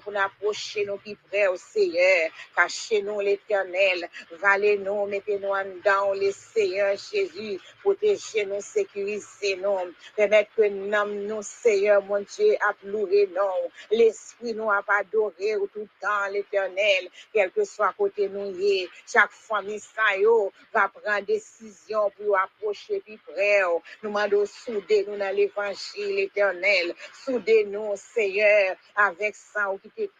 loin 0.00 0.04
pour 0.04 0.12
nous 0.12 0.18
approcher, 0.18 0.84
nous 0.84 0.96
plus 0.96 1.16
près, 1.28 1.46
au 1.46 1.56
Seigneur, 1.56 2.30
cachez-nous 2.56 3.20
l'éternel, 3.20 4.08
valez-nous, 4.32 5.06
mettez-nous 5.06 5.48
en 5.48 5.64
dedans, 5.64 6.14
le 6.14 6.30
Seigneur 6.32 6.96
Jésus, 6.96 7.60
protégez-nous, 7.82 8.60
sécurisez-nous, 8.60 9.94
permettez 10.16 10.50
que 10.56 10.68
nous, 10.68 11.26
nous, 11.26 11.42
Seigneur, 11.42 12.02
mon 12.02 12.20
Dieu, 12.20 12.56
non, 12.84 13.70
l'Esprit 13.90 14.54
nous 14.54 14.70
a 14.70 14.82
adoré 14.88 15.56
tout 15.72 15.80
le 15.80 15.88
temps, 16.00 16.26
l'éternel, 16.32 17.08
quel 17.32 17.50
que 17.50 17.64
soit 17.64 17.92
côté 17.96 18.28
nous, 18.28 18.54
chaque 19.06 19.32
famille, 19.32 19.80
ça, 19.80 20.02
va 20.72 20.88
prendre 20.88 21.24
décision 21.26 22.10
pour 22.16 22.38
approcher 22.38 23.00
plus 23.00 23.18
près, 23.18 23.62
nous 24.02 24.10
demandons 24.10 24.46
souder 24.46 25.04
nous 25.08 25.16
dans 25.16 25.34
l'évangile, 25.34 26.16
l'éternel, 26.16 26.94
souder 27.12 27.64
nous, 27.64 27.94
Seigneur, 27.96 28.76
avec 28.96 29.34
ça, 29.34 29.70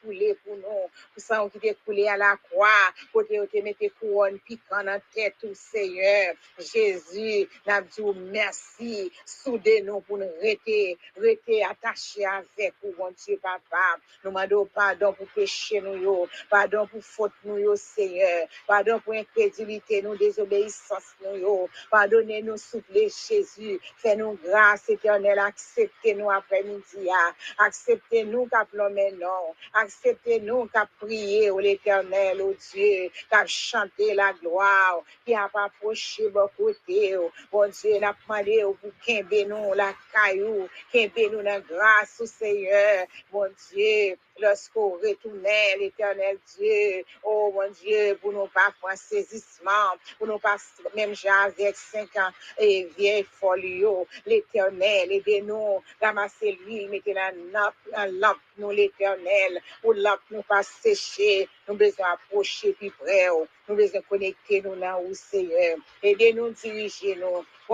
coulé 0.02 0.36
pour 0.44 0.56
nous, 0.56 0.62
pour 0.62 1.22
ça, 1.22 1.46
qui 1.52 1.58
t'est 1.58 1.76
coulé 1.84 2.08
à 2.08 2.16
la 2.16 2.36
croix, 2.36 2.68
côté 3.12 3.40
où 3.40 3.46
tu 3.46 3.62
mets 3.62 3.74
tes 3.74 3.90
couronnes 3.90 4.38
piquant 4.40 4.84
dans 4.84 5.00
tête, 5.14 5.34
tout 5.40 5.54
Seigneur, 5.54 6.34
Jésus, 6.58 7.48
n'a 7.66 7.80
dit 7.80 8.02
merci, 8.16 9.12
soudez 9.24 9.82
nous 9.82 10.00
pour 10.00 10.18
nous 10.18 10.30
rester, 10.40 10.98
rester 11.16 11.64
attachés 11.64 12.24
avec 12.24 12.74
vous, 12.82 12.94
mon 12.98 13.10
Dieu, 13.10 13.38
papa. 13.42 13.96
Nous 14.24 14.30
demandons 14.30 14.66
pardon 14.66 15.12
pour 15.12 15.26
péché 15.28 15.80
nous, 15.80 15.96
yo, 15.96 16.28
pardon 16.48 16.86
pour 16.86 17.02
faute 17.02 17.32
nous, 17.44 17.58
yo, 17.58 17.76
Seigneur, 17.76 18.46
pardon 18.66 19.00
pour 19.00 19.14
incrédulité, 19.14 20.02
nous, 20.02 20.16
désobéissance 20.16 21.14
nous, 21.24 21.36
yo, 21.36 21.68
pardonnez-nous, 21.90 22.56
souple 22.56 22.92
Jésus, 22.92 23.80
fais-nous 23.96 24.38
grâce 24.44 24.88
éternelle, 24.88 25.38
acceptez-nous 25.38 26.30
après-midi, 26.30 27.08
acceptez-nous 27.58 28.46
qu'appelons 28.46 28.90
non, 29.18 29.54
acceptez-nous 29.74 30.66
qu'à 30.66 30.88
prier, 30.98 31.50
au 31.50 31.58
l'éternel, 31.58 32.42
au 32.42 32.54
Dieu, 32.72 33.10
qu'à 33.30 33.46
chanter 33.46 34.14
la 34.14 34.32
gloire, 34.32 35.02
qui 35.24 35.34
a 35.34 35.48
pas 35.48 35.64
approché 35.64 36.28
beaucoup 36.28 36.70
de 36.70 37.30
bon 37.50 37.68
Dieu, 37.70 37.98
n'a 37.98 38.14
demandé 38.26 38.64
pour 38.80 38.90
qu'un 39.04 39.22
nous 39.46 39.74
la 39.74 39.92
caillou, 40.12 40.68
qu'un 40.92 41.08
nous 41.30 41.40
la 41.40 41.60
grâce 41.60 42.20
au 42.20 42.26
Seigneur, 42.26 43.06
mon 43.32 43.48
Dieu, 43.72 44.16
lorsqu'on 44.40 44.90
retournait 44.90 45.76
l'éternel 45.78 46.38
Dieu, 46.56 47.04
oh 47.22 47.52
mon 47.54 47.70
Dieu, 47.70 48.18
pour 48.20 48.32
nous 48.32 48.46
pas 48.46 48.72
faire 48.80 48.96
saisissement, 48.98 49.70
pour 50.18 50.26
nous 50.26 50.38
pas, 50.38 50.56
même 50.96 51.14
j'ai 51.14 51.28
avec 51.28 51.76
cinq 51.76 52.16
ans, 52.16 52.30
et 52.58 52.88
vieille 52.96 53.24
folie, 53.24 53.84
l'éternel, 54.26 55.12
aidez-nous, 55.12 55.82
ramasser 56.00 56.52
l'huile, 56.52 56.90
mettez 56.90 57.14
la 57.14 57.32
lampe, 57.32 58.38
nous 58.58 58.70
l'éternel, 58.70 59.60
pour 59.82 59.94
lampe 59.94 60.20
nous 60.30 60.42
pas 60.42 60.62
sécher, 60.62 61.48
nous 61.68 61.74
besoin 61.74 62.12
approcher 62.12 62.72
plus 62.72 62.90
près, 62.90 63.28
nous 63.68 63.76
besoin 63.76 64.00
connecter 64.02 64.62
nous 64.62 64.74
là 64.74 64.98
où 64.98 65.14
Seigneur, 65.14 65.76
aidez-nous, 66.02 66.54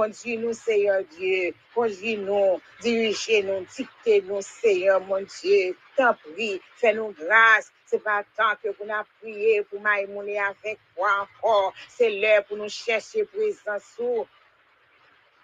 diriger 0.04 0.36
nous, 0.36 0.52
Seigneur 0.52 1.02
Dieu, 1.16 1.54
conduis-nous, 1.74 2.60
dirigez-nous, 2.82 3.66
dictez-nous, 3.74 4.42
Seigneur, 4.42 5.00
mon 5.00 5.22
Dieu, 5.22 5.76
t'en 5.96 6.14
prie, 6.14 6.60
fais-nous 6.76 7.14
grâce, 7.18 7.72
C'est 7.86 8.02
pas 8.02 8.24
tant 8.36 8.54
que 8.62 8.70
pour 8.70 8.84
nous 8.84 8.92
prier, 9.20 9.62
pour 9.62 9.80
m'aïmouner 9.80 10.38
avec 10.38 10.78
toi 10.94 11.26
encore. 11.42 11.72
C'est 11.88 12.10
l'heure 12.10 12.44
pour 12.44 12.56
nous 12.56 12.68
chercher 12.68 13.24
présence. 13.24 13.98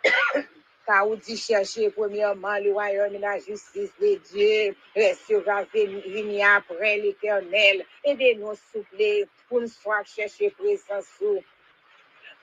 Car 0.86 1.08
on 1.08 1.14
dit 1.14 1.36
chercher 1.36 1.90
premièrement 1.90 2.58
le 2.58 2.72
royaume 2.72 3.14
et 3.14 3.18
la 3.18 3.38
justice 3.38 3.92
de 4.00 4.16
Dieu. 4.32 4.76
Restera 4.96 5.62
venir 5.72 6.48
après 6.56 6.98
l'éternel. 6.98 7.86
Aidez-nous, 8.04 8.54
s'il 8.72 9.28
pour 9.48 9.60
nous 9.60 9.68
chercher. 10.04 10.52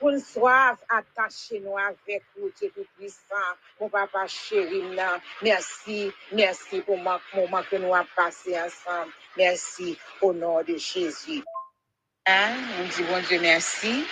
Pour 0.00 0.12
nous 0.12 0.18
soit 0.18 0.78
attachés 0.88 1.60
nous 1.60 1.76
avec 1.76 2.22
vous, 2.34 2.50
Dieu 2.58 2.72
Tout-Puissant. 2.74 3.34
Mon 3.78 3.90
papa 3.90 4.26
chéri, 4.26 4.82
merci, 5.42 6.10
merci 6.32 6.80
pour 6.80 6.96
le 6.96 7.02
moment 7.02 7.62
que 7.70 7.76
nous 7.76 7.94
avons 7.94 8.08
passé 8.16 8.58
ensemble. 8.58 9.12
Merci 9.36 9.98
au 10.22 10.32
nom 10.32 10.62
de 10.62 10.74
Jésus. 10.78 11.44
Hein? 12.26 12.54
On 12.80 12.84
dit 12.88 13.02
bon 13.02 13.20
Dieu 13.28 13.40
merci. 13.42 14.06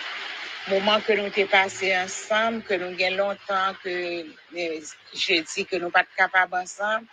Moment 0.68 1.00
que 1.00 1.14
nous 1.14 1.24
avons 1.24 1.46
passé 1.46 1.96
ensemble, 1.96 2.62
que 2.64 2.74
nous 2.74 2.94
avons 3.02 3.16
longtemps 3.16 3.72
que 3.82 4.26
euh, 4.26 4.80
je 5.14 5.42
dis 5.54 5.64
que 5.64 5.76
nous 5.76 5.86
ne 5.86 5.90
sommes 5.90 5.92
pas 5.92 6.04
capables 6.18 6.54
ensemble. 6.54 7.06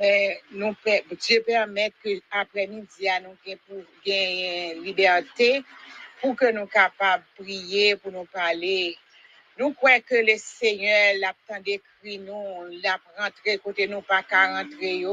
Euh, 0.00 0.34
nous, 0.52 0.76
Dieu 1.20 1.42
permet 1.44 1.92
que 2.02 2.20
après-midi, 2.30 3.08
à 3.08 3.20
nous 3.20 3.36
gagner 4.06 4.74
liberté, 4.76 5.64
pour 6.22 6.36
que 6.36 6.46
nous 6.46 6.52
soyons 6.52 6.66
capables 6.68 7.24
de 7.36 7.42
prier, 7.42 7.96
pour 7.96 8.12
nous 8.12 8.24
parler. 8.24 8.96
Nous 9.58 9.74
croyons 9.74 10.00
que 10.00 10.14
le 10.14 10.38
Seigneur 10.38 11.14
l'a 11.18 11.34
tant 11.46 11.60
décrit 11.60 12.18
nous, 12.18 12.80
l'a 12.82 12.98
rentré 13.18 13.58
côté 13.58 13.86
nous 13.86 14.00
pas 14.00 14.22
qu'à 14.22 14.56
rentrer 14.56 15.04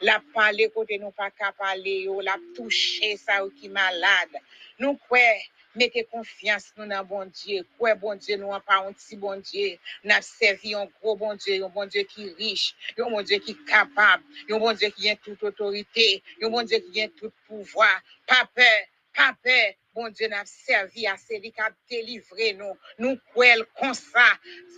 l'a 0.00 0.22
parlé 0.32 0.70
côté 0.74 0.98
nous 0.98 1.10
pas 1.10 1.30
qu'à 1.30 1.52
parler 1.52 2.08
l'a 2.22 2.36
touché 2.56 3.16
ça 3.16 3.44
ou 3.44 3.50
qui 3.50 3.68
malade. 3.68 4.30
Nous 4.78 4.96
croyons 4.96 5.40
mettez 5.74 6.04
confiance 6.04 6.72
nous 6.76 6.86
dans 6.86 7.04
bon 7.04 7.26
Dieu. 7.26 7.66
Croyez 7.76 7.96
bon 7.96 8.14
Dieu 8.14 8.36
nous 8.36 8.50
en 8.50 8.60
pas 8.60 8.78
un 8.86 8.92
petit 8.92 9.16
bon 9.16 9.38
Dieu. 9.40 9.76
Nous 10.04 10.12
servi 10.20 10.74
un 10.74 10.86
gros 11.00 11.16
bon 11.16 11.34
Dieu, 11.34 11.64
un 11.64 11.68
bon 11.68 11.88
qui 11.88 12.28
est 12.28 12.34
riche, 12.38 12.74
un 12.96 13.10
bon 13.10 13.24
qui 13.24 13.34
est 13.34 13.64
capable, 13.66 14.22
un 14.50 14.58
bon 14.58 14.72
Dieu 14.72 14.88
qui 14.90 15.10
a 15.10 15.16
toute 15.16 15.42
autorité, 15.42 16.22
un 16.42 16.48
bon 16.48 16.62
Dieu 16.62 16.78
qui 16.78 17.02
a 17.02 17.08
tout 17.08 17.32
pouvoir. 17.48 18.00
Pas 18.26 18.48
peur, 18.54 18.64
pas 19.14 19.36
peur. 19.42 19.72
Bon 19.94 20.08
Dieu 20.08 20.26
n'a 20.26 20.44
servi 20.44 21.06
à 21.06 21.16
celui 21.16 21.52
qui 21.52 21.60
a 21.60 21.70
délivré 21.88 22.54
nous. 22.54 22.76
Nous 22.98 23.16
croyons 23.30 23.64
comme 23.78 23.94
ça. 23.94 24.26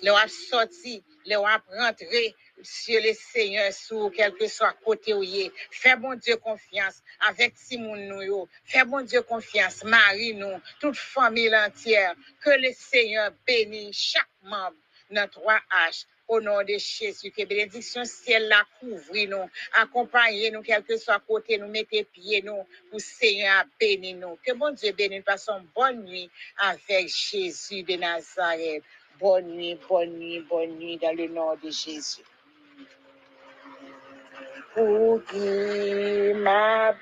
Le 0.03 0.11
a 0.11 0.29
sorti, 0.29 1.03
le 1.25 1.37
a 1.37 1.63
rentré 1.79 2.35
sur 2.63 3.01
le 3.01 3.13
Seigneur 3.15 3.73
sous 3.73 4.11
quel 4.11 4.35
que 4.35 4.47
soit 4.47 4.75
côté 4.85 5.15
où 5.15 5.23
il 5.23 5.47
est. 5.47 5.53
Fais 5.71 5.97
bon 5.97 6.19
Dieu 6.19 6.37
confiance 6.37 7.03
avec 7.29 7.55
Simon 7.57 7.97
nous. 7.97 8.49
Fais 8.65 8.85
bon 8.85 9.01
Dieu 9.01 9.23
confiance, 9.23 9.85
Marie 9.85 10.35
nous, 10.35 10.61
toute 10.81 10.97
famille 10.97 11.55
entière. 11.57 12.15
Que 12.43 12.51
le 12.51 12.73
Seigneur 12.75 13.33
bénisse 13.47 13.97
chaque 13.97 14.29
membre 14.43 14.77
dans 15.11 15.27
3H. 15.27 16.05
Au 16.29 16.41
nom 16.41 16.61
de 16.63 16.77
Jésus, 16.79 17.31
que 17.31 17.45
bénédiction 17.45 18.05
ciel 18.05 18.49
la 18.49 18.65
couvre 18.81 19.27
nous, 19.29 19.49
accompagnez 19.75 20.51
nous, 20.51 20.63
quel 20.63 20.83
que 20.83 20.97
soit 20.97 21.21
côté 21.21 21.57
nous, 21.57 21.69
mettez 21.69 22.03
pieds 22.03 22.43
nous, 22.43 22.67
pour 22.91 23.01
Seigneur 23.01 23.65
bénir 23.79 24.17
nous. 24.17 24.37
Que 24.45 24.53
bon 24.53 24.75
Dieu 24.75 24.93
bénisse, 24.93 25.23
passons 25.25 25.63
bonne 25.75 26.05
nuit 26.05 26.29
avec 26.59 27.09
Jésus 27.09 27.85
de 27.85 27.95
Nazareth. 27.95 28.83
Bonne 29.21 29.47
nuit, 29.47 29.79
bonne 29.89 30.19
nuit, 30.19 30.41
bonne 30.41 30.77
nuit 30.79 30.99
dans 30.99 31.17
le 31.17 31.29
nom 31.29 31.55
de 31.55 31.71
Jésus. 31.71 32.23
Pour 34.75 35.25
qui 35.25 36.35
m'a. 36.35 36.95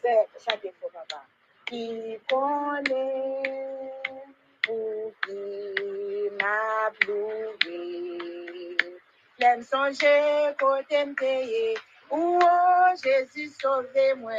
C'est, 0.00 0.28
papa. 0.92 1.24
Qui 1.66 2.18
connaît, 2.28 3.73
pour 4.64 5.12
m'a 6.40 6.90
pleuré. 7.00 8.76
L'aime 9.38 9.62
songer 9.62 10.54
côté 10.58 11.04
m'payer. 11.04 11.74
Oh, 12.10 12.38
Jésus 13.02 13.50
sauvé 13.60 14.14
moi 14.14 14.32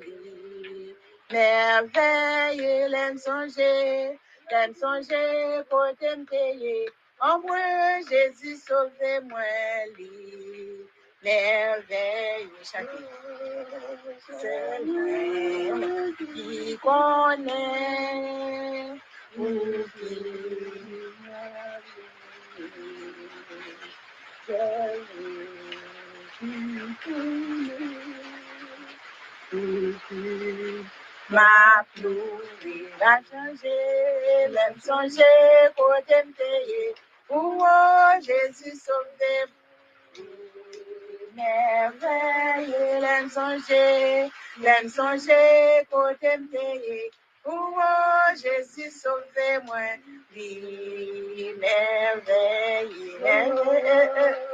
lui. 0.00 0.94
Merveille, 1.30 2.88
l'aime 2.88 3.18
songer. 3.18 4.18
L'aime 4.50 4.74
songer 4.74 5.62
côté 5.70 6.16
m'payer. 6.16 6.88
En 7.20 7.38
moi, 7.40 8.00
Jésus 8.10 8.56
sauvé 8.56 9.20
moi 9.28 9.40
lui. 9.96 10.86
Merveille, 11.22 12.50
chacun. 12.62 12.88
C'est 14.40 14.82
lui 14.84 16.14
qui 16.16 16.78
connaît. 16.78 18.40
Pour 19.40 19.48
m'a 31.30 31.84
pluie 31.94 32.86
va 32.98 33.18
changer, 33.30 34.48
l'aime 34.50 34.78
songer, 34.78 35.22
côté 35.74 36.16
m'payer. 36.26 36.94
Oh, 37.30 37.64
Jésus 38.20 38.76
sauvé. 38.76 39.36
Merveille, 41.34 42.74
l'aime 43.00 43.30
songer, 43.30 44.30
l'aime 44.60 44.88
songer, 44.90 45.86
côté 45.90 46.36
m'payer. 46.36 47.10
Pour 47.42 47.70
moi, 47.70 48.34
Jésus, 48.34 48.90
sauvez-moi, 48.90 49.96
il 50.36 51.56
merveille, 51.58 53.18
merveille. 53.22 54.50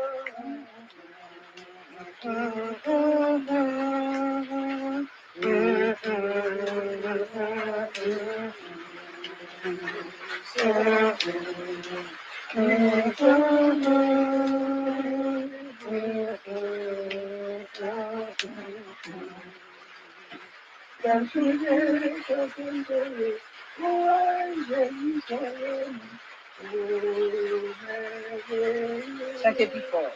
Chantez 29.43 29.67
plus 29.69 29.83
fort. 29.83 30.13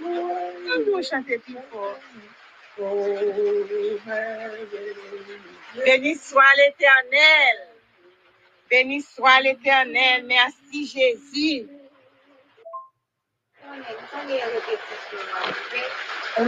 Vous 0.00 1.02
chantez 1.02 1.38
plus 1.38 1.56
fort. 1.70 1.98
Béni 5.86 6.16
soit 6.16 6.42
l'éternel. 6.56 7.56
Béni 8.68 9.02
soit 9.02 9.40
l'éternel. 9.42 10.24
Merci 10.26 10.86
Jésus. 10.86 11.68
On 16.36 16.44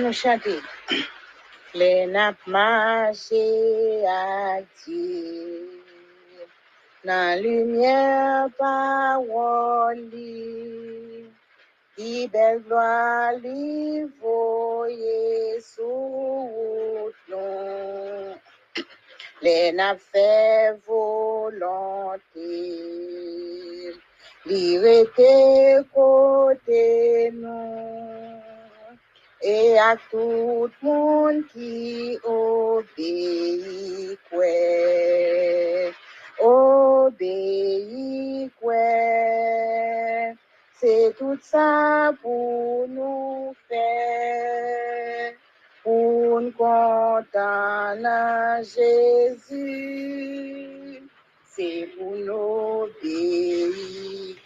nous 0.00 0.12
chanter. 0.12 0.60
Les 1.74 2.06
nappes 2.06 2.46
marché 2.46 4.04
à 4.06 4.60
Dieu. 4.84 5.82
Dans 7.04 7.42
lumière 7.42 8.48
parole. 8.58 10.10
Qui 11.96 12.28
belle 12.28 12.62
gloire 12.62 13.32
voye 14.20 15.60
sous. 15.60 17.12
Les 19.42 19.72
nappes 19.72 20.00
fait 20.12 20.76
volonté. 20.86 22.20
Li 24.50 24.78
rete 24.82 25.84
côté 25.94 27.30
nous. 27.32 28.42
Et 29.42 29.78
à 29.78 29.96
tout 30.10 30.68
le 30.68 30.86
monde 30.86 31.42
qui 31.52 32.18
obéit. 32.24 33.50
C'est 40.80 41.14
tout 41.18 41.38
ça 41.42 42.10
pour 42.22 42.88
nous 42.88 43.54
faire. 43.68 45.32
Nous 45.84 46.52
content 46.52 48.04
à 48.04 48.62
Jésus. 48.62 49.50
C'est 51.44 51.88
pour 51.98 52.12
nous 52.16 52.84
obéir, 52.84 54.36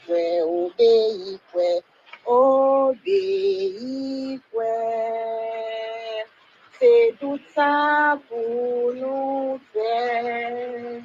C'est 6.78 7.14
tout 7.20 7.38
ça 7.54 8.18
pour 8.28 8.92
nous 8.94 9.60
faire, 9.72 11.00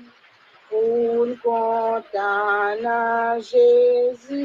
pour 0.69 1.25
nous 1.25 1.37
condamner 1.37 3.41
Jésus. 3.41 4.35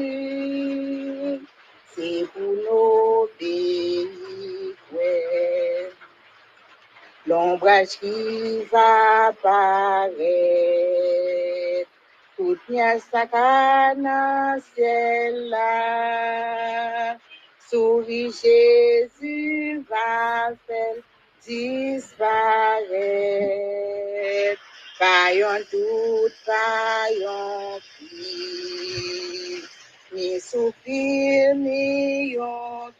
C'est 1.95 2.25
pour 2.33 2.43
nous 2.43 3.23
obéir 3.23 4.07
quoi. 4.89 5.01
L'ombrage 7.27 7.99
qui 7.99 8.63
va 8.71 9.33
paraître, 9.41 10.15
sacana 13.11 14.57
ciel. 14.73 15.53
Souris 17.69 18.31
Jésus 18.41 19.83
va 19.89 20.53
faire 20.67 21.01
disparaître. 21.45 22.25
Paillons 24.97 25.65
tout, 25.69 26.29
qui, 27.99 29.61
ni 30.13 30.39
soupir, 30.39 31.53
ni 31.55 32.33
yon 32.35 32.93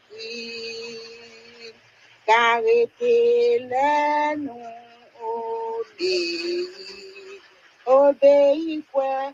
obéis 7.86 8.84
quoi. 8.92 9.32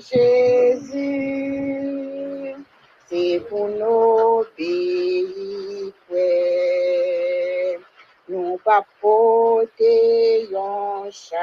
Jésus. 0.00 1.36
C'est 3.06 3.40
pour 3.48 3.68
nous 3.68 4.40
obéir. 4.40 5.26
Nous 8.28 8.58
pas 8.64 8.84
porter 9.00 10.48
yon 10.50 11.08
charge 11.12 11.36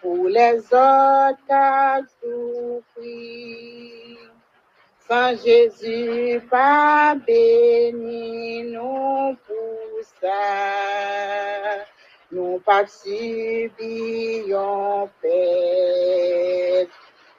pour 0.00 0.28
les 0.28 0.58
autres 0.58 1.50
à 1.50 2.00
souffrir. 2.20 4.18
Jésus, 5.44 6.40
pas 6.50 7.14
béni 7.26 8.64
nous 8.64 9.36
pour. 9.46 9.82
Nous 12.30 12.60
pas 12.64 12.86
subi 12.86 14.44
yon 14.46 15.08
pète. 15.20 16.88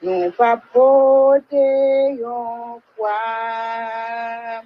Nous 0.02 0.30
pas 0.32 0.60
yon 0.74 2.82
croix. 2.94 4.62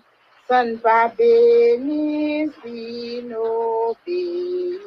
Sans 0.49 0.77
pas 0.83 1.09
béni 1.17 2.51
si 2.61 3.23
nous 3.23 3.95
obéis. 3.95 4.81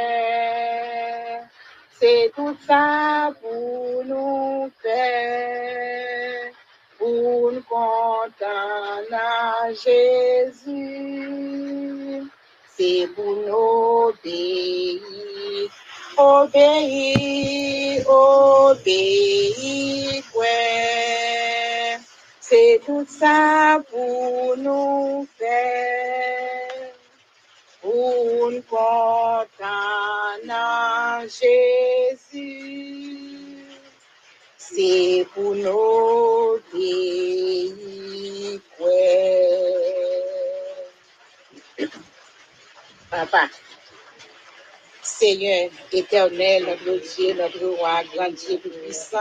C'est 2.07 2.33
tout 2.37 2.55
ça 2.69 3.33
pour 3.41 4.05
nous 4.05 4.71
faire, 4.83 6.53
pour 6.99 7.51
nous 7.51 7.63
condamner 7.63 9.09
Jésus. 9.73 10.71
C'est 12.77 13.09
pour 13.17 13.37
nous 13.37 14.13
obéir, 14.13 15.01
obéir, 16.19 18.07
obéir. 18.07 19.25
C'est 22.39 22.83
tout 22.85 23.07
ça 23.09 23.81
pour 23.91 24.59
nous 24.59 25.27
faire, 25.39 26.93
pour 27.81 28.51
nous 28.51 28.63
condamner 28.69 30.05
Jésus. 31.29 33.15
C'est 34.57 35.27
pour 35.35 35.53
obéir 35.53 35.75
quoi. 38.77 38.89
Papa, 43.11 43.49
Seigneur 45.03 45.71
éternel, 45.93 46.65
notre 46.65 47.15
Dieu, 47.15 47.35
notre 47.35 47.67
roi, 47.67 48.03
grand 48.15 48.31
Dieu 48.31 48.59
tout 48.59 48.71
puissant, 48.71 49.19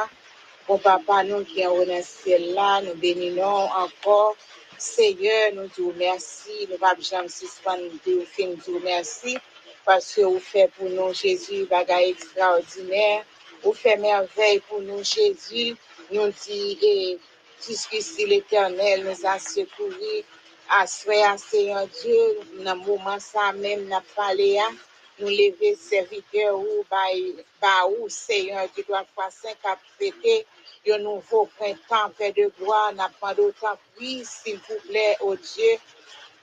bon 0.68 0.78
papa, 0.78 1.24
nous 1.24 1.43
qui 1.43 1.62
le 1.62 2.01
ciel 2.01 2.54
là, 2.54 2.82
nous 2.82 2.95
bénissons 2.95 3.70
encore. 3.76 4.36
Seigneur, 4.78 5.54
nous 5.54 5.68
te 5.68 5.82
remercions, 5.82 6.54
nous 6.68 6.74
ne 6.74 6.78
pouvons 6.78 7.01
jamais 7.01 7.30
suspendre 7.30 7.84
nous 7.84 8.56
te 8.56 8.72
remercions 8.72 9.39
parce 9.86 10.14
que 10.14 10.22
vous 10.22 10.40
faites 10.40 10.72
pour 10.74 10.90
nous, 10.90 11.14
Jésus, 11.14 11.66
bagaille 11.66 12.12
extraordinaire. 12.12 13.24
Vous 13.64 13.74
faites 13.74 14.00
merveille 14.00 14.60
pour 14.68 14.82
nous, 14.82 15.04
Jésus. 15.04 15.76
Nous 16.12 16.30
dit, 16.46 16.78
et 16.82 17.20
jusqu'ici 17.66 18.26
l'éternel 18.26 19.04
nous 19.06 19.26
a 19.28 19.40
secourus. 19.40 20.24
Assoya, 20.70 21.38
Seigneur 21.38 21.88
Dieu, 22.02 22.40
dans 22.64 22.76
le 22.76 22.82
moment 22.82 23.20
ça 23.20 23.52
même, 23.54 23.86
n'a 23.88 24.02
parlé 24.16 24.58
à 24.58 24.68
nous 25.20 25.28
lever 25.30 25.76
serviteurs 25.76 26.58
ou 26.58 26.86
ba 26.90 27.86
ou 27.88 28.10
Seigneur 28.10 28.68
Dieu 28.74 28.84
doit 28.88 29.06
faire 29.16 29.32
cinq 29.32 29.58
à 29.66 29.78
fêter 30.00 30.46
un 30.92 30.98
nouveau 30.98 31.48
printemps 31.58 32.12
fait 32.18 32.32
de 32.34 32.52
gloire 32.60 32.94
n'a 32.94 33.10
pas 33.22 33.34
d'autant 33.34 33.78
oui 34.00 34.24
s'il 34.26 34.58
vous 34.58 34.90
plaît 34.90 35.18
oh 35.22 35.36
Dieu 35.36 35.78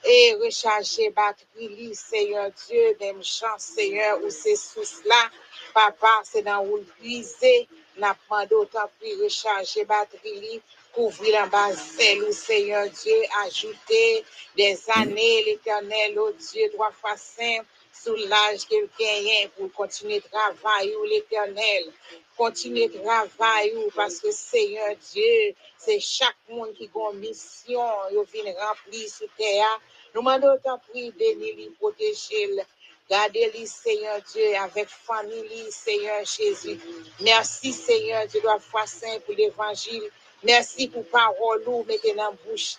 et 0.04 0.34
recharger 0.34 1.10
batterie 1.10 1.94
Seigneur 1.94 2.50
Dieu 2.68 2.96
même 3.00 3.22
chance 3.22 3.62
Seigneur 3.76 4.18
où 4.22 4.30
c'est 4.30 4.56
sous 4.56 4.84
cela 4.84 5.30
papa 5.74 6.20
c'est 6.24 6.42
dans 6.42 6.64
où 6.64 6.80
briser 6.98 7.68
n'a 7.98 8.16
pas 8.28 8.46
d'autant 8.46 8.90
plus 8.98 9.22
recharger 9.22 9.84
batterie 9.84 10.62
couvrir 10.92 11.40
la 11.40 11.46
base 11.46 11.98
ou 12.28 12.32
Seigneur 12.32 12.88
Dieu 12.88 13.22
ajouter 13.46 14.24
des 14.56 14.78
années 14.94 15.44
l'éternel 15.44 16.18
oh 16.18 16.32
Dieu 16.32 16.70
doit 16.74 16.92
faire 17.00 17.18
saint 17.18 17.64
soulage 18.04 18.66
que 18.68 19.48
pour 19.56 19.72
continuer 19.72 20.20
de 20.20 20.28
travailler 20.28 20.96
l'éternel. 21.08 21.84
Continuer 22.36 22.88
de 22.88 22.98
travailler 22.98 23.88
parce 23.94 24.18
que 24.20 24.30
Seigneur 24.30 24.94
Dieu, 25.12 25.54
c'est 25.78 26.00
chaque 26.00 26.36
monde 26.48 26.72
qui 26.74 26.90
a 26.94 27.10
une 27.12 27.18
mission, 27.18 27.82
il 28.10 28.22
vient 28.32 28.54
remplir 28.66 29.08
sur 29.08 29.28
terre. 29.36 29.80
Nous 30.14 30.20
demandons 30.22 30.56
ta 30.64 30.76
prière, 30.78 31.12
bénir, 31.18 31.70
protéger, 31.78 32.48
Gardez-les, 33.10 33.66
Seigneur 33.66 34.20
Dieu, 34.32 34.54
avec 34.56 34.88
famille, 34.88 35.66
Seigneur 35.70 36.24
Jésus. 36.24 36.78
Merci, 37.20 37.72
Seigneur 37.72 38.24
Dieu, 38.28 38.40
la 38.44 38.60
foi 38.60 38.86
sainte 38.86 39.24
pour 39.24 39.34
l'évangile. 39.34 40.08
Merci 40.44 40.86
pour 40.88 41.04
parole 41.06 41.64
ou 41.66 41.84
mettez 41.88 42.14
dans 42.14 42.32
bouche. 42.46 42.76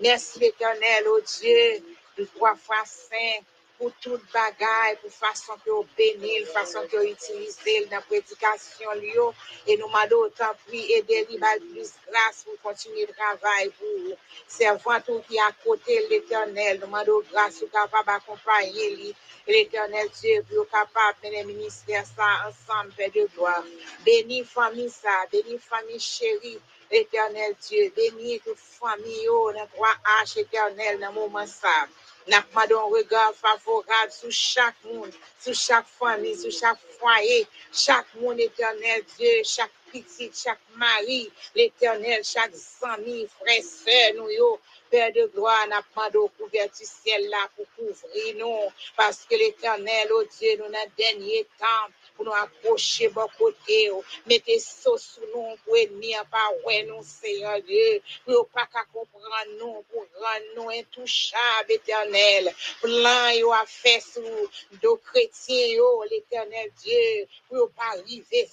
Merci 0.00 0.38
l'éternel, 0.38 1.04
oh 1.08 1.20
Dieu, 1.40 1.82
de 2.16 2.24
trois 2.36 2.54
fois 2.54 2.84
saint 2.86 3.40
pour 3.82 3.92
toute 4.00 4.22
bagaille, 4.32 4.96
pour 5.02 5.10
façon 5.10 5.54
que 5.64 5.70
vous 5.70 5.84
bénir, 5.98 6.46
façon 6.46 6.86
que 6.88 6.98
vous 6.98 7.02
utilisez 7.02 7.88
la 7.90 8.00
prédication. 8.00 8.90
Et 9.66 9.76
nous 9.76 9.88
m'avons 9.88 10.18
autant 10.18 10.52
pris 10.64 10.92
et 10.92 11.02
délivrer 11.02 11.58
plus 11.58 11.92
grâce 12.08 12.44
pour 12.44 12.60
continuer 12.62 13.06
le 13.06 13.12
travail 13.12 13.70
pour 13.70 13.88
vous. 13.88 14.14
Servant 14.46 15.00
tout 15.04 15.20
qui 15.28 15.34
est 15.34 15.40
à 15.40 15.50
côté 15.64 16.06
l'éternel, 16.08 16.78
nous 16.80 16.86
m'avons 16.86 17.22
grâce 17.32 17.58
pour 17.58 17.70
capable 17.72 18.06
d'accompagner 18.06 19.14
l'éternel 19.48 20.08
Dieu, 20.20 20.44
pour 20.48 20.68
capable 20.68 21.18
de 21.24 21.44
mener 21.44 21.68
ça 21.68 21.92
ensemble, 22.46 22.92
Père 22.96 23.10
de 23.10 23.28
gloire. 23.34 23.64
Bénis 24.06 24.44
famille 24.44 24.90
ça, 24.90 25.26
bénis 25.32 25.58
famille 25.58 25.98
chérie. 25.98 26.60
Éternel 26.88 27.56
Dieu, 27.68 27.90
bénis 27.96 28.38
toute 28.40 28.58
famille, 28.58 29.26
oh, 29.30 29.50
dans 29.52 29.66
trois 29.74 29.94
H 30.22 30.38
éternel, 30.38 31.00
dans 31.00 31.08
le 31.08 31.14
moment 31.14 31.46
ça. 31.46 31.88
N'a 32.28 32.42
pas 32.42 32.66
un 32.70 32.82
regard 32.82 33.34
favorable 33.34 34.12
sur 34.12 34.30
chaque 34.30 34.76
monde, 34.84 35.12
sur 35.40 35.54
chaque 35.54 35.86
famille, 35.86 36.38
sur 36.38 36.52
chaque 36.52 36.78
foyer, 36.98 37.46
chaque 37.72 38.14
monde 38.14 38.38
éternel 38.38 39.02
Dieu, 39.18 39.42
chaque 39.44 39.72
petite, 39.92 40.38
chaque 40.38 40.60
mari, 40.76 41.30
l'éternel, 41.54 42.22
chaque 42.24 42.54
famille, 42.54 43.28
frère, 43.40 43.62
sœur, 43.62 44.14
nous, 44.16 44.30
yo, 44.30 44.60
Père 44.90 45.12
de 45.12 45.24
gloire, 45.34 45.66
n'a 45.68 45.82
pas 45.94 46.10
de 46.10 46.18
couverture 46.38 46.86
ciel 46.86 47.28
là 47.30 47.48
pour 47.56 47.66
couvrir 47.76 48.36
nous, 48.36 48.70
parce 48.96 49.24
que 49.28 49.34
l'éternel, 49.34 50.08
oh 50.12 50.22
Dieu, 50.38 50.56
nous, 50.58 50.66
le 50.66 50.96
dernier 50.96 51.46
temps, 51.58 51.88
pour 52.14 52.24
nous 52.24 52.32
approcher 52.34 53.08
bon 53.08 53.26
côté, 53.38 53.90
mettez 54.26 54.58
ça 54.58 54.90
sous 54.96 55.20
nous 55.34 55.56
pour 55.64 55.76
pas 56.30 56.50
ouais 56.66 56.84
nous 56.84 57.02
Seigneur 57.02 57.60
Dieu, 57.62 58.02
pour 58.24 58.48
pas 58.48 58.66
qu'à 58.72 58.84
comprendre 58.92 59.36
nous, 59.58 59.82
pour 59.90 60.06
rendre 60.14 60.46
nous 60.56 60.70
intouchables, 60.70 61.70
éternel. 61.70 62.52
Plan 62.80 63.30
yo 63.30 63.52
a 63.52 63.64
fait 63.66 64.00
sous 64.00 64.20
nos 64.82 64.96
chrétiens, 64.96 65.78
l'éternel 66.10 66.70
Dieu, 66.82 67.26
pour 67.48 67.70
pas 67.70 67.98
arriver 67.98 68.48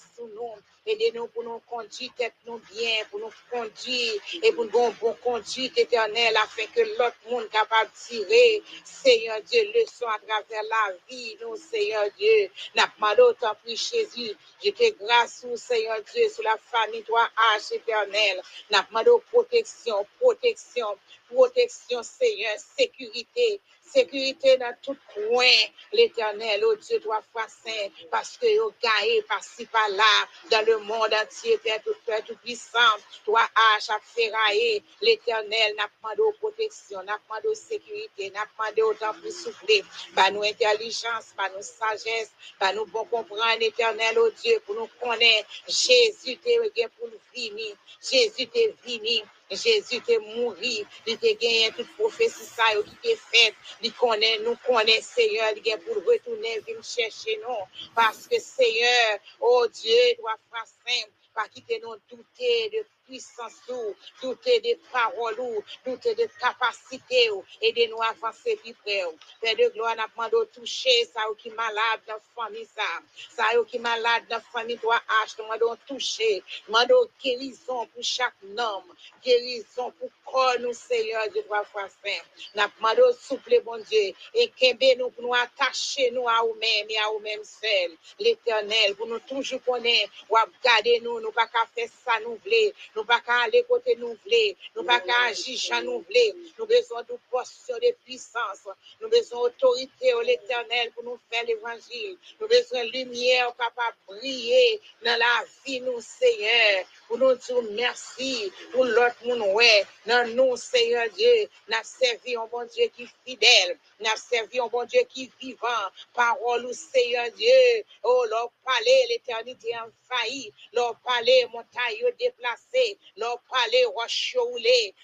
sous 0.90 0.96
nous. 0.96 0.96
Aidez-nous 0.96 1.26
pour 1.28 1.44
nous 1.44 1.60
conduire 1.68 2.10
tête 2.16 2.34
nous 2.46 2.60
bien, 2.72 3.04
pour 3.10 3.20
nous 3.20 3.32
conduire 3.50 4.20
et 4.42 4.52
pour 4.52 4.64
nous 4.64 4.70
bon, 4.70 4.94
bon 5.00 5.42
éternelle 5.76 6.36
afin 6.36 6.66
que 6.74 6.80
l'autre 6.80 7.16
monde 7.28 7.48
capable 7.50 7.90
de 7.90 8.08
tirer, 8.08 8.62
Seigneur 8.84 9.40
Dieu, 9.42 9.62
leçon 9.74 10.06
à 10.06 10.18
travers 10.18 10.62
la 10.64 10.94
vie, 11.08 11.36
nous, 11.40 11.56
Seigneur 11.56 12.06
Dieu. 12.18 12.50
N'a 12.74 12.92
pas 12.98 13.14
d'autre 13.14 13.56
pris 13.62 13.76
Jésus. 13.76 14.32
Je 14.64 14.70
te 14.70 14.90
grâce, 15.02 15.44
Seigneur 15.56 16.00
Dieu, 16.12 16.28
sur 16.28 16.42
la 16.44 16.56
famille, 16.58 17.02
toi, 17.02 17.28
H 17.56 17.74
éternel. 17.74 18.42
N'a 18.70 18.82
pas 18.82 19.04
protection, 19.30 20.06
protection, 20.18 20.86
protection, 21.32 22.02
Seigneur, 22.02 22.56
sécurité, 22.76 23.60
sécurité 23.92 24.56
dans 24.56 24.74
tout 24.82 24.96
coin, 25.14 25.44
l'éternel, 25.92 26.62
oh 26.64 26.74
Dieu, 26.76 27.00
toi, 27.00 27.20
saint, 27.34 27.88
parce 28.10 28.36
que 28.36 28.46
vous 28.60 28.72
gagnez 28.82 29.22
par-ci, 29.22 29.66
par-là, 29.66 30.28
dans 30.50 30.64
le 30.66 30.78
monde 30.78 31.12
entier, 31.22 31.58
Père 31.58 31.80
tout, 31.82 32.36
puissant, 32.42 32.78
toi, 33.24 33.42
H, 33.76 33.90
à 33.90 33.98
ferrailler, 34.00 34.82
l'éternel, 35.00 35.74
n'a 35.76 35.88
pas 36.02 36.14
de 36.14 36.38
protection, 36.38 37.02
n'a 37.02 37.18
pas 37.28 37.40
de 37.40 37.52
sécurité, 37.54 38.30
n'a 38.30 38.46
pas 38.56 38.72
de 38.72 38.82
autant 38.82 39.12
plus 39.14 39.32
souffler, 39.32 39.84
par 40.14 40.30
nous 40.32 40.42
intelligence, 40.42 41.32
par 41.36 41.50
nous 41.56 41.62
sagesse, 41.62 42.30
par 42.58 42.74
nous 42.74 42.86
bon 42.86 43.04
comprendre, 43.04 43.60
éternel, 43.60 44.18
oh 44.18 44.30
Dieu, 44.42 44.60
pour 44.66 44.74
nous 44.74 44.88
connaître, 45.00 45.48
Jésus, 45.66 46.36
t'es 46.38 46.58
pour 46.96 47.08
nous 47.08 47.20
venir, 47.34 47.76
Jésus, 48.02 48.46
t'es 48.46 48.74
venu, 48.84 49.22
Jésus 49.50 50.00
t'est 50.00 50.18
mouru, 50.18 50.84
il 51.06 51.18
t'a 51.18 51.32
gagné 51.34 51.70
toute 51.76 51.92
prophétie 51.96 52.44
ça 52.44 52.64
qui 52.84 52.94
t'est 53.02 53.16
faite, 53.16 53.54
il 53.82 53.92
connaît, 53.92 54.38
nous 54.40 54.56
connaît 54.66 55.00
Seigneur, 55.00 55.52
il 55.56 55.78
pour 55.80 55.96
retourner, 55.96 56.60
venir 56.60 56.82
chercher 56.84 57.38
nous, 57.42 57.90
parce 57.94 58.26
que 58.26 58.38
Seigneur, 58.40 59.18
oh 59.40 59.66
Dieu, 59.72 60.14
doit 60.18 60.38
faire 60.50 60.66
simple, 60.66 61.12
pas 61.34 61.48
quitter 61.48 61.80
nous 61.80 61.94
douter 62.08 62.70
de 62.70 62.84
puissance 63.06 63.60
ou, 63.68 63.94
douter 64.22 64.60
des 64.60 64.78
paroles 64.92 65.40
ou, 65.40 65.62
douter 65.84 66.14
de 66.14 66.28
capacité 66.40 67.30
ou, 67.30 67.44
aidez-nous 67.60 68.00
à 68.02 68.08
avancer 68.08 68.56
plus 68.56 68.74
près 68.74 69.04
ou. 69.04 69.16
Père 69.40 69.56
de 69.56 69.72
gloire, 69.72 69.96
n'a 69.96 70.08
pas 70.08 70.28
de 70.28 70.44
toucher 70.54 71.04
ça 71.12 71.30
ou 71.30 71.34
qui 71.34 71.50
malade 71.50 72.00
la 72.06 72.18
famille 72.34 72.68
ça, 72.74 72.82
ça 73.30 73.60
ou 73.60 73.64
qui 73.64 73.78
malade 73.78 74.24
la 74.28 74.40
famille 74.40 74.78
toi 74.78 75.00
H, 75.24 75.36
nous 75.38 75.44
demandons 75.44 75.78
toucher, 75.86 76.42
demandons 76.66 77.08
guérison 77.22 77.86
pour 77.86 78.02
chaque 78.02 78.34
homme, 78.42 78.94
guérison 79.24 79.90
pour 79.92 80.10
corps 80.30 80.58
nous 80.60 80.72
Seigneur 80.72 81.28
Dieu 81.32 81.42
trois 81.44 81.64
fois 81.64 81.88
saint. 81.88 82.22
N'a 82.54 82.68
pas 82.80 82.94
de 82.94 83.02
souple 83.20 83.60
bon 83.64 83.78
Dieu, 83.78 84.12
et 84.34 84.48
qu'aimez 84.56 84.96
nous 84.96 85.10
pour 85.10 85.24
nous 85.24 85.34
attacher 85.34 86.10
nous 86.12 86.28
à 86.28 86.42
nous-mêmes 86.42 86.86
et 86.88 86.98
à 86.98 87.12
nous-mêmes 87.12 87.44
seuls, 87.44 87.96
l'éternel, 88.18 88.94
pour 88.96 89.06
nous 89.06 89.18
toujours 89.20 89.62
connaître, 89.64 90.12
ou 90.28 90.36
garder 90.62 91.00
nous, 91.00 91.20
nous 91.20 91.32
pas 91.32 91.46
qu'à 91.46 91.66
faire 91.74 91.88
ça 92.04 92.12
nous 92.20 92.38
voulons, 92.42 92.72
nous 92.96 93.04
pas 93.04 93.20
qu'à 93.20 93.42
aller 93.44 93.64
côté 93.68 93.96
nous 93.96 94.16
voulons, 94.24 94.54
nous 94.76 94.84
pas 94.84 95.00
qu'à 95.00 95.12
agir 95.28 95.58
sans 95.58 95.82
nous 95.82 96.00
voulons, 96.00 96.34
nous 96.58 96.66
besoin 96.66 97.02
de 97.02 97.14
posture 97.30 97.80
de 97.80 97.94
puissance, 98.04 98.68
nous 99.00 99.08
besoin 99.08 99.42
d'autorité 99.42 100.14
au 100.14 100.20
l'éternel 100.20 100.90
pour 100.92 101.04
nous 101.04 101.18
faire 101.30 101.44
l'évangile, 101.44 102.16
nous 102.40 102.48
besoin 102.48 102.84
de 102.84 102.90
lumière 102.90 103.54
capable 103.56 103.96
de 104.08 104.14
briller 104.14 104.80
dans 105.04 105.18
la 105.18 105.44
vie 105.64 105.80
nous 105.80 106.00
Seigneur, 106.00 106.84
pour 107.08 107.18
nous 107.18 107.34
dire 107.34 107.62
merci, 107.72 108.52
pour 108.72 108.84
l'autre 108.84 109.16
monde 109.24 109.42
ouais, 109.54 109.84
nous 110.28 110.56
Seigneur 110.56 111.08
Dieu, 111.10 111.48
nous 111.68 111.76
servi 111.82 112.36
un 112.36 112.46
bon 112.46 112.66
Dieu 112.66 112.86
qui 112.94 113.04
est 113.04 113.08
fidèle, 113.26 113.78
nous 114.00 114.06
servi 114.16 114.60
un 114.60 114.66
bon 114.66 114.84
Dieu 114.84 115.02
qui 115.08 115.24
est 115.24 115.40
vivant, 115.40 115.66
parole 116.14 116.66
au 116.66 116.72
Seigneur 116.72 117.30
Dieu, 117.36 117.84
oh 118.02 118.24
leur 118.28 118.50
palais, 118.64 119.06
l'éternité 119.08 119.74
envahie, 119.76 120.52
leur 120.72 120.96
palais, 121.00 121.46
montagne 121.52 122.12
déplacée, 122.18 122.98
leur 123.16 123.40
palais, 123.50 123.84
roche 123.84 124.36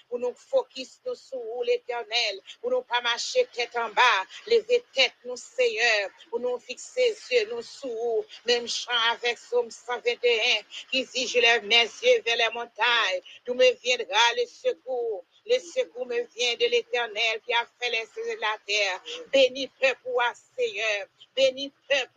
pour 0.09 0.19
nous 0.19 0.33
focus 0.33 0.99
nous 1.05 1.15
sur 1.15 1.63
l'éternel, 1.63 2.39
pour 2.61 2.71
nous 2.71 2.81
pas 2.81 3.01
marcher 3.01 3.47
tête 3.53 3.75
en 3.75 3.89
bas, 3.89 4.25
lever 4.47 4.83
tête 4.93 5.13
nous 5.25 5.37
Seigneur, 5.37 6.09
pour 6.29 6.39
nous 6.39 6.59
fixer 6.59 7.15
yeux 7.31 7.49
nous 7.51 7.61
sous, 7.61 8.25
même 8.45 8.67
chant 8.67 8.91
avec 9.11 9.37
Somme 9.37 9.69
121, 9.69 10.63
qui 10.91 11.05
dit, 11.05 11.27
je 11.27 11.39
lève 11.39 11.65
mes 11.65 11.83
yeux 11.83 12.21
vers 12.25 12.37
les 12.37 12.49
montagnes, 12.53 13.21
d'où 13.45 13.53
me 13.53 13.71
viendra 13.81 14.33
le 14.37 14.45
secours, 14.45 15.06
le 15.49 15.59
secours 15.59 16.05
me 16.05 16.21
vient 16.35 16.55
de 16.55 16.69
l'éternel 16.69 17.41
qui 17.45 17.53
a 17.53 17.65
fait 17.79 17.89
les 17.89 18.05
cieux 18.13 18.35
de 18.35 18.41
la 18.41 18.57
terre. 18.65 19.01
Béni 19.31 19.67
peuple 19.79 20.09
Seigneur. 20.57 21.07
Béni 21.35 21.71
peuple 21.87 22.07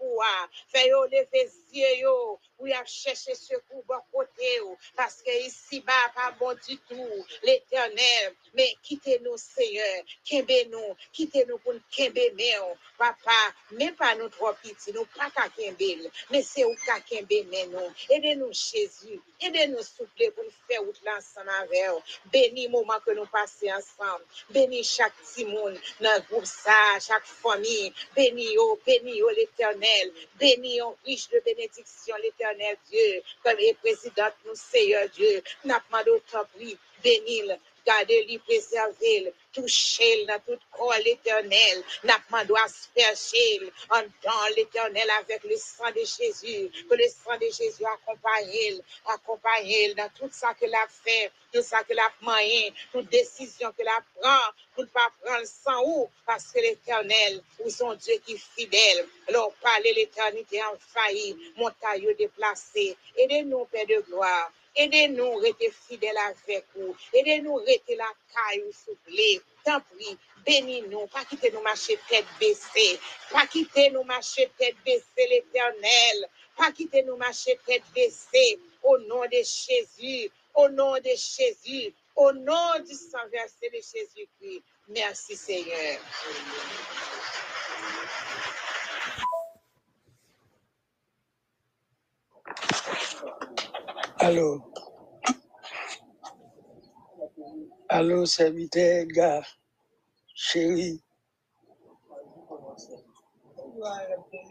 Fais-yo 0.68 1.04
lever 1.06 1.48
yeux 1.72 1.98
yo. 1.98 2.38
Ou 2.60 2.66
y 2.66 2.74
a 2.74 2.84
cherché 2.84 3.34
secours 3.34 3.82
bon 3.88 4.00
côté 4.12 4.60
Parce 4.94 5.22
que 5.22 5.30
ici 5.46 5.80
bas 5.80 5.92
pas 6.14 6.30
bon 6.38 6.54
du 6.68 6.76
tout. 6.76 7.24
L'éternel. 7.42 8.34
Mais 8.52 8.74
quittez-nous 8.82 9.36
Seigneur. 9.38 10.04
Kembe 10.28 10.68
nous. 10.70 10.94
Quittez-nous 11.12 11.56
pour 11.58 11.72
kembe 11.90 12.18
nous. 12.18 12.76
Papa. 12.98 13.54
Même 13.72 13.94
pas 13.94 14.14
nous 14.16 14.28
trop 14.28 14.52
petits. 14.62 14.92
Nous 14.92 15.06
pas 15.16 15.30
qu'à 15.30 15.48
kembe. 15.48 16.10
Mais 16.30 16.42
c'est 16.42 16.64
où 16.66 16.74
qu'à 16.84 17.00
kembe 17.00 17.32
nous. 17.50 17.94
Aidez-nous 18.10 18.52
Jésus. 18.52 19.20
Aidez-nous 19.40 19.82
souffler 19.82 20.30
pour 20.32 20.44
faire 20.68 20.82
out 20.82 21.00
l'ensemble 21.06 21.48
avec 21.48 21.88
vous. 21.88 22.02
Béni 22.30 22.68
moment 22.68 23.00
que 23.06 23.12
nous 23.12 23.26
passons 23.26 23.70
ensemble. 23.70 24.24
Béni 24.50 24.84
chaque 24.84 25.14
petit 25.14 25.46
monde 25.46 25.78
dans 26.00 26.22
chaque 27.00 27.24
famille. 27.24 27.90
Béni 28.14 28.48
oh, 28.58 28.78
béni 28.84 29.22
oh 29.22 29.30
l'éternel. 29.30 30.12
Béni 30.38 30.78
riche 31.06 31.28
de 31.30 31.40
bénédiction 31.40 31.59
l'éternel 32.22 32.76
Dieu. 32.90 33.22
Comme 33.42 33.56
les 33.58 33.74
présidents 33.74 34.30
nous, 34.46 34.54
Seigneur 34.54 35.08
Dieu. 35.10 35.42
N'a 35.64 35.80
pas 35.90 36.04
d'autre 36.04 36.46
prix. 36.54 36.78
Béni 37.84 37.96
Gardez-le, 37.96 38.38
préservez-le, 38.40 39.32
touchez-le 39.52 40.26
dans 40.26 40.40
tout 40.40 40.60
corps 40.72 40.94
l'éternel. 41.04 41.84
N'a 42.04 42.18
pas 42.30 42.44
doit 42.44 42.62
asperger 42.64 43.72
en 43.90 44.02
dans 44.22 44.54
l'éternel 44.56 45.08
avec 45.20 45.42
le 45.44 45.56
sang 45.56 45.90
de 45.90 46.00
Jésus. 46.00 46.70
Que 46.88 46.94
le 46.94 47.08
sang 47.08 47.36
de 47.38 47.46
Jésus 47.46 47.84
accompagne, 47.84 48.80
accompagne 49.06 49.94
dans 49.94 50.08
tout 50.18 50.30
ça 50.32 50.54
qu'il 50.54 50.74
a 50.74 50.86
fait, 50.88 51.30
tout 51.52 51.62
ça 51.62 51.82
qu'il 51.84 51.98
a 51.98 52.12
moyen, 52.22 52.70
toute 52.92 53.08
décision 53.08 53.72
qu'il 53.72 53.88
a 53.88 54.00
prend 54.16 54.52
pour 54.74 54.84
ne 54.84 54.88
pas 54.88 55.10
prendre 55.22 55.46
sans 55.46 55.82
ou 55.84 56.10
parce 56.26 56.52
que 56.52 56.60
l'éternel, 56.60 57.42
ou 57.64 57.70
son 57.70 57.94
Dieu 57.94 58.14
qui 58.24 58.34
est 58.34 58.44
fidèle. 58.56 59.06
Alors, 59.28 59.52
parlez 59.60 59.92
l'éternité 59.92 60.62
en 60.62 60.76
failli, 60.78 61.36
montagne 61.56 62.14
déplacée. 62.16 62.96
Aidez-nous, 63.16 63.64
Père 63.66 63.86
de 63.86 64.00
gloire. 64.06 64.52
Aidez-nous 64.76 65.34
rester 65.36 65.70
fidèles 65.88 66.16
avec 66.18 66.64
vous. 66.74 66.96
Aidez-nous 67.12 67.54
rester 67.56 67.96
la 67.96 68.10
caille 68.34 68.64
soufflée. 68.72 69.40
Tant 69.64 69.80
pis, 69.98 70.16
bénis-nous. 70.46 71.06
Pas 71.08 71.24
quitter 71.24 71.50
nous 71.52 71.62
marcher 71.62 71.98
tête 72.08 72.24
baissée. 72.38 72.98
Pas 73.30 73.46
quitter 73.46 73.90
nous 73.90 74.04
marcher 74.04 74.50
tête 74.58 74.76
baissée, 74.84 75.26
l'éternel. 75.28 76.28
Pas 76.56 76.72
quitter 76.72 77.02
nous 77.02 77.16
marcher 77.16 77.58
tête 77.66 77.82
baissée. 77.94 78.58
Au 78.82 78.96
nom 78.98 79.22
de 79.26 79.42
Jésus, 79.42 80.30
Au 80.54 80.68
nom 80.68 80.94
de 80.94 81.10
Jésus, 81.10 81.94
au 82.16 82.32
nom 82.32 82.78
du 82.86 82.94
sang 82.94 83.18
versé 83.30 83.70
de 83.70 83.76
Jésus-Christ. 83.76 84.62
Merci 84.88 85.36
Seigneur. 85.36 85.98
Allô? 94.22 94.60
Allô, 97.88 98.26
serviteur, 98.26 99.06
gars, 99.06 99.46
chérie. 100.34 101.02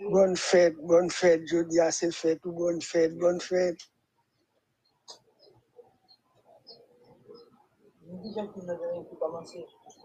Bonne 0.09 0.35
fête, 0.35 0.75
bonne 0.77 1.11
fête, 1.11 1.43
je 1.45 1.59
dis 1.59 1.79
à 1.79 1.91
ces 1.91 2.11
fêtes, 2.11 2.41
bonne 2.43 2.81
fête, 2.81 3.15
bonne 3.15 3.39
fête. 3.39 3.77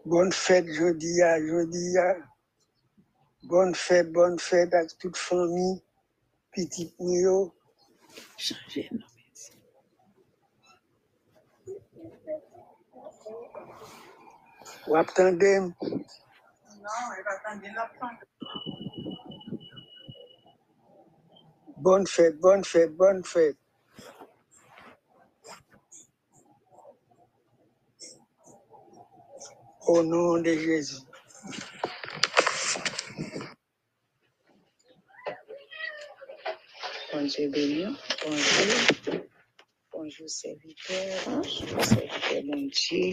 Bonne 0.04 0.32
fête, 0.32 0.66
je 0.66 0.92
dis 0.92 1.22
à, 1.22 1.40
je 1.40 1.64
dis 1.64 1.96
à. 1.96 2.16
Bonne 3.44 3.74
fête, 3.74 4.12
bonne 4.12 4.38
fête 4.38 4.74
à 4.74 4.84
toute 4.86 5.16
famille, 5.16 5.82
petite 6.52 6.94
Mio. 7.00 7.54
Changer, 8.36 8.90
non, 8.92 9.13
merci. 14.86 14.90
Ou 14.90 14.96
attendez, 14.96 15.60
bonne 21.76 22.06
fête, 22.06 22.38
bonne 22.40 22.64
fête, 22.64 22.96
bonne 22.96 23.24
fête. 23.24 23.58
Au 29.86 30.02
nom 30.02 30.38
de 30.38 30.52
Jésus. 30.54 31.02
Bon 37.12 37.24
Dieu 37.26 37.50
béni, 37.50 37.86
bonjour. 38.24 39.20
Bonjour 39.92 40.28
serviteur, 40.28 41.20
bonjour 41.26 41.84
serviteur 41.84 42.44
mon 42.44 42.68
Dieu. 42.68 43.12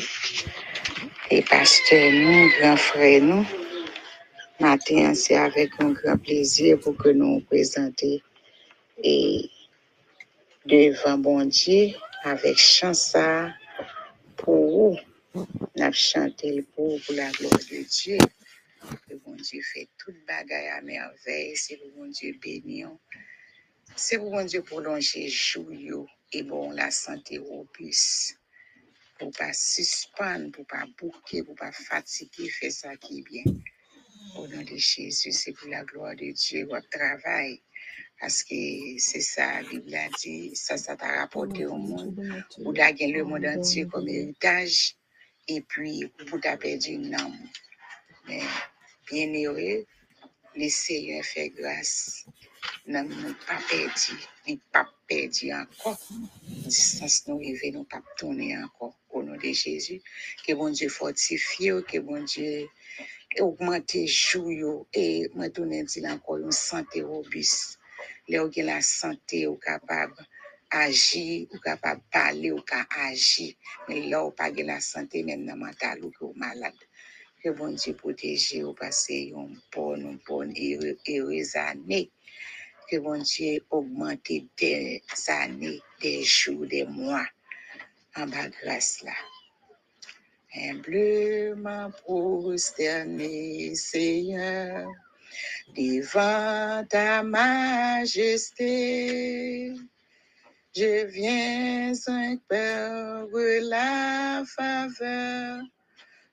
Et 1.34 1.42
pasteur 1.44 2.12
nous, 2.12 2.50
grand 2.60 2.76
frère 2.76 3.22
nous. 3.24 3.48
Matin, 4.60 5.14
c'est 5.14 5.38
avec 5.38 5.72
un 5.80 5.92
grand 5.92 6.18
plaisir 6.18 6.78
pour 6.78 6.98
que 6.98 7.08
nous 7.08 7.36
nous 7.36 7.42
présenter 7.42 8.22
et 9.02 9.50
devant 10.66 11.18
bon 11.18 11.46
Dieu 11.46 11.92
avec 12.24 12.58
chance 12.58 13.16
pour 14.36 14.92
vous. 14.94 14.98
Nous 15.78 15.94
chanté 15.94 16.64
pour, 16.76 17.00
pour 17.02 17.16
la 17.16 17.32
gloire 17.32 17.54
de 17.54 17.88
Dieu. 17.90 18.18
Le 19.10 19.16
bon 19.20 19.36
Dieu 19.36 19.62
fait 19.74 19.88
toute 19.98 20.18
bagaille 20.28 20.68
à 20.68 20.82
merveille. 20.82 21.56
C'est 21.56 21.80
le 21.82 21.92
bon 21.96 22.08
Dieu 22.08 22.36
béni. 22.44 22.84
C'est 23.96 24.18
le 24.18 24.24
bon 24.24 24.44
Dieu 24.44 24.64
prolonger 24.64 25.30
yo, 25.70 26.08
et 26.34 26.44
bon 26.44 26.72
la 26.72 26.92
santé 26.92 27.38
robuste. 27.38 28.41
Pour 29.22 29.32
pas 29.38 29.54
suspendre, 29.54 30.52
pour 30.52 30.66
pas 30.66 30.88
bouquer, 30.98 31.44
pour 31.44 31.54
pas 31.54 31.72
fatiguer, 31.72 32.50
faire 32.50 32.72
ça 32.72 32.96
qui 32.98 33.20
est 33.20 33.22
bien. 33.22 33.44
Au 34.36 34.48
nom 34.48 34.64
de 34.64 34.76
Jésus, 34.78 35.32
c'est 35.32 35.52
pour 35.52 35.70
la 35.70 35.84
gloire 35.84 36.16
de 36.16 36.32
Dieu, 36.32 36.66
votre 36.66 36.90
travail. 36.90 37.62
Parce 38.20 38.44
que 38.44 38.56
c'est 38.98 39.22
ça, 39.22 39.62
la 39.62 39.70
Bible 39.70 39.94
a 39.94 40.10
dit, 40.20 40.56
ça, 40.56 40.76
ça 40.76 40.96
t'a 40.96 41.20
rapporté 41.20 41.68
au 41.68 41.76
monde. 41.76 42.20
Vous 42.58 42.74
avez 42.80 43.08
le 43.12 43.24
monde 43.24 43.46
entier 43.46 43.86
comme 43.86 44.08
héritage. 44.08 44.96
Et 45.48 45.62
puis, 45.62 46.12
vous 46.28 46.40
avez 46.44 46.58
perdu 46.58 46.94
une. 46.94 47.16
Mais, 48.28 48.42
bien 49.08 49.32
heureux, 49.36 49.86
le 50.56 50.70
Seigneur 50.70 51.24
fait 51.24 51.50
grâce. 51.50 52.26
Nous 52.88 52.94
n'avons 52.94 53.36
pas 53.46 53.60
perdu, 53.70 54.14
nous 54.48 54.60
pas 54.72 54.88
perdu 55.08 55.54
encore. 55.54 56.00
Distance 56.66 57.28
nous 57.28 57.38
arrive, 57.38 57.74
nous 57.74 57.84
pas 57.84 58.02
tourner 58.18 58.58
encore. 58.58 58.98
Au 59.44 59.48
de 59.48 59.54
Jésus, 59.54 60.02
que 60.46 60.54
bon 60.54 60.70
Dieu 60.70 60.90
fortifie, 60.90 61.72
que 61.88 62.00
bon 62.00 62.24
Dieu 62.24 62.70
augmente 63.40 64.06
jou 64.06 64.52
yo, 64.52 64.88
et 64.94 65.30
donne 65.54 65.84
dit 65.84 66.08
encore 66.08 66.38
une 66.38 66.52
santé 66.52 67.02
robuste. 67.02 67.80
Là 68.30 68.46
où 68.46 68.52
la 68.58 68.82
santé 68.82 69.48
ou 69.48 69.56
capable 69.56 70.16
agir, 70.70 71.48
ou 71.52 71.58
capable 71.60 72.02
parler, 72.12 72.52
ou 72.52 72.62
capable 72.62 72.90
agir. 73.12 73.56
Mais 73.88 74.02
là 74.10 74.26
où 74.26 74.32
pas 74.32 74.50
la 74.52 74.80
santé, 74.80 75.24
même 75.24 75.46
dans 75.46 75.56
mental 75.58 76.04
ou 76.04 76.12
que 76.12 76.26
malade. 76.38 76.74
Que 77.44 77.50
bon 77.50 77.74
Dieu 77.74 77.96
protège 77.96 78.54
ou 78.64 78.74
passer 78.74 79.34
une 79.36 79.60
bonne, 79.74 80.02
une 80.02 80.20
bonne, 80.28 80.54
heureux- 80.58 80.98
heureuse 81.08 81.56
année. 81.56 82.12
Que 82.90 82.98
bon 82.98 83.22
Dieu 83.22 83.64
augmente 83.70 84.32
des 84.58 85.02
années, 85.28 85.82
des 86.02 86.24
jours, 86.24 86.66
des 86.68 86.86
mois 86.86 87.28
en 88.16 88.28
bas 88.28 88.50
grâce 88.62 89.02
là. 89.04 89.16
Humblement 90.54 91.92
prosterné, 92.04 93.74
Seigneur, 93.76 94.90
devant 95.76 96.86
ta 96.90 97.24
majesté. 97.24 98.66
Je 100.76 101.06
viens 101.06 101.94
sans 101.96 102.38
peur 102.50 103.28
la 103.62 104.44
faveur 104.46 105.62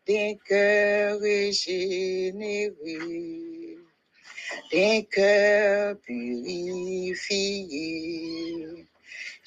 d'un 0.07 0.35
cœur 0.45 1.21
régénéré, 1.21 2.73
d'un 4.73 5.03
cœur 5.03 5.97
purifié. 6.01 7.39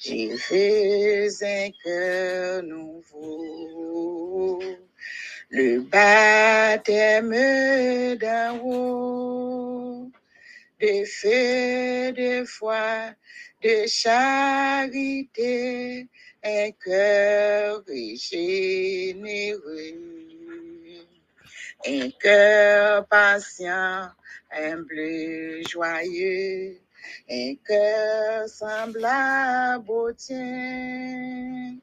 Fait 0.04 1.30
un 1.42 1.70
cœur 1.84 2.64
nouveau, 2.64 4.60
le 5.48 5.78
baptême 5.82 7.30
d'en 8.18 8.58
haut, 8.64 10.10
de 10.80 11.04
feu, 11.04 12.10
de 12.14 12.44
foi, 12.44 13.14
de 13.62 13.86
charité, 13.86 15.28
un 16.42 16.70
cœur 16.84 17.84
régénéré, 17.86 19.54
un 21.86 22.10
cœur 22.20 23.06
patient, 23.06 24.08
humble, 24.50 25.62
joyeux, 25.68 26.80
un 27.30 27.54
cœur 27.66 28.48
semblable 28.48 29.90
au 29.90 30.12
tien, 30.12 31.76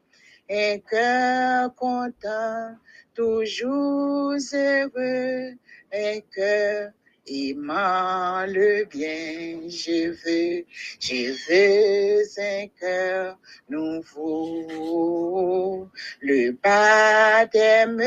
un 0.50 0.78
cœur 0.80 1.76
content, 1.76 2.76
toujours 3.14 4.34
heureux, 4.54 5.54
un 5.94 6.20
cœur 6.34 6.92
aimant 7.30 8.46
le 8.48 8.86
bien. 8.86 9.70
Je 9.70 10.10
veux, 10.10 10.66
je 11.00 11.32
veux 11.48 12.24
un 12.38 12.68
cœur 12.80 13.38
nouveau, 13.70 15.88
le 16.22 16.52
baptême 16.52 17.98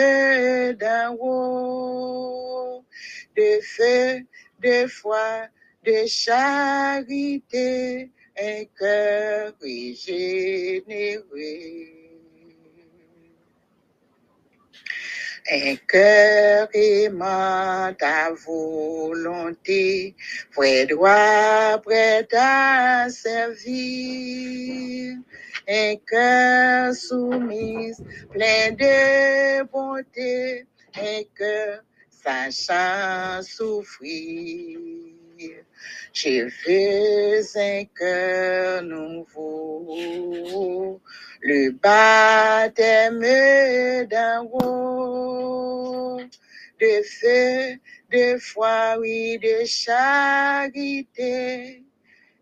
d'en 0.76 1.16
haut, 1.20 2.84
de 3.36 3.60
feu, 3.62 4.24
de 4.60 4.86
foi, 4.86 5.48
de 5.84 6.06
charité, 6.06 8.10
un 8.38 8.64
cœur 8.78 9.52
régénéré. 9.60 11.18
Un 15.50 15.74
cœur 15.88 16.68
aimant 16.72 17.92
ta 17.98 18.30
volonté, 18.30 20.14
prêt 20.52 20.86
droit, 20.86 21.80
prêt 21.82 22.28
à 22.32 23.08
servir. 23.10 25.16
Un 25.68 25.96
cœur 26.08 26.94
soumis, 26.94 27.92
plein 28.30 28.70
de 28.70 29.64
bonté, 29.64 30.64
un 30.94 31.22
cœur 31.36 31.82
sachant 32.08 33.42
souffrir. 33.42 34.78
Je 36.12 36.44
veux 36.66 37.42
un 37.56 37.84
cœur 37.98 38.82
nouveau, 38.82 39.88
le 41.40 41.70
baptême 41.70 43.20
d'en 44.08 44.44
haut, 44.52 46.20
de 46.80 47.02
feu, 47.02 47.78
de 48.10 48.38
foi, 48.38 48.96
oui, 49.00 49.38
de 49.38 49.64
charité, 49.64 51.12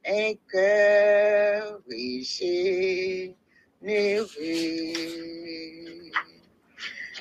un 0.07 0.35
cœur 0.51 1.81
régénéré. 1.89 3.35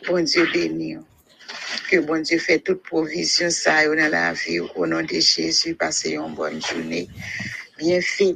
Bon 0.08 0.24
Dieu 0.24 0.48
béni. 0.52 0.98
Que 1.90 1.98
bon 1.98 2.22
Dieu 2.22 2.38
fait 2.40 2.60
toute 2.60 2.84
provision 2.84 3.50
ça 3.50 3.86
dans 3.86 4.12
la 4.12 4.34
vie 4.34 4.60
au 4.60 4.86
nom 4.86 5.02
de 5.02 5.20
Jésus. 5.20 5.76
Passez 5.76 6.12
une 6.12 6.34
bonne 6.36 6.62
journée. 6.62 7.08
Bien 7.78 8.02
fait. 8.02 8.36